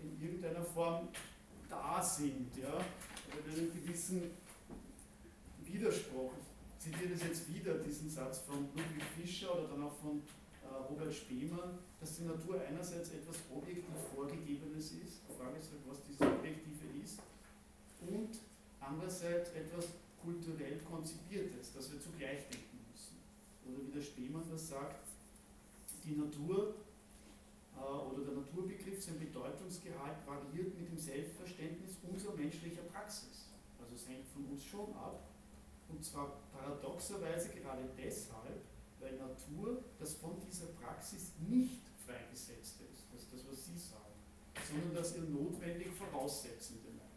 in 0.00 0.20
irgendeiner 0.20 0.64
Form 0.64 1.08
da 1.68 2.02
sind, 2.02 2.56
ja, 2.56 2.74
oder 2.74 3.54
in 3.54 3.60
einem 3.60 3.72
gewissen 3.72 4.30
Widerspruch. 5.64 6.32
Zitiere 6.82 7.14
das 7.14 7.22
jetzt 7.22 7.46
wieder, 7.54 7.78
diesen 7.78 8.10
Satz 8.10 8.40
von 8.40 8.66
Ludwig 8.74 9.06
Fischer 9.14 9.54
oder 9.54 9.68
dann 9.68 9.84
auch 9.84 9.94
von 10.02 10.18
äh, 10.18 10.82
Robert 10.90 11.14
Spemann, 11.14 11.78
dass 12.00 12.16
die 12.16 12.24
Natur 12.24 12.60
einerseits 12.60 13.10
etwas 13.10 13.36
objektiv 13.54 13.94
Vorgegebenes 14.12 14.90
ist, 14.90 15.22
die 15.22 15.32
Frage 15.38 15.58
ist 15.58 15.70
halt, 15.70 15.86
was 15.86 16.02
dieses 16.02 16.20
Objektive 16.22 16.82
ist, 16.98 17.22
und 18.02 18.34
andererseits 18.80 19.50
etwas 19.54 19.94
kulturell 20.20 20.80
Konzipiertes, 20.82 21.72
das 21.72 21.92
wir 21.92 22.00
zugleich 22.00 22.50
denken 22.50 22.82
müssen. 22.90 23.14
Oder 23.62 23.86
wie 23.86 23.92
der 23.94 24.02
Spemann 24.02 24.50
das 24.50 24.66
sagt, 24.66 25.06
die 26.02 26.18
Natur 26.18 26.74
äh, 27.78 27.78
oder 27.78 28.24
der 28.24 28.34
Naturbegriff, 28.42 29.00
sein 29.00 29.20
Bedeutungsgehalt 29.20 30.18
variiert 30.26 30.76
mit 30.76 30.90
dem 30.90 30.98
Selbstverständnis 30.98 31.94
unserer 32.02 32.34
menschlicher 32.34 32.82
Praxis. 32.90 33.54
Also 33.78 33.94
es 33.94 34.08
hängt 34.08 34.26
von 34.34 34.46
uns 34.46 34.64
schon 34.64 34.90
ab. 34.96 35.31
Und 35.92 36.02
zwar 36.02 36.40
paradoxerweise 36.52 37.50
gerade 37.50 37.84
deshalb, 37.96 38.64
weil 38.98 39.16
Natur 39.16 39.84
das 39.98 40.14
von 40.14 40.40
dieser 40.40 40.66
Praxis 40.66 41.32
nicht 41.48 41.82
freigesetzte 42.06 42.84
ist. 42.84 43.04
Das 43.12 43.22
ist 43.22 43.32
das, 43.32 43.40
was 43.48 43.66
Sie 43.66 43.78
sagen. 43.78 44.16
Sondern 44.68 44.94
das 44.94 45.16
ihr 45.16 45.22
notwendig 45.22 45.88
Voraussetzende 45.92 46.88
meint. 46.90 47.12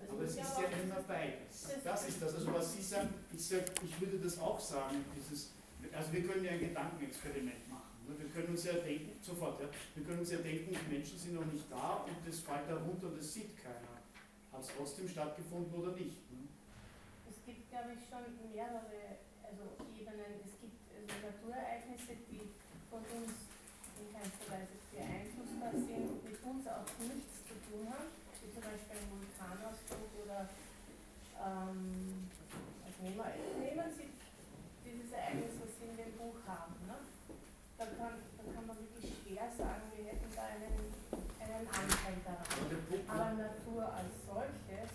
Also 0.00 0.14
Aber 0.14 0.24
es 0.24 0.30
ist 0.30 0.38
ja 0.38 0.68
immer 0.82 1.02
beides. 1.02 1.66
Das 1.84 2.08
ist 2.08 2.22
das. 2.22 2.34
Also 2.34 2.54
was 2.54 2.72
Sie 2.72 2.82
sagen, 2.82 3.10
ich, 3.32 3.44
sag, 3.44 3.64
ich 3.82 4.00
würde 4.00 4.18
das 4.18 4.38
auch 4.38 4.60
sagen, 4.60 5.04
dieses, 5.16 5.50
also 5.92 6.12
wir 6.12 6.22
können 6.22 6.44
ja 6.44 6.52
ein 6.52 6.60
Gedankenexperiment 6.60 7.68
machen. 7.68 8.06
ne? 8.06 8.14
Wir 8.18 8.28
können 8.28 8.48
uns 8.54 8.64
ja 8.64 8.74
denken, 8.74 9.12
sofort, 9.20 9.60
ja, 9.60 9.68
wir 9.94 10.04
können 10.04 10.20
uns 10.20 10.30
ja 10.30 10.38
denken, 10.38 10.70
die 10.70 10.94
Menschen 10.94 11.18
sind 11.18 11.34
noch 11.34 11.46
nicht 11.46 11.70
da 11.70 12.06
und 12.06 12.16
das 12.26 12.38
fällt 12.38 12.68
da 12.68 12.76
runter 12.76 13.08
und 13.08 13.18
das 13.18 13.32
sieht 13.34 13.56
keiner. 13.56 14.00
Hat 14.52 14.62
es 14.62 14.70
trotzdem 14.76 15.08
stattgefunden 15.08 15.74
oder 15.74 15.92
nicht? 15.92 16.16
Ne? 17.72 17.78
Es 17.78 17.78
gibt, 17.78 17.78
glaube 17.78 17.90
ich, 17.94 18.02
schon 18.10 18.24
mehrere 18.50 19.18
also 19.50 19.62
Ebenen. 19.94 20.42
Es 20.46 20.54
gibt 20.62 20.78
also 20.94 21.10
Naturereignisse, 21.26 22.14
die 22.30 22.54
von 22.90 23.02
uns 23.02 23.50
in 23.98 24.06
keinster 24.14 24.46
Weise 24.50 24.74
beeinflussbar 24.90 25.72
sind, 25.74 26.10
mit 26.24 26.38
uns 26.42 26.62
auch 26.66 26.86
nichts 27.02 27.46
zu 27.46 27.54
tun 27.66 27.86
haben, 27.90 28.10
wie 28.42 28.50
zum 28.50 28.62
Beispiel 28.62 28.96
ein 28.98 29.10
Vulkanausbruch 29.10 30.12
oder 30.24 30.48
ähm, 31.38 32.30
also 32.86 32.98
nehmen, 33.02 33.22
nehmen 33.58 33.88
Sie 33.94 34.10
dieses 34.86 35.12
Ereignis, 35.12 35.54
was 35.62 35.70
Sie 35.78 35.86
in 35.90 35.96
dem 35.98 36.12
Buch 36.18 36.38
haben. 36.46 36.74
Ne? 36.86 36.96
Da, 37.78 37.86
kann, 37.96 38.18
da 38.36 38.42
kann 38.52 38.66
man 38.66 38.76
wirklich 38.76 39.14
schwer 39.22 39.48
sagen, 39.56 39.88
wir 39.94 40.04
hätten 40.04 40.30
da 40.34 40.44
einen, 40.52 40.74
einen 41.40 41.66
Anteil 41.68 42.16
daran. 42.24 42.60
Aber 43.08 43.20
Aber 43.20 43.32
Natur 43.40 43.84
als 43.88 44.12
solches, 44.26 44.90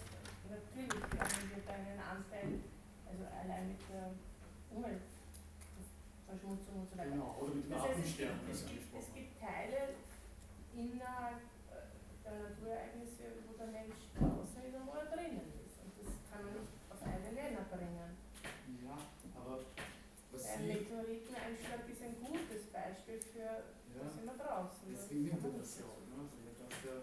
natürlich 0.50 1.02
haben 1.18 1.50
wir 1.50 1.62
da 1.66 1.74
einen 1.74 2.00
Anteil, 2.00 2.62
also 3.56 3.64
allein 3.64 3.68
mit 3.72 3.80
der 3.88 4.12
Umwelt, 4.72 5.02
das 5.80 5.88
Umweltverschmutzung 6.28 6.76
und 6.82 6.90
so 6.92 6.98
weiter. 6.98 7.10
Genau, 7.10 7.36
oder 7.40 7.56
mit 7.56 7.64
dem 7.66 7.72
Das 7.72 7.82
heißt, 7.82 8.00
es 8.00 8.18
gibt, 8.18 8.30
Artensterben, 8.30 8.48
das 8.48 8.60
es, 8.60 8.68
gibt, 8.68 8.84
es 8.92 9.08
gibt 9.16 9.32
Teile 9.40 9.82
innerhalb 10.76 11.40
äh, 11.72 11.88
der 12.24 12.36
Naturereignisse, 12.36 13.24
wo 13.48 13.52
der 13.56 13.70
Mensch 13.72 14.00
draußen 14.20 14.60
ist 14.60 14.76
und 14.76 14.86
wo 14.88 14.94
er 15.00 15.08
drinnen 15.08 15.48
ist. 15.64 15.76
Und 15.80 15.92
das 15.96 16.10
kann 16.28 16.44
man 16.44 16.52
nicht 16.60 16.76
auf 16.92 17.00
einen 17.00 17.32
Nenner 17.32 17.64
bringen. 17.72 18.12
Ja, 18.84 18.98
aber 19.40 19.64
was 20.32 20.44
Ein 20.52 20.68
Meteoriteneinschlag 20.68 21.88
ist 21.88 22.02
ein 22.04 22.16
gutes 22.20 22.68
Beispiel 22.76 23.18
für, 23.24 23.72
ja, 23.96 24.04
sind 24.12 24.28
wir 24.28 24.36
draußen. 24.36 24.84
deswegen 24.92 25.32
nimmt 25.32 25.44
er 25.48 25.56
das 25.56 25.80
ja 25.80 25.86
auch, 25.88 26.04
ne? 26.12 26.28
weil 26.28 26.52
das 26.60 26.76
ja 26.84 26.96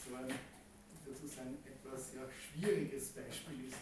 so 0.00 0.16
ein 0.16 0.32
sozusagen 1.04 1.58
etwas 1.66 2.14
ja 2.14 2.22
schwieriges 2.30 3.10
Beispiel 3.12 3.68
ist 3.68 3.79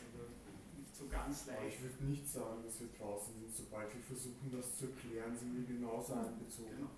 ganz 1.10 1.46
leicht. 1.46 1.76
ich 1.76 1.82
würde 1.82 2.04
nicht 2.04 2.26
sagen, 2.28 2.62
dass 2.64 2.80
wir 2.80 2.88
draußen 2.98 3.34
sind. 3.34 3.50
Sobald 3.54 3.92
wir 3.94 4.02
versuchen, 4.02 4.50
das 4.52 4.76
zu 4.78 4.86
erklären, 4.86 5.36
sind 5.36 5.56
wir 5.56 5.66
genauso 5.76 6.14
einbezogen. 6.14 6.76
Genau, 6.76 6.90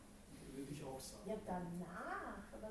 würde 0.54 0.72
ich 0.72 0.82
auch 0.84 1.00
sagen. 1.00 1.24
Ja, 1.30 1.36
danach, 1.46 2.44
aber 2.52 2.70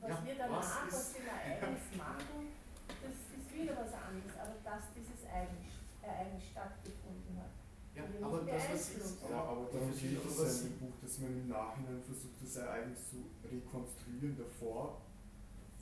was 0.00 0.10
Ja, 0.10 0.24
wir 0.26 0.34
danach 0.36 0.58
was 0.58 0.88
ist- 0.88 0.94
aus 0.94 1.12
dem 1.14 1.26
Ereignis 1.26 1.86
machen, 1.96 2.52
das 2.88 3.16
ist 3.32 3.48
wieder 3.54 3.74
was 3.76 3.92
anderes. 3.92 4.32
Aber 4.40 4.56
dass 4.64 4.84
dieses 4.96 5.24
Ereignis, 5.24 5.72
Ereignis 6.02 6.44
stattgefunden 6.50 7.36
hat. 7.38 7.52
Ja, 7.94 8.02
Wir 8.08 8.24
aber 8.26 8.40
das, 8.48 8.72
was 8.72 8.86
Sie, 8.88 8.94
beeinflussen. 8.96 9.34
Aber, 9.34 9.68
darum 9.70 9.92
geht 9.92 10.24
es 10.24 10.38
ja 10.40 10.48
in 10.48 10.64
dem 10.72 10.78
Buch, 10.80 10.96
dass 11.02 11.18
man 11.20 11.30
im 11.32 11.48
Nachhinein 11.48 12.02
versucht, 12.02 12.40
das 12.42 12.56
Ereignis 12.56 13.10
zu 13.10 13.16
rekonstruieren. 13.44 14.36
Davor 14.38 15.02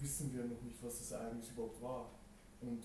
wissen 0.01 0.35
wir 0.35 0.45
noch 0.45 0.61
nicht, 0.63 0.83
was 0.83 0.99
das 0.99 1.13
Ereignis 1.13 1.51
überhaupt 1.51 1.81
war. 1.81 2.11
Und 2.61 2.83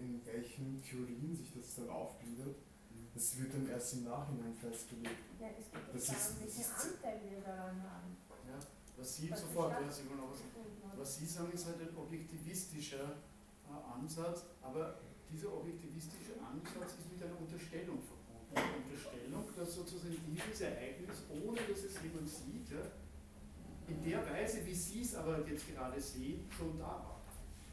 in 0.00 0.20
welchen 0.24 0.82
Theorien 0.82 1.34
sich 1.36 1.52
das 1.54 1.74
dann 1.76 1.88
aufgliedert, 1.90 2.56
das 3.14 3.38
wird 3.38 3.52
dann 3.54 3.68
erst 3.68 3.94
im 3.94 4.04
Nachhinein 4.04 4.54
festgelegt. 4.54 5.20
Ja, 5.40 5.48
es 5.58 5.70
geht 5.70 5.94
Das 5.94 6.02
ist- 6.02 6.10
darum, 6.10 6.40
welchen 6.40 6.58
das 6.62 6.84
ist- 6.84 6.94
Anteil 6.96 7.20
wir 7.28 7.40
daran 7.40 7.82
haben. 7.82 8.16
ja, 8.48 8.58
was 8.96 9.16
Sie 9.16 9.30
was 9.30 9.40
sofort, 9.40 9.72
ja, 9.72 9.90
Sie. 9.90 10.02
Was 10.96 11.16
Sie 11.16 11.26
sagen, 11.26 11.52
ist 11.52 11.66
halt 11.66 11.80
ein 11.80 11.96
objektivistischer 11.96 13.16
äh, 13.70 13.92
Ansatz, 13.94 14.44
aber 14.62 14.98
dieser 15.30 15.52
objektivistische 15.52 16.32
Ansatz 16.42 16.92
ist 16.98 17.12
mit 17.12 17.22
einer 17.22 17.38
Unterstellung 17.38 17.98
verbunden. 18.02 18.52
Eine 18.52 18.76
Unterstellung, 18.82 19.44
dass 19.56 19.74
sozusagen 19.74 20.16
dieses 20.26 20.60
Ereignis, 20.60 21.18
ohne 21.30 21.56
dass 21.60 21.84
es 21.84 21.94
jemand 22.02 22.28
sieht, 22.28 22.68
ja, 22.70 22.82
in 23.86 24.02
der 24.02 24.26
Weise, 24.28 24.66
wie 24.66 24.74
Sie 24.74 25.02
es 25.02 25.14
aber 25.14 25.46
jetzt 25.48 25.66
gerade 25.68 26.00
sehen, 26.00 26.48
schon 26.50 26.76
da 26.78 26.84
war. 26.86 27.09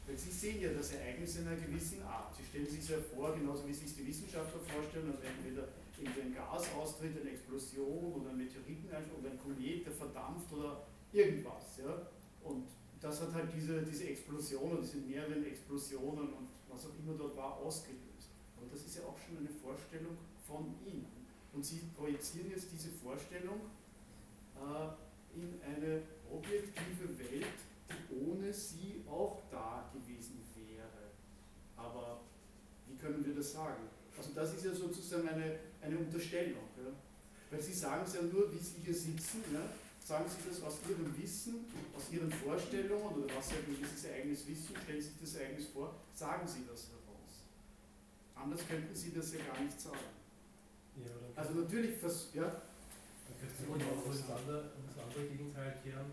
Weil 0.08 0.16
Sie 0.16 0.32
sehen 0.32 0.62
ja 0.62 0.72
das 0.72 0.92
Ereignis 0.92 1.36
in 1.36 1.46
einer 1.46 1.60
gewissen 1.60 2.02
Art. 2.02 2.34
Sie 2.34 2.42
stellen 2.42 2.66
sich 2.66 2.80
es 2.80 2.88
ja 2.88 2.96
vor, 3.14 3.36
genauso 3.36 3.68
wie 3.68 3.74
sich 3.74 3.94
die 3.94 4.06
Wissenschaftler 4.06 4.58
vorstellen, 4.58 5.12
also 5.12 5.20
entweder 5.20 5.68
ein 6.00 6.34
Gasaustritt, 6.34 7.20
eine 7.20 7.30
Explosion 7.30 8.14
oder 8.14 8.30
ein 8.30 8.38
Meteoriteneinschlag 8.38 9.18
oder 9.20 9.30
ein 9.32 9.38
Komet, 9.38 9.84
der 9.84 9.92
verdampft 9.92 10.50
oder 10.52 10.86
irgendwas. 11.12 11.76
Ja? 11.84 12.08
Und 12.42 12.68
das 13.00 13.20
hat 13.20 13.34
halt 13.34 13.50
diese, 13.54 13.82
diese 13.82 14.08
Explosion 14.08 14.72
oder 14.72 14.80
diese 14.80 14.98
mehreren 14.98 15.44
Explosionen 15.44 16.32
und 16.32 16.48
was 16.68 16.86
auch 16.86 16.96
immer 17.04 17.12
dort 17.12 17.36
war, 17.36 17.58
ausgelöst. 17.58 18.32
Aber 18.56 18.66
das 18.70 18.86
ist 18.86 18.96
ja 18.96 19.02
auch 19.04 19.18
schon 19.18 19.36
eine 19.36 19.50
Vorstellung 19.50 20.16
von 20.46 20.74
Ihnen. 20.86 21.06
Und 21.52 21.64
Sie 21.64 21.82
projizieren 21.94 22.50
jetzt 22.50 22.72
diese 22.72 22.88
Vorstellung 22.90 23.60
äh, 24.56 25.36
in 25.36 25.60
eine 25.60 26.00
objektive 26.30 27.12
Welt, 27.18 27.58
ohne 28.10 28.52
Sie 28.52 29.02
auch 29.08 29.42
da 29.50 29.90
gewesen 29.92 30.40
wäre. 30.54 31.12
Aber 31.76 32.20
wie 32.86 32.96
können 32.96 33.24
wir 33.24 33.34
das 33.34 33.52
sagen? 33.52 33.84
Also 34.16 34.30
das 34.34 34.54
ist 34.54 34.64
ja 34.64 34.74
sozusagen 34.74 35.28
eine, 35.28 35.58
eine 35.80 35.98
Unterstellung. 35.98 36.68
Ja? 36.76 36.92
Weil 37.50 37.62
Sie 37.62 37.72
sagen 37.72 38.02
es 38.06 38.14
ja 38.14 38.22
nur, 38.22 38.52
wie 38.52 38.58
Sie 38.58 38.80
hier 38.84 38.94
sitzen, 38.94 39.42
ja? 39.52 39.62
sagen 40.04 40.24
Sie 40.28 40.48
das 40.48 40.62
aus 40.62 40.78
Ihrem 40.88 41.16
Wissen, 41.16 41.66
aus 41.96 42.10
Ihren 42.10 42.30
Vorstellungen 42.32 43.22
oder 43.22 43.34
was 43.36 43.48
Sie 43.48 43.56
über 43.56 43.76
dieses 43.78 44.04
Ereignis 44.04 44.46
wissen, 44.46 44.74
stellen 44.82 45.00
Sie 45.00 45.08
sich 45.08 45.20
das 45.20 45.34
Ereignis 45.36 45.66
vor, 45.68 45.94
sagen 46.14 46.46
Sie 46.46 46.64
das 46.68 46.88
heraus. 46.88 47.46
Anders 48.34 48.60
könnten 48.66 48.94
Sie 48.94 49.12
das 49.14 49.32
ja 49.32 49.40
gar 49.44 49.60
nicht 49.62 49.80
sagen. 49.80 50.16
Ja, 50.96 51.12
Also 51.36 51.54
natürlich, 51.54 52.02
ja, 52.34 52.42
Dann 52.42 53.36
könnte 53.38 53.70
man 53.70 53.80
auch 53.82 54.02
das 54.10 54.24
andere, 54.36 54.72
das 54.88 55.04
andere 55.04 55.24
Gegenteil 55.28 55.78
kehren 55.84 56.10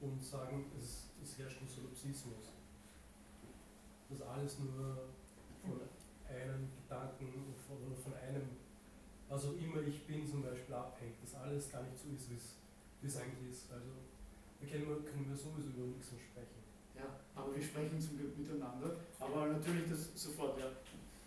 und 0.00 0.22
sagen, 0.22 0.66
es, 0.78 1.10
es 1.22 1.38
herrscht 1.38 1.60
ein 1.62 1.68
Solipsismus. 1.68 2.52
Dass 4.08 4.22
alles 4.22 4.58
nur 4.60 5.08
von 5.62 5.80
einem 6.28 6.68
Gedanken 6.82 7.54
oder 7.68 7.96
von 7.96 8.14
einem, 8.14 8.50
also 9.28 9.52
immer 9.54 9.80
ich 9.82 10.06
bin 10.06 10.26
zum 10.26 10.42
Beispiel 10.42 10.74
abhängt, 10.74 11.16
dass 11.22 11.34
alles 11.34 11.70
gar 11.72 11.82
nicht 11.82 11.98
so 11.98 12.08
ist, 12.14 12.30
wie 12.30 12.36
es- 12.36 12.56
wie 13.02 13.06
es 13.08 13.16
eigentlich 13.16 13.50
ist. 13.50 13.70
Also 13.72 13.90
da 14.60 14.66
können 14.66 14.88
wir, 14.88 15.02
können 15.02 15.28
wir 15.28 15.36
sowieso 15.36 15.70
über 15.70 15.86
nichts 15.86 16.12
mehr 16.12 16.20
sprechen. 16.20 16.62
Ja, 16.96 17.20
aber 17.34 17.54
wir 17.54 17.62
sprechen 17.62 18.00
zum 18.00 18.16
Glück 18.16 18.38
miteinander. 18.38 18.96
Aber 19.20 19.46
natürlich 19.48 19.90
das 19.90 20.08
sofort, 20.14 20.58
ja. 20.58 20.70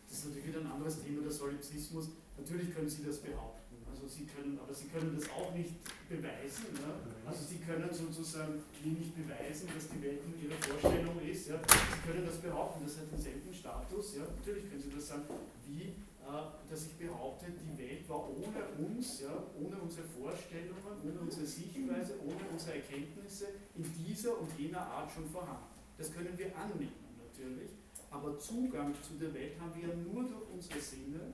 Das 0.08 0.18
ist 0.18 0.26
natürlich 0.28 0.48
wieder 0.48 0.62
ein 0.62 0.72
anderes 0.72 1.04
Thema, 1.04 1.22
der 1.22 1.32
Solipsismus. 1.32 2.10
Natürlich 2.38 2.74
können 2.74 2.90
Sie 2.90 3.04
das 3.04 3.18
behaupten. 3.20 3.69
Also 3.92 4.08
Sie 4.08 4.26
können, 4.26 4.60
aber 4.60 4.74
Sie 4.74 4.88
können 4.88 5.16
das 5.16 5.30
auch 5.30 5.54
nicht 5.54 5.76
beweisen. 6.08 6.74
Ja? 6.80 6.94
Also 7.26 7.44
Sie 7.46 7.58
können 7.58 7.90
sozusagen 7.94 8.62
nicht 8.84 9.16
beweisen, 9.16 9.70
dass 9.74 9.90
die 9.90 10.02
Welt 10.02 10.22
nur 10.28 10.38
Ihre 10.38 10.58
Vorstellung 10.62 11.20
ist. 11.22 11.48
Ja? 11.48 11.58
Sie 11.58 12.02
können 12.06 12.26
das 12.26 12.38
behaupten, 12.38 12.86
das 12.86 12.98
hat 12.98 13.12
denselben 13.12 13.54
Status. 13.54 14.16
Ja? 14.16 14.24
Natürlich 14.38 14.70
können 14.70 14.82
Sie 14.82 14.94
das 14.94 15.08
sagen, 15.08 15.24
wie 15.68 15.94
äh, 16.30 16.70
dass 16.70 16.86
ich 16.86 16.94
behaupte, 16.94 17.48
die 17.50 17.78
Welt 17.78 18.08
war 18.08 18.30
ohne 18.30 18.62
uns, 18.78 19.22
ja, 19.22 19.34
ohne 19.58 19.82
unsere 19.82 20.06
Vorstellungen, 20.08 21.02
ohne 21.04 21.20
unsere 21.22 21.46
Sichtweise, 21.46 22.14
ohne 22.22 22.46
unsere 22.52 22.76
Erkenntnisse 22.76 23.48
in 23.76 23.84
dieser 23.98 24.40
und 24.40 24.48
jener 24.56 24.82
Art 24.82 25.12
schon 25.12 25.26
vorhanden. 25.26 25.66
Das 25.98 26.14
können 26.14 26.38
wir 26.38 26.56
annehmen 26.56 27.18
natürlich, 27.18 27.72
aber 28.12 28.38
Zugang 28.38 28.94
zu 29.02 29.14
der 29.16 29.34
Welt 29.34 29.60
haben 29.60 29.74
wir 29.74 29.90
ja 29.90 29.96
nur 29.96 30.24
durch 30.24 30.50
unsere 30.54 30.80
Sinne, 30.80 31.34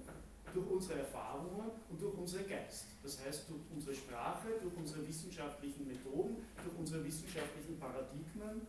durch 0.55 0.69
unsere 0.71 0.99
Erfahrungen 0.99 1.69
und 1.89 2.01
durch 2.01 2.15
unseren 2.15 2.47
Geist. 2.47 2.85
Das 3.03 3.19
heißt 3.23 3.49
durch 3.49 3.61
unsere 3.75 3.93
Sprache, 3.93 4.47
durch 4.61 4.73
unsere 4.77 5.05
wissenschaftlichen 5.07 5.85
Methoden, 5.87 6.37
durch 6.63 6.75
unsere 6.79 7.03
wissenschaftlichen 7.03 7.77
Paradigmen 7.77 8.61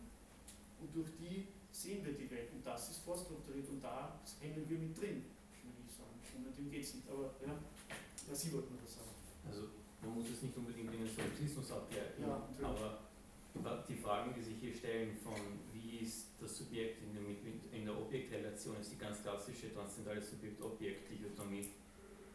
und 0.81 0.89
durch 0.93 1.09
die 1.17 1.47
sehen 1.71 2.05
wir 2.05 2.13
die 2.13 2.29
Welt. 2.29 2.51
Und 2.53 2.65
das 2.65 2.89
ist 2.91 2.99
vorstrukturiert 2.99 3.69
und 3.69 3.81
da 3.83 4.19
hängen 4.41 4.67
wir 4.67 4.77
mit 4.77 4.97
drin, 4.99 5.23
würde 5.63 5.81
ich 5.87 5.93
sagen. 5.95 6.15
Ohne 6.37 6.51
dem 6.51 6.69
geht 6.69 6.83
es 6.83 6.95
nicht. 6.95 7.09
Aber 7.09 7.31
ja, 7.45 7.53
ja, 7.55 8.35
Sie 8.35 8.51
wollten 8.53 8.75
was 8.83 8.95
sagen. 8.95 9.15
Also 9.47 9.71
man 10.03 10.15
muss 10.15 10.29
es 10.29 10.41
nicht 10.43 10.55
unbedingt 10.57 10.93
in 10.93 10.99
den 11.05 11.15
Solipsismus 11.15 11.71
abgleiten, 11.71 12.21
Ja, 12.21 12.37
natürlich. 12.51 12.67
aber 12.67 13.83
die 13.87 13.95
Fragen, 13.95 14.33
die 14.35 14.43
sich 14.43 14.57
hier 14.59 14.73
stellen 14.75 15.17
von 15.23 15.33
wie 15.73 15.76
ist 16.01 16.27
das 16.39 16.57
Subjekt 16.57 17.01
in 17.03 17.13
der, 17.13 17.79
in 17.79 17.85
der 17.85 17.97
Objektrelation, 17.97 18.77
ist 18.79 18.91
die 18.91 18.97
ganz 18.97 19.21
klassische 19.21 19.73
transzendentale 19.73 20.21
Subjekt-Objekt-Dichotomie. 20.21 21.69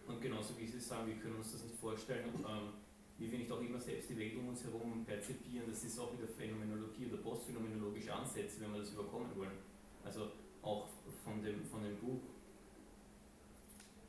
Und 0.07 0.21
genauso 0.21 0.59
wie 0.59 0.67
Sie 0.67 0.81
sagen, 0.81 1.07
wir 1.09 1.17
können 1.17 1.37
uns 1.37 1.53
das 1.53 1.63
nicht 1.63 1.77
vorstellen, 1.77 2.27
ähm, 2.35 2.73
wie 3.19 3.31
wir 3.31 3.39
nicht 3.39 3.53
auch 3.53 3.61
immer 3.61 3.79
selbst 3.79 4.11
die 4.11 4.19
Welt 4.19 4.37
um 4.37 4.49
uns 4.49 4.65
herum 4.65 5.05
perzipieren, 5.05 5.67
das 5.69 5.85
ist 5.85 5.99
auch 5.99 6.13
wieder 6.13 6.27
Phänomenologie 6.27 7.07
oder 7.07 7.19
postphänomenologische 7.19 8.13
Ansätze, 8.13 8.61
wenn 8.61 8.73
wir 8.73 8.81
das 8.81 8.93
überkommen 8.93 9.31
wollen. 9.37 9.59
Also 10.05 10.33
auch 10.63 10.89
von 11.25 11.43
dem, 11.43 11.65
von 11.65 11.83
dem 11.83 11.97
Buch 11.99 12.21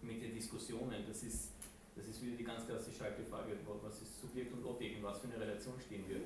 mit 0.02 0.22
den 0.22 0.34
Diskussionen, 0.34 1.06
das 1.08 1.24
ist, 1.24 1.52
das 1.96 2.08
ist 2.08 2.22
wieder 2.22 2.36
die 2.38 2.44
ganz 2.44 2.66
klassische 2.66 3.04
alte 3.04 3.24
Frage, 3.24 3.58
was 3.82 4.02
ist 4.02 4.20
Subjekt 4.20 4.54
und 4.54 4.66
Objekt, 4.66 4.98
in 4.98 5.04
was 5.04 5.20
für 5.20 5.28
eine 5.28 5.40
Relation 5.40 5.76
stehen 5.80 6.06
wir. 6.08 6.22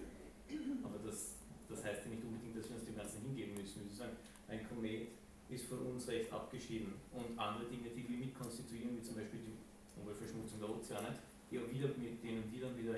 Aber 0.83 0.99
das, 1.05 1.36
das 1.69 1.83
heißt 1.83 2.05
ja 2.05 2.11
nicht 2.11 2.23
unbedingt, 2.23 2.55
dass 2.55 2.69
wir 2.69 2.75
uns 2.75 2.85
dem 2.85 2.95
Ganzen 2.95 3.21
hingeben 3.21 3.55
müssen. 3.55 3.87
Wir 3.87 3.95
sagen, 3.95 4.15
ein 4.47 4.67
Komet 4.67 5.09
ist 5.49 5.65
von 5.65 5.79
uns 5.79 6.07
recht 6.07 6.31
abgeschieden 6.31 6.93
und 7.11 7.37
andere 7.37 7.69
Dinge, 7.69 7.89
die 7.95 8.07
wir 8.07 8.17
mitkonstituieren, 8.17 8.97
wie 8.97 9.03
zum 9.03 9.15
Beispiel 9.15 9.39
die 9.39 9.99
Umweltverschmutzung 9.99 10.59
der 10.59 10.69
Ozeane, 10.69 11.15
die 11.49 11.59
auch 11.59 11.69
wieder 11.71 11.87
mit 11.87 12.23
denen 12.23 12.51
wir 12.51 12.67
dann 12.67 12.77
wieder 12.77 12.95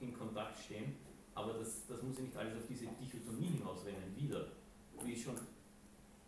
in 0.00 0.12
Kontakt 0.12 0.58
stehen. 0.58 0.96
Aber 1.34 1.52
das, 1.54 1.84
das 1.86 2.02
muss 2.02 2.16
ja 2.16 2.24
nicht 2.24 2.36
alles 2.36 2.56
auf 2.56 2.66
diese 2.68 2.86
Dichotomie 2.96 3.60
hinausrennen, 3.60 4.16
wieder, 4.16 4.48
wie 5.04 5.16
schon 5.16 5.36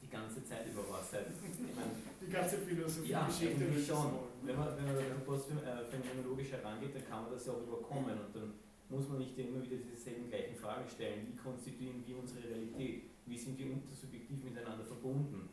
die 0.03 0.09
ganze 0.09 0.45
Zeit 0.45 0.67
über 0.69 0.89
war. 0.89 1.03
Seit, 1.03 1.29
meine, 1.29 1.97
Die 2.21 2.31
ganze 2.31 2.59
Philosophie, 2.59 3.11
ja, 3.11 3.27
Geschichte, 3.27 3.65
schon. 3.81 4.19
Wenn 4.43 4.57
man, 4.57 4.77
wenn 4.77 4.85
man 4.85 4.97
da 4.97 5.17
postphänomenologisch 5.25 6.53
herangeht, 6.53 6.95
dann 6.95 7.09
kann 7.09 7.23
man 7.25 7.33
das 7.33 7.47
ja 7.47 7.53
auch 7.53 7.63
überkommen 7.63 8.17
und 8.19 8.37
dann 8.37 8.53
muss 8.89 9.09
man 9.09 9.19
nicht 9.19 9.37
immer 9.39 9.63
wieder 9.63 9.77
dieselben 9.77 10.29
gleichen 10.29 10.57
Fragen 10.57 10.89
stellen. 10.89 11.29
Wie 11.29 11.37
konstituieren 11.37 12.03
wir 12.07 12.19
unsere 12.19 12.45
Realität? 12.45 13.03
Wie 13.27 13.37
sind 13.37 13.59
wir 13.59 13.67
intersubjektiv 13.67 14.45
miteinander 14.45 14.85
verbunden? 14.85 15.51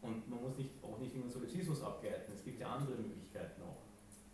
Und 0.00 0.28
man 0.28 0.40
muss 0.42 0.56
nicht, 0.56 0.70
auch 0.82 0.98
nicht 0.98 1.14
immer 1.14 1.28
Solipsismus 1.28 1.82
abgleiten. 1.82 2.32
Es 2.32 2.44
gibt 2.44 2.60
ja 2.60 2.68
andere 2.76 2.96
Möglichkeiten 2.96 3.60
auch. 3.62 3.82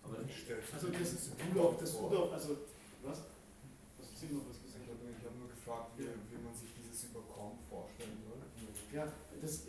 Aber 0.05 0.21
stelle 0.29 0.61
Also 0.73 0.89
das 0.89 1.31
Udorf, 1.51 1.79
das 1.81 1.95
Udorf, 1.97 2.33
also 2.33 2.59
was? 3.03 3.25
Was 3.99 4.21
Sie 4.21 4.35
noch 4.35 4.45
was 4.49 4.61
Ich 4.61 4.65
gesagt? 4.69 4.85
habe 4.85 5.01
ich 5.01 5.25
hab 5.25 5.35
nur 5.41 5.49
gefragt, 5.49 5.97
wie, 5.97 6.05
wie 6.05 6.41
man 6.45 6.55
sich 6.55 6.69
dieses 6.77 7.09
Überkommen 7.09 7.59
vorstellen 7.69 8.21
soll. 8.21 8.39
Ja, 8.93 9.09
das 9.45 9.61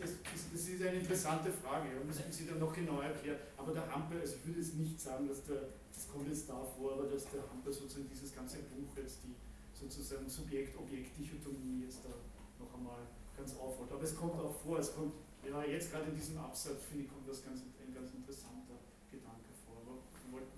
das 0.52 0.68
ist 0.68 0.80
eine 0.80 0.98
interessante 0.98 1.52
Frage, 1.52 1.92
ja, 1.92 2.00
müssen 2.00 2.32
Sie 2.32 2.46
dann 2.46 2.58
noch 2.58 2.72
genauer 2.72 3.04
erklären. 3.04 3.36
Aber 3.56 3.72
der 3.72 3.84
Hampel, 3.92 4.20
also 4.20 4.36
ich 4.36 4.46
würde 4.46 4.60
jetzt 4.60 4.74
nicht 4.74 4.98
sagen, 4.98 5.28
dass 5.28 5.44
der, 5.44 5.68
das 5.92 6.08
kommt 6.08 6.28
jetzt 6.28 6.48
da 6.48 6.64
vor, 6.64 6.94
aber 6.94 7.06
dass 7.12 7.28
der 7.28 7.44
Hampel 7.52 7.72
sozusagen 7.72 8.08
dieses 8.08 8.34
ganze 8.34 8.58
Buch 8.72 8.96
jetzt 8.96 9.20
die 9.24 9.36
sozusagen 9.76 10.28
Subjekt-Objekt-Dichotomie 10.28 11.84
jetzt 11.84 12.00
da 12.08 12.16
noch 12.56 12.72
einmal 12.72 13.04
ganz 13.36 13.52
aufholt. 13.60 13.92
Aber 13.92 14.02
es 14.02 14.16
kommt 14.16 14.40
auch 14.40 14.56
vor, 14.64 14.78
es 14.78 14.94
kommt, 14.96 15.12
ja 15.44 15.62
jetzt 15.62 15.92
gerade 15.92 16.08
in 16.08 16.16
diesem 16.16 16.38
Absatz, 16.38 16.88
finde 16.88 17.04
ich, 17.04 17.10
kommt 17.12 17.28
das 17.28 17.44
ganz, 17.44 17.60
ein 17.60 17.92
ganz 17.92 18.08
interessanter 18.16 18.80
Gedanke 19.12 19.52
vor. 19.68 19.84
Aber 19.84 20.00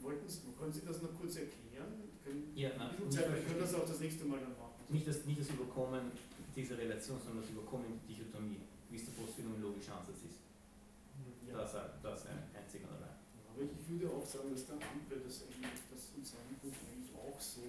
wollten 0.01 0.28
Sie, 0.28 0.47
können 0.55 0.73
Sie 0.73 0.86
das 0.86 1.03
noch 1.03 1.11
kurz 1.19 1.35
erklären? 1.43 2.07
Können, 2.23 2.55
ja, 2.55 2.70
nein, 2.78 2.95
Zeit, 3.11 3.27
wir 3.35 3.43
können 3.43 3.61
das 3.61 3.74
auch 3.74 3.86
das 3.86 3.99
nächste 3.99 4.24
Mal 4.27 4.39
dann 4.39 4.55
machen. 4.55 4.78
Nicht 4.89 5.09
das, 5.09 5.27
nicht 5.27 5.40
das 5.40 5.51
Überkommen 5.51 6.12
dieser 6.55 6.78
Relation, 6.78 7.19
sondern 7.19 7.43
das 7.43 7.51
Überkommen 7.51 7.86
der 7.86 8.07
Dichotomie, 8.07 8.62
wie 8.90 8.97
es 8.97 9.05
der 9.05 9.12
postphänomenologische 9.12 9.93
Ansatz 9.93 10.24
ist. 10.24 10.40
Ja. 11.47 11.65
Das, 11.65 11.73
das 12.02 12.27
ein 12.27 12.44
einzig 12.52 12.85
und 12.85 12.93
allein. 12.97 13.16
Aber 13.52 13.62
ich 13.65 13.89
würde 13.89 14.12
auch 14.12 14.24
sagen, 14.24 14.52
dass 14.52 14.66
der 14.66 14.77
Ampel 14.77 15.20
das 15.24 15.43
eigentlich, 15.48 15.82
das 15.90 16.12
in 16.16 16.24
seinem 16.24 16.56
Buch 16.60 16.77
eigentlich 16.86 17.12
auch 17.16 17.40
so 17.40 17.65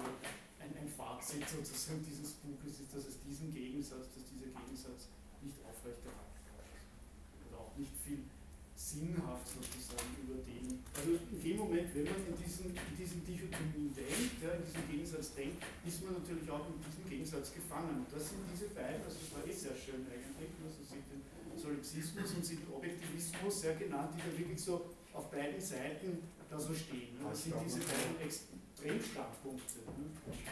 ein, 0.60 0.70
ein 0.76 0.90
Fazit 0.90 1.48
sozusagen 1.48 2.04
dieses 2.04 2.38
Buches 2.44 2.80
ist, 2.84 2.92
dass 2.94 3.08
es 3.08 3.24
diesen 3.24 3.52
Gegensatz, 3.52 4.12
dass 4.14 4.24
dieser 4.28 4.52
Gegensatz 4.52 5.08
nicht 5.42 5.58
aufrechterhalten 5.64 6.40
kann. 6.46 6.68
Oder 7.48 7.58
auch 7.64 7.74
nicht 7.76 7.96
viel 8.04 8.28
sinnhaft 8.80 9.44
sozusagen 9.44 10.16
über 10.24 10.40
den. 10.40 10.80
Also 10.96 11.20
in 11.20 11.40
dem 11.44 11.58
Moment, 11.60 11.92
wenn 11.92 12.08
man 12.08 12.24
in 12.32 12.38
diesen, 12.40 12.72
in 12.72 12.96
diesen 12.96 13.20
Dichotomien 13.28 13.92
denkt, 13.92 14.40
ja, 14.40 14.56
in 14.56 14.64
diesen 14.64 14.84
Gegensatz 14.88 15.36
denkt, 15.36 15.60
ist 15.84 16.00
man 16.08 16.16
natürlich 16.16 16.48
auch 16.48 16.64
in 16.72 16.80
diesem 16.80 17.04
Gegensatz 17.04 17.52
gefangen. 17.52 18.08
Und 18.08 18.08
das 18.08 18.32
sind 18.32 18.40
diese 18.48 18.72
beiden, 18.72 19.04
also 19.04 19.20
das 19.20 19.30
war 19.36 19.44
eh 19.44 19.52
sehr 19.52 19.76
schön 19.76 20.08
eigentlich, 20.08 20.56
also 20.64 20.80
Sie 20.80 21.04
den 21.12 21.20
Solipsismus 21.60 22.40
und 22.40 22.44
Sie 22.46 22.56
den 22.56 22.72
Objektivismus 22.72 23.52
sehr 23.68 23.76
genannt, 23.76 24.16
die 24.16 24.24
da 24.24 24.32
wirklich 24.32 24.62
so 24.64 24.88
auf 25.12 25.28
beiden 25.28 25.60
Seiten 25.60 26.24
da 26.50 26.58
so 26.58 26.74
stehen. 26.74 27.20
Ne? 27.20 27.28
Das 27.28 27.44
sind 27.44 27.60
diese 27.60 27.84
beiden 27.84 28.16
Extremstandpunkte. 28.24 28.59
Ne? 29.98 30.06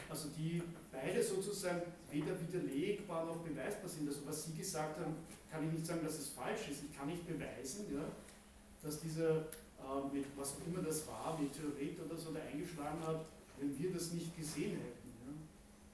Also 0.09 0.29
die 0.37 0.61
beide 0.91 1.23
sozusagen 1.23 1.81
weder 2.11 2.39
widerlegbar 2.39 3.25
noch 3.25 3.37
beweisbar 3.37 3.89
sind. 3.89 4.07
Also 4.07 4.25
was 4.25 4.45
Sie 4.45 4.53
gesagt 4.53 4.99
haben, 4.99 5.15
kann 5.49 5.65
ich 5.67 5.73
nicht 5.73 5.85
sagen, 5.85 6.03
dass 6.03 6.19
es 6.19 6.29
falsch 6.29 6.69
ist. 6.69 6.83
Ich 6.89 6.97
kann 6.97 7.07
nicht 7.07 7.25
beweisen, 7.25 7.85
ja, 7.93 8.03
dass 8.83 8.99
dieser, 8.99 9.47
äh, 9.79 10.01
mit, 10.11 10.25
was 10.35 10.55
auch 10.55 10.67
immer 10.67 10.81
das 10.81 11.07
war, 11.07 11.39
Meteorit 11.39 11.99
oder 11.99 12.17
so, 12.17 12.31
der 12.31 12.43
eingeschlagen 12.43 12.99
hat, 13.05 13.25
wenn 13.59 13.77
wir 13.77 13.93
das 13.93 14.11
nicht 14.11 14.35
gesehen 14.35 14.77
hätten. 14.77 15.09
Ja. 15.23 15.33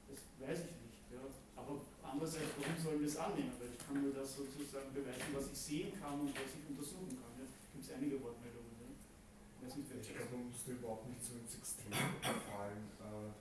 Das 0.09 0.19
weiß 0.41 0.59
ich 0.65 0.75
nicht. 0.83 0.99
Ja. 1.13 1.21
Aber 1.55 1.81
andererseits, 2.01 2.57
warum 2.57 2.77
sollen 2.81 2.99
wir 2.99 3.07
es 3.07 3.17
annehmen? 3.17 3.53
Weil 3.59 3.69
ich 3.71 3.79
kann 3.85 4.01
nur 4.01 4.13
das 4.13 4.35
sozusagen 4.35 4.93
beweisen, 4.93 5.31
was 5.33 5.51
ich 5.51 5.57
sehen 5.57 5.91
kann 5.99 6.19
und 6.19 6.33
was 6.33 6.49
ich 6.49 6.65
untersuchen 6.69 7.13
kann. 7.13 7.33
Ja. 7.37 7.45
Gibt 7.45 7.85
es 7.85 7.91
einige 7.93 8.17
Wortmeldungen. 8.21 8.52
Ich 9.63 10.15
glaube, 10.15 10.35
man 10.35 10.47
muss 10.51 10.65
da 10.65 10.71
überhaupt 10.73 11.07
nicht 11.07 11.23
so 11.23 11.33
ins 11.39 11.55
Extrem 11.55 11.93
fallen. 11.93 12.91
Äh, 12.99 13.31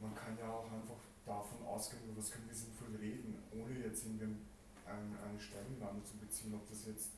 man 0.00 0.14
kann 0.14 0.36
ja 0.36 0.50
auch 0.52 0.70
einfach 0.70 1.00
davon 1.24 1.64
ausgehen, 1.66 2.04
über 2.04 2.18
was 2.18 2.30
können 2.30 2.46
wir 2.46 2.54
sinnvoll 2.54 2.94
reden, 3.00 3.38
ohne 3.50 3.72
jetzt 3.80 4.04
irgendwie 4.04 4.36
ein, 4.84 5.16
eine 5.16 5.40
Stellungnahme 5.40 6.04
zu 6.04 6.16
beziehen, 6.18 6.54
ob 6.54 6.68
das 6.68 6.84
jetzt 6.86 7.10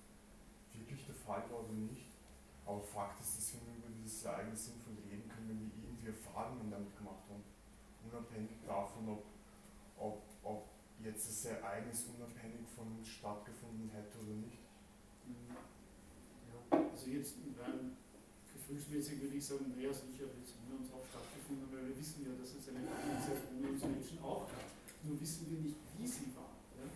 wirklich 0.72 1.04
der 1.06 1.14
Fall 1.14 1.42
war 1.50 1.64
oder 1.64 1.72
nicht. 1.72 2.06
Aber 2.64 2.80
Fakt 2.82 3.20
ist, 3.20 3.36
dass 3.36 3.54
wir 3.54 3.60
über 3.74 3.90
dieses 4.02 4.24
Ereignis 4.24 4.66
sinnvoll 4.66 4.94
reden 5.10 5.28
können, 5.28 5.48
wenn 5.48 5.60
wir 5.66 5.88
irgendwie 5.90 6.08
Erfahrungen 6.08 6.70
damit 6.70 6.96
gemacht 6.96 7.22
haben. 7.28 7.42
Unabhängig 8.06 8.58
davon, 8.66 9.08
ob, 9.08 9.24
ob, 9.98 10.22
ob 10.42 10.68
jetzt 11.02 11.28
das 11.28 11.44
Ereignis 11.46 12.06
unabhängig 12.14 12.66
von 12.74 12.86
uns 12.98 13.08
stattgefunden 13.08 13.90
hätte 13.90 14.18
oder 14.18 14.34
nicht. 14.38 14.62
Ja, 15.30 16.78
also 16.78 17.10
jetzt 17.10 17.34
beim 17.58 17.96
gefühlsmäßig 18.66 19.22
würde 19.22 19.36
ich 19.38 19.46
sagen, 19.46 19.70
naja, 19.70 19.94
sicher 19.94 20.26
wird 20.26 20.42
es 20.42 20.58
ohne 20.58 20.82
uns 20.82 20.90
auch 20.90 21.06
stattgefunden, 21.06 21.70
weil 21.70 21.86
wir 21.86 21.94
wissen 21.94 22.26
ja, 22.26 22.34
dass 22.34 22.50
es 22.50 22.66
eine 22.66 22.82
Zeit 23.22 23.46
ohne 23.54 23.70
uns 23.70 23.82
Menschen 23.86 24.18
auch 24.18 24.50
gab. 24.50 24.66
Nur 25.06 25.14
wissen 25.22 25.46
wir 25.46 25.62
nicht, 25.62 25.78
wie 25.94 26.06
sie 26.06 26.34
war. 26.34 26.50
Ja? 26.74 26.90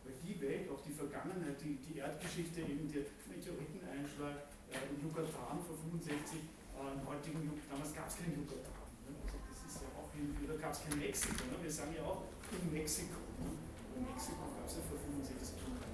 Weil 0.00 0.16
die 0.24 0.40
Welt, 0.40 0.64
auch 0.72 0.80
die 0.80 0.96
Vergangenheit, 0.96 1.60
die, 1.60 1.76
die 1.84 2.00
Erdgeschichte, 2.00 2.64
eben 2.64 2.88
der 2.88 3.04
Meteoriteneinschlag 3.28 4.48
äh, 4.72 4.96
in 4.96 5.04
Yucatan 5.04 5.60
vor 5.60 5.76
65, 5.92 6.08
äh, 6.08 6.96
im 6.96 7.04
heutigen 7.04 7.44
damals 7.68 7.92
gab 7.92 8.08
es 8.08 8.16
kein 8.16 8.32
Yucatan. 8.32 8.80
Ne? 9.04 9.12
Also 9.20 9.36
das 9.44 9.60
ist 9.60 9.76
ja 9.84 9.92
auch 10.00 10.08
in, 10.16 10.32
da 10.32 10.56
gab 10.56 10.72
es 10.72 10.80
kein 10.88 10.96
Mexiko. 10.96 11.44
Ne? 11.52 11.60
Wir 11.60 11.68
sagen 11.68 11.92
ja 11.92 12.00
auch 12.08 12.32
in 12.48 12.64
Mexiko. 12.72 13.20
Ne? 13.44 13.60
In 14.00 14.08
Mexiko 14.08 14.48
gab 14.56 14.64
es 14.64 14.80
ja 14.80 14.82
vor 14.88 14.96
65 14.96 15.36
Jahren. 15.60 15.84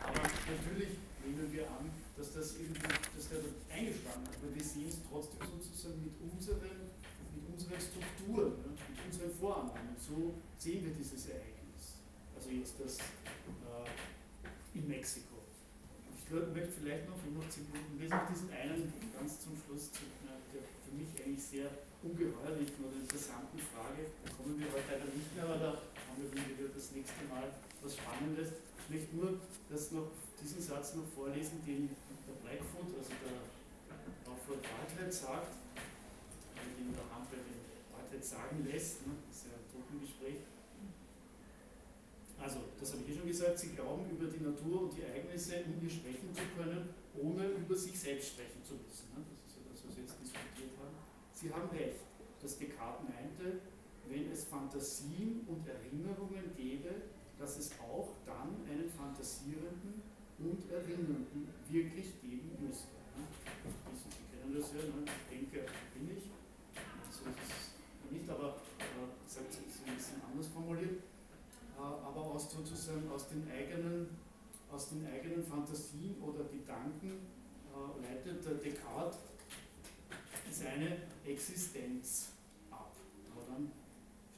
Aber 0.00 0.24
natürlich 0.24 0.96
nehmen 1.20 1.52
wir 1.52 1.68
an, 1.68 1.92
dass 2.16 2.32
das 2.32 2.56
eben, 2.56 2.72
dass 2.72 3.28
der 3.28 3.44
dort 3.44 3.60
eingeschlagen 3.68 4.24
hat. 4.24 4.36
Aber 4.40 4.54
wir 4.54 4.64
sehen 4.64 4.88
es 4.88 4.98
trotzdem 5.04 5.44
sozusagen 5.60 6.00
mit 6.00 6.16
unseren, 6.20 6.88
mit 7.36 7.44
unseren 7.52 7.80
Strukturen, 7.80 8.56
mit 8.64 9.00
unseren 9.04 9.30
Vorannahmen. 9.36 9.96
So 10.00 10.40
sehen 10.56 10.84
wir 10.84 10.92
dieses 10.96 11.28
Ereignis. 11.28 12.00
Also 12.34 12.50
jetzt 12.50 12.74
das 12.80 12.98
äh, 12.98 14.78
in 14.78 14.88
Mexiko. 14.88 15.36
Ich 16.26 16.32
möchte 16.32 16.72
vielleicht 16.82 17.06
noch, 17.06 17.20
noch 17.22 17.48
zehn 17.48 17.70
Minuten, 17.70 18.00
lesen 18.02 18.18
diesen 18.26 18.50
einen 18.50 18.92
ganz 19.14 19.38
zum 19.44 19.54
Schluss 19.62 19.92
zu 19.92 20.02
der 20.26 20.62
für 20.82 20.94
mich 20.94 21.06
eigentlich 21.22 21.42
sehr 21.42 21.70
ungeheuerlichen 22.02 22.82
oder 22.82 22.98
interessanten 22.98 23.58
Frage. 23.58 24.10
Da 24.24 24.30
kommen 24.34 24.58
wir 24.58 24.66
heute 24.72 24.90
leider 24.90 25.10
nicht 25.10 25.30
mehr, 25.34 25.44
aber 25.44 25.58
da 25.58 25.70
haben 25.78 26.18
wir 26.18 26.30
wieder 26.34 26.66
das 26.74 26.90
nächste 26.90 27.22
Mal 27.30 27.46
was 27.82 27.94
Spannendes. 27.94 28.65
Ich 28.86 28.94
möchte 28.94 29.16
nur 29.16 29.40
das 29.68 29.90
noch, 29.90 30.14
diesen 30.40 30.62
Satz 30.62 30.94
noch 30.94 31.10
vorlesen, 31.10 31.58
den 31.66 31.90
Blackfoot, 32.38 32.86
also 32.94 33.10
der 33.18 33.42
Alfred 34.30 34.62
Whitehead 34.62 35.12
sagt, 35.12 35.58
den 36.54 36.94
der 36.94 37.02
Hampel 37.10 37.42
den 37.42 37.66
Whitehead 37.90 38.24
sagen 38.24 38.62
lässt, 38.62 39.04
ne, 39.04 39.14
das 39.26 39.42
ist 39.42 39.46
ja 39.50 39.58
ein 39.58 39.66
Druckengespräch. 39.74 40.46
Also, 42.38 42.62
das 42.78 42.92
habe 42.92 43.02
ich 43.02 43.10
eh 43.10 43.18
schon 43.18 43.26
gesagt, 43.26 43.58
sie 43.58 43.74
glauben, 43.74 44.06
über 44.06 44.30
die 44.30 44.38
Natur 44.38 44.82
und 44.82 44.94
die 44.94 45.02
Ereignisse 45.02 45.66
in 45.66 45.82
ihr 45.82 45.90
sprechen 45.90 46.30
zu 46.30 46.46
können, 46.54 46.94
ohne 47.18 47.58
über 47.58 47.74
sich 47.74 47.98
selbst 47.98 48.38
sprechen 48.38 48.62
zu 48.62 48.74
müssen. 48.86 49.10
Ne? 49.18 49.26
Das 49.42 49.50
ist 49.50 49.58
ja 49.58 49.62
das, 49.66 49.82
was 49.82 49.96
wir 49.96 50.04
jetzt 50.06 50.14
diskutiert 50.22 50.78
haben. 50.78 50.94
Sie 51.34 51.50
haben 51.50 51.68
recht, 51.74 52.06
dass 52.40 52.56
Descartes 52.56 53.02
meinte, 53.02 53.66
wenn 54.06 54.30
es 54.30 54.44
Fantasien 54.44 55.42
und 55.48 55.66
Erinnerungen 55.66 56.54
gäbe, 56.54 57.15
dass 57.38 57.58
es 57.58 57.70
auch 57.80 58.14
dann 58.24 58.56
einen 58.68 58.88
fantasierenden 58.90 60.02
und 60.38 60.70
Erinnernden 60.70 61.48
wirklich 61.68 62.20
geben 62.20 62.56
müsste. 62.60 62.96
Also, 63.86 64.04
Sie 64.10 64.24
kennen 64.30 64.54
das 64.54 64.72
ja, 64.72 64.84
ne? 64.84 65.04
ich 65.04 65.38
denke, 65.38 65.66
bin 65.94 66.16
ich. 66.16 66.24
So 67.10 67.30
ist 67.30 67.72
es 68.04 68.12
nicht, 68.12 68.28
aber 68.28 68.60
äh, 68.78 69.08
sagt 69.26 69.50
es 69.50 69.58
ein 69.58 69.96
bisschen 69.96 70.20
anders 70.22 70.48
formuliert. 70.48 71.00
Äh, 71.76 71.80
aber 71.80 72.20
aus 72.20 72.50
sozusagen 72.50 73.08
aus 73.10 73.28
den 73.28 73.48
eigenen, 73.50 74.08
aus 74.70 74.90
den 74.90 75.06
eigenen 75.06 75.42
Fantasien 75.42 76.20
oder 76.20 76.44
Gedanken 76.44 77.26
äh, 77.72 78.02
leitet 78.02 78.44
der 78.44 78.54
Descartes 78.54 79.18
seine 80.50 80.98
Existenz 81.26 82.35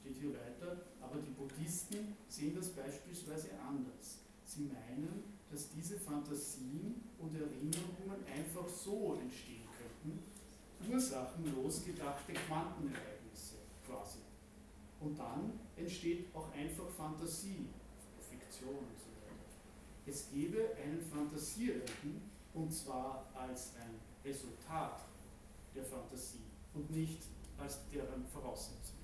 steht 0.09 0.17
hier 0.17 0.33
weiter, 0.33 0.77
aber 1.01 1.21
die 1.21 1.31
Buddhisten 1.31 2.17
sehen 2.29 2.55
das 2.57 2.71
beispielsweise 2.71 3.51
anders. 3.67 4.19
Sie 4.45 4.63
meinen, 4.63 5.25
dass 5.51 5.69
diese 5.71 5.99
Fantasien 5.99 7.03
und 7.19 7.35
Erinnerungen 7.35 8.25
einfach 8.27 8.69
so 8.69 9.19
entstehen 9.21 9.65
könnten, 9.77 10.23
ursachenlos 10.91 11.85
gedachte 11.85 12.33
Quantenereignisse 12.33 13.57
quasi. 13.87 14.21
Und 15.01 15.19
dann 15.19 15.53
entsteht 15.77 16.35
auch 16.35 16.51
einfach 16.53 16.89
Fantasie, 16.97 17.67
Fiktion 18.31 18.79
und 18.79 18.99
so 18.99 19.11
weiter. 19.21 19.37
Es 20.07 20.31
gäbe 20.31 20.75
einen 20.77 21.01
Fantasierenden, 21.03 22.31
und 22.55 22.73
zwar 22.73 23.29
als 23.35 23.75
ein 23.77 24.01
Resultat 24.25 25.03
der 25.75 25.85
Fantasie 25.85 26.45
und 26.75 26.91
nicht 26.91 27.23
als 27.59 27.79
deren 27.93 28.27
Voraussetzung. 28.27 28.98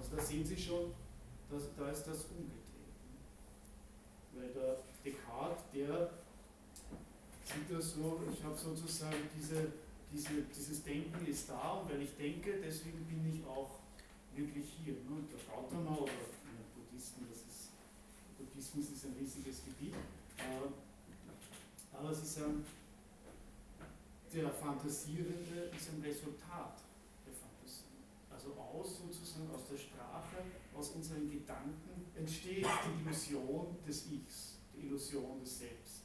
Also 0.00 0.16
da 0.16 0.22
sehen 0.22 0.44
Sie 0.44 0.56
schon, 0.56 0.94
dass, 1.50 1.62
da 1.76 1.90
ist 1.90 2.04
das 2.04 2.24
umgekehrt. 2.24 2.56
Weil 4.32 4.48
der 4.48 4.78
Descartes, 5.04 5.64
der 5.74 6.10
sieht 7.44 7.70
das 7.70 7.94
so, 7.94 8.20
ich 8.32 8.42
habe 8.42 8.56
sozusagen 8.56 9.28
diese, 9.36 9.72
diese, 10.10 10.42
dieses 10.56 10.82
Denken 10.84 11.26
ist 11.26 11.50
da 11.50 11.72
und 11.72 11.90
weil 11.90 12.00
ich 12.00 12.16
denke, 12.16 12.60
deswegen 12.64 13.04
bin 13.04 13.28
ich 13.28 13.46
auch 13.46 13.80
wirklich 14.34 14.66
hier. 14.82 14.94
Ne? 14.94 15.20
Der 15.30 15.54
Gautama 15.54 15.96
oder 15.96 16.12
ja, 16.12 16.64
Buddhisten, 16.74 17.26
das 17.28 17.38
ist, 17.38 17.70
Buddhismus 18.38 18.90
ist 18.96 19.04
ein 19.04 19.16
riesiges 19.20 19.64
Gebiet. 19.64 19.94
Äh, 20.38 21.94
aber 21.94 22.14
sie 22.14 22.24
sagen, 22.24 22.64
der 24.32 24.50
Fantasierende 24.50 25.70
ist 25.76 25.90
ein 25.90 26.02
Resultat 26.02 26.78
der. 26.78 26.89
Also 28.40 28.54
aus 28.58 28.98
sozusagen 28.98 29.50
aus 29.54 29.68
der 29.70 29.76
Sprache, 29.76 30.40
aus 30.74 30.90
unseren 30.92 31.30
Gedanken 31.30 32.06
entsteht 32.16 32.64
die 32.64 33.02
Illusion 33.02 33.76
des 33.86 34.06
Ichs, 34.10 34.56
die 34.74 34.86
Illusion 34.86 35.40
des 35.40 35.58
Selbst. 35.58 36.04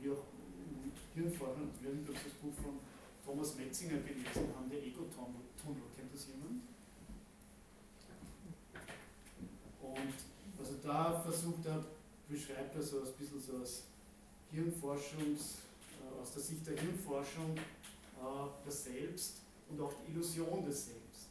Wie 0.00 0.10
auch 0.10 0.24
im 0.58 0.90
Hirnforschung, 1.14 1.70
wir 1.80 1.90
haben 1.90 2.04
das 2.04 2.32
Buch 2.42 2.52
von 2.54 2.80
Thomas 3.24 3.54
Metzinger 3.54 3.98
gelesen 3.98 4.52
haben, 4.56 4.68
der 4.68 4.82
Ego-Tunnel. 4.82 5.82
Kennt 5.94 6.12
das 6.12 6.26
jemand? 6.26 6.62
Und 9.80 10.14
also 10.58 10.74
da 10.82 11.20
versucht 11.20 11.64
er, 11.64 11.84
beschreibt 12.28 12.74
er 12.74 12.82
so 12.82 13.02
ein 13.02 13.12
bisschen 13.16 13.40
so 13.40 13.58
aus 13.58 13.84
Hirnforschungs, 14.50 15.58
äh, 16.02 16.20
aus 16.20 16.32
der 16.32 16.42
Sicht 16.42 16.66
der 16.66 16.76
Hirnforschung 16.76 17.56
äh, 17.56 18.48
das 18.64 18.82
Selbst 18.82 19.45
und 19.68 19.80
auch 19.80 19.92
die 19.94 20.12
Illusion 20.12 20.64
des 20.64 20.86
Selbst. 20.86 21.28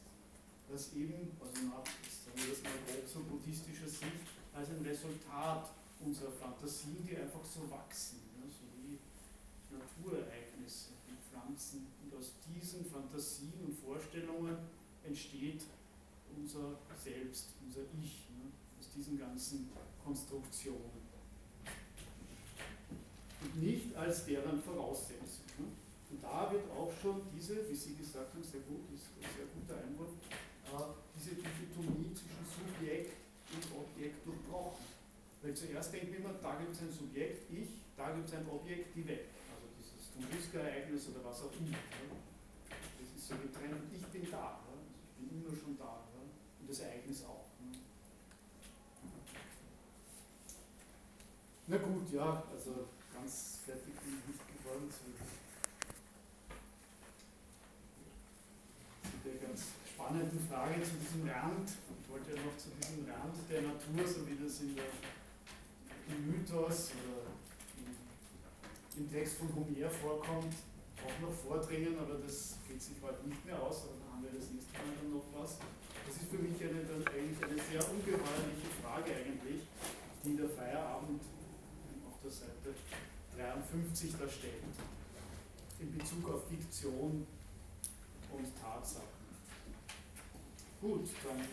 Das 0.68 0.92
eben, 0.94 1.36
also 1.40 1.66
nach, 1.66 1.84
sagen 1.86 2.36
wir 2.36 2.50
das 2.50 2.62
mal 2.62 2.72
grob 2.86 3.06
so 3.06 3.20
buddhistischer 3.20 3.88
Sicht, 3.88 4.26
als 4.52 4.70
ein 4.70 4.82
Resultat 4.84 5.70
unserer 6.00 6.32
Fantasien, 6.32 7.06
die 7.06 7.16
einfach 7.16 7.44
so 7.44 7.70
wachsen, 7.70 8.20
ja, 8.36 8.46
so 8.50 8.66
wie 8.82 8.98
Naturereignisse. 9.72 10.96
Pflanzen. 11.46 11.86
Und 12.02 12.18
aus 12.18 12.32
diesen 12.46 12.84
Fantasien 12.84 13.52
und 13.64 13.78
Vorstellungen 13.78 14.56
entsteht 15.04 15.62
unser 16.36 16.78
Selbst, 17.02 17.48
unser 17.64 17.82
Ich, 18.02 18.28
ne? 18.30 18.50
aus 18.78 18.90
diesen 18.94 19.18
ganzen 19.18 19.70
Konstruktionen. 20.04 21.06
Und 23.42 23.62
nicht 23.62 23.94
als 23.94 24.26
deren 24.26 24.60
Voraussetzung. 24.62 25.45
Und 26.10 26.22
da 26.22 26.50
wird 26.52 26.70
auch 26.70 26.92
schon 27.02 27.22
diese, 27.34 27.68
wie 27.68 27.74
Sie 27.74 27.96
gesagt 27.96 28.32
haben, 28.32 28.42
sehr 28.42 28.60
gut, 28.60 28.86
ist 28.94 29.10
ein 29.18 29.26
sehr 29.26 29.46
guter 29.50 29.82
Einwurf, 29.82 30.14
äh, 30.70 30.94
diese 31.18 31.34
Dichotomie 31.34 32.14
zwischen 32.14 32.46
Subjekt 32.46 33.16
und 33.52 33.64
Objekt 33.74 34.26
durchbrochen. 34.26 34.84
Weil 35.42 35.54
zuerst 35.54 35.92
wir 35.92 36.02
immer, 36.02 36.34
da 36.42 36.54
gibt 36.56 36.72
es 36.72 36.82
ein 36.82 36.92
Subjekt, 36.92 37.50
ich, 37.50 37.68
da 37.96 38.10
gibt 38.10 38.28
es 38.28 38.34
ein 38.34 38.48
Objekt, 38.48 38.94
die 38.94 39.06
Welt. 39.06 39.30
Tunguska-Ereignis 40.16 41.08
oder 41.08 41.24
was 41.24 41.42
auch 41.42 41.52
immer. 41.60 41.76
Das 42.70 43.08
ist 43.16 43.28
so 43.28 43.34
getrennt. 43.36 43.92
Ich 43.92 44.02
bin 44.06 44.30
da. 44.30 44.60
Ich 45.20 45.28
bin 45.28 45.44
immer 45.44 45.54
schon 45.54 45.76
da. 45.76 46.04
Und 46.60 46.70
das 46.70 46.80
Ereignis 46.80 47.24
auch. 47.24 47.44
Na 51.68 51.76
gut, 51.78 52.10
ja, 52.12 52.44
also 52.50 52.88
ganz 53.12 53.60
fertig 53.66 53.94
bin 54.00 54.18
ich 54.18 54.26
nicht 54.28 54.40
geworden. 54.56 54.88
Zu 59.02 59.10
der 59.24 59.48
ganz 59.48 59.60
spannenden 59.96 60.40
Frage 60.44 60.76
zu 60.84 60.92
diesem 61.00 61.24
Rand. 61.24 61.72
Ich 61.72 62.08
wollte 62.12 62.36
ja 62.36 62.44
noch 62.44 62.56
zu 62.60 62.68
diesem 62.76 63.08
Rand 63.08 63.32
der 63.48 63.64
Natur, 63.64 64.04
so 64.04 64.28
wie 64.28 64.36
das 64.36 64.60
in 64.60 64.76
der 64.76 64.84
im 66.12 66.30
Mythos 66.30 66.92
oder 67.00 67.32
im 68.96 69.10
Text 69.10 69.40
von 69.40 69.48
Homer 69.56 69.90
vorkommt, 69.90 70.54
auch 71.00 71.18
noch 71.18 71.32
vordringen, 71.32 71.98
aber 71.98 72.20
das 72.20 72.60
geht 72.68 72.80
sich 72.80 72.94
heute 73.02 73.26
nicht 73.26 73.44
mehr 73.44 73.60
aus, 73.60 73.88
aber 73.88 73.98
dann 73.98 74.12
haben 74.12 74.22
wir 74.22 74.38
das 74.38 74.52
nächste 74.52 74.70
Mal 74.78 74.94
dann 75.00 75.12
noch 75.16 75.26
was. 75.34 75.58
Das 76.06 76.14
ist 76.14 76.30
für 76.30 76.38
mich 76.38 76.60
eine, 76.60 76.84
eigentlich 76.84 77.40
eine 77.42 77.58
sehr 77.58 77.82
ungeheuerliche 77.90 78.70
Frage 78.84 79.10
eigentlich, 79.16 79.64
die 80.22 80.36
der 80.36 80.48
Feierabend 80.48 81.24
auf 82.06 82.20
der 82.22 82.30
Seite 82.30 82.76
53 83.34 84.12
da 84.12 84.28
stellt, 84.28 84.76
in 85.80 85.98
Bezug 85.98 86.28
auf 86.30 86.46
Fiktion 86.46 87.26
und 88.30 88.46
Tatsachen. 88.60 89.15
Gut, 90.86 91.08
dann 91.24 91.34
würde 91.34 91.50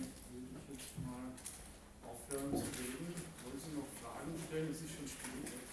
ich 0.78 0.84
jetzt 0.84 0.94
mal 1.02 1.34
aufhören 2.06 2.54
zu 2.54 2.70
reden. 2.78 3.18
Wollen 3.42 3.58
Sie 3.58 3.74
noch 3.74 3.90
Fragen 3.98 4.38
stellen? 4.46 4.70
Es 4.70 4.82
ist 4.82 4.94
schon 4.94 5.08
spät. 5.08 5.64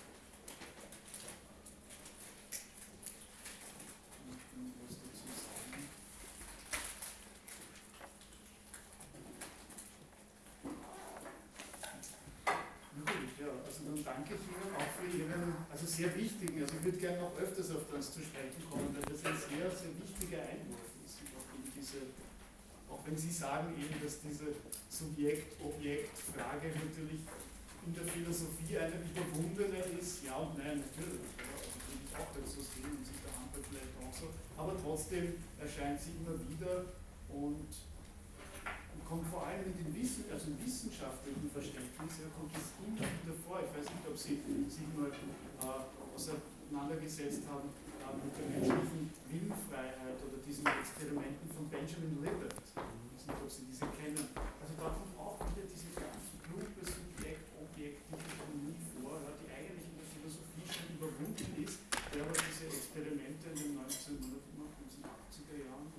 sehr 16.01 16.17
wichtigen, 16.17 16.63
also 16.63 16.73
ich 16.81 16.85
würde 16.85 16.97
gerne 16.97 17.19
noch 17.21 17.37
öfters 17.37 17.71
auf 17.77 17.85
das 17.93 18.15
zu 18.15 18.21
sprechen 18.25 18.65
kommen, 18.71 18.89
weil 18.97 19.05
das 19.05 19.21
ein 19.21 19.37
sehr, 19.37 19.69
sehr 19.69 19.93
wichtiger 20.01 20.41
Einwurf 20.49 20.89
ist. 21.05 21.21
Auch, 21.37 21.45
diese, 21.77 22.09
auch 22.91 23.07
wenn 23.07 23.17
Sie 23.17 23.31
sagen 23.31 23.73
eben, 23.79 24.03
dass 24.03 24.21
diese 24.21 24.53
Subjekt-Objekt-Frage 24.91 26.69
natürlich 26.75 27.23
in 27.87 27.95
der 27.95 28.05
Philosophie 28.05 28.77
eine 28.77 28.99
überwundene 29.01 29.79
ist, 29.97 30.25
ja 30.25 30.37
und 30.37 30.59
nein, 30.59 30.83
natürlich. 30.83 31.23
Würde 31.23 32.03
ich 32.05 32.13
auch 32.19 32.31
dazu 32.35 32.61
sehen 32.61 32.91
und 32.91 33.07
sich 33.07 33.17
der 33.23 33.33
Handel 33.33 33.63
vielleicht 33.63 33.95
auch 33.97 34.13
so. 34.13 34.27
Aber 34.59 34.75
trotzdem 34.77 35.39
erscheint 35.59 36.01
sie 36.03 36.19
immer 36.21 36.37
wieder 36.51 36.85
und 37.31 37.71
kommt 39.11 39.27
vor 39.27 39.47
allem 39.47 39.67
in 39.67 39.75
den 39.75 39.91
Wissen, 39.91 40.25
also 40.31 40.55
im 40.55 40.59
wissenschaftlichen 40.63 41.51
Verständnis, 41.51 42.15
ja, 42.23 42.31
kommt 42.31 42.55
es 42.55 42.71
immer 42.79 43.03
wieder 43.03 43.35
vor. 43.43 43.59
Ich 43.59 43.71
weiß 43.75 43.91
nicht, 43.91 44.07
ob 44.07 44.15
Sie 44.15 44.39
sich 44.71 44.87
mal 44.95 45.11
äh, 45.11 45.83
auseinandergesetzt 46.15 47.43
haben 47.51 47.75
mit 48.19 48.35
der 48.35 48.47
menschlichen 48.51 49.15
Willensfreiheit 49.31 50.19
oder 50.19 50.39
diesen 50.43 50.67
Experimenten 50.67 51.47
von 51.55 51.71
Benjamin 51.71 52.19
Libet. 52.25 52.55
Ich 52.59 53.23
Sie 53.51 53.67
diese 53.67 53.87
kennen. 53.95 54.31
Also 54.35 54.75
da 54.79 54.95
kommt 54.95 55.15
auch 55.19 55.39
wieder 55.51 55.67
diese 55.67 55.91
ganz 55.95 56.39
plumpe 56.43 56.83
Subjekt-Objekt-Dichotomie 56.87 58.79
vor, 58.99 59.19
ja, 59.23 59.35
die 59.39 59.51
eigentlich 59.51 59.87
in 59.91 59.99
der 59.99 60.07
Philosophie 60.07 60.67
schon 60.67 60.99
überwunden 60.99 61.51
ist, 61.63 61.83
der 62.15 62.27
aber 62.27 62.35
diese 62.35 62.71
Experimente 62.71 63.51
in 63.51 63.59
den 63.59 63.75
1980er 63.79 65.57
Jahren, 65.67 65.91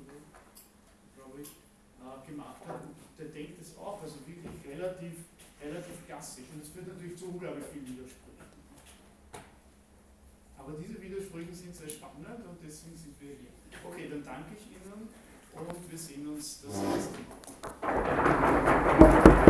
äh, 2.01 2.19
gemacht 2.27 2.63
hat. 2.67 2.83
Der 3.19 3.27
denkt 3.27 3.61
es 3.61 3.77
auch, 3.77 4.01
also 4.01 4.15
wirklich 4.25 4.57
relativ, 4.65 5.27
relativ 5.61 6.07
klassisch. 6.07 6.47
Und 6.55 6.63
es 6.63 6.69
führt 6.69 6.87
natürlich 6.87 7.17
zu 7.19 7.29
unglaublich 7.29 7.65
viel 7.71 7.85
Widerspruch. 7.85 8.30
Aber 10.63 10.77
diese 10.77 11.01
Widersprüche 11.01 11.53
sind 11.55 11.75
sehr 11.75 11.89
spannend 11.89 12.45
und 12.47 12.57
deswegen 12.63 12.95
sind 12.95 13.19
wir 13.19 13.29
hier. 13.29 13.49
Okay, 13.83 14.07
dann 14.11 14.23
danke 14.23 14.51
ich 14.55 14.67
Ihnen 14.67 15.09
und 15.55 15.91
wir 15.91 15.97
sehen 15.97 16.27
uns 16.27 16.61
das 16.61 16.75
nächste 16.75 17.19
Mal. 17.81 19.40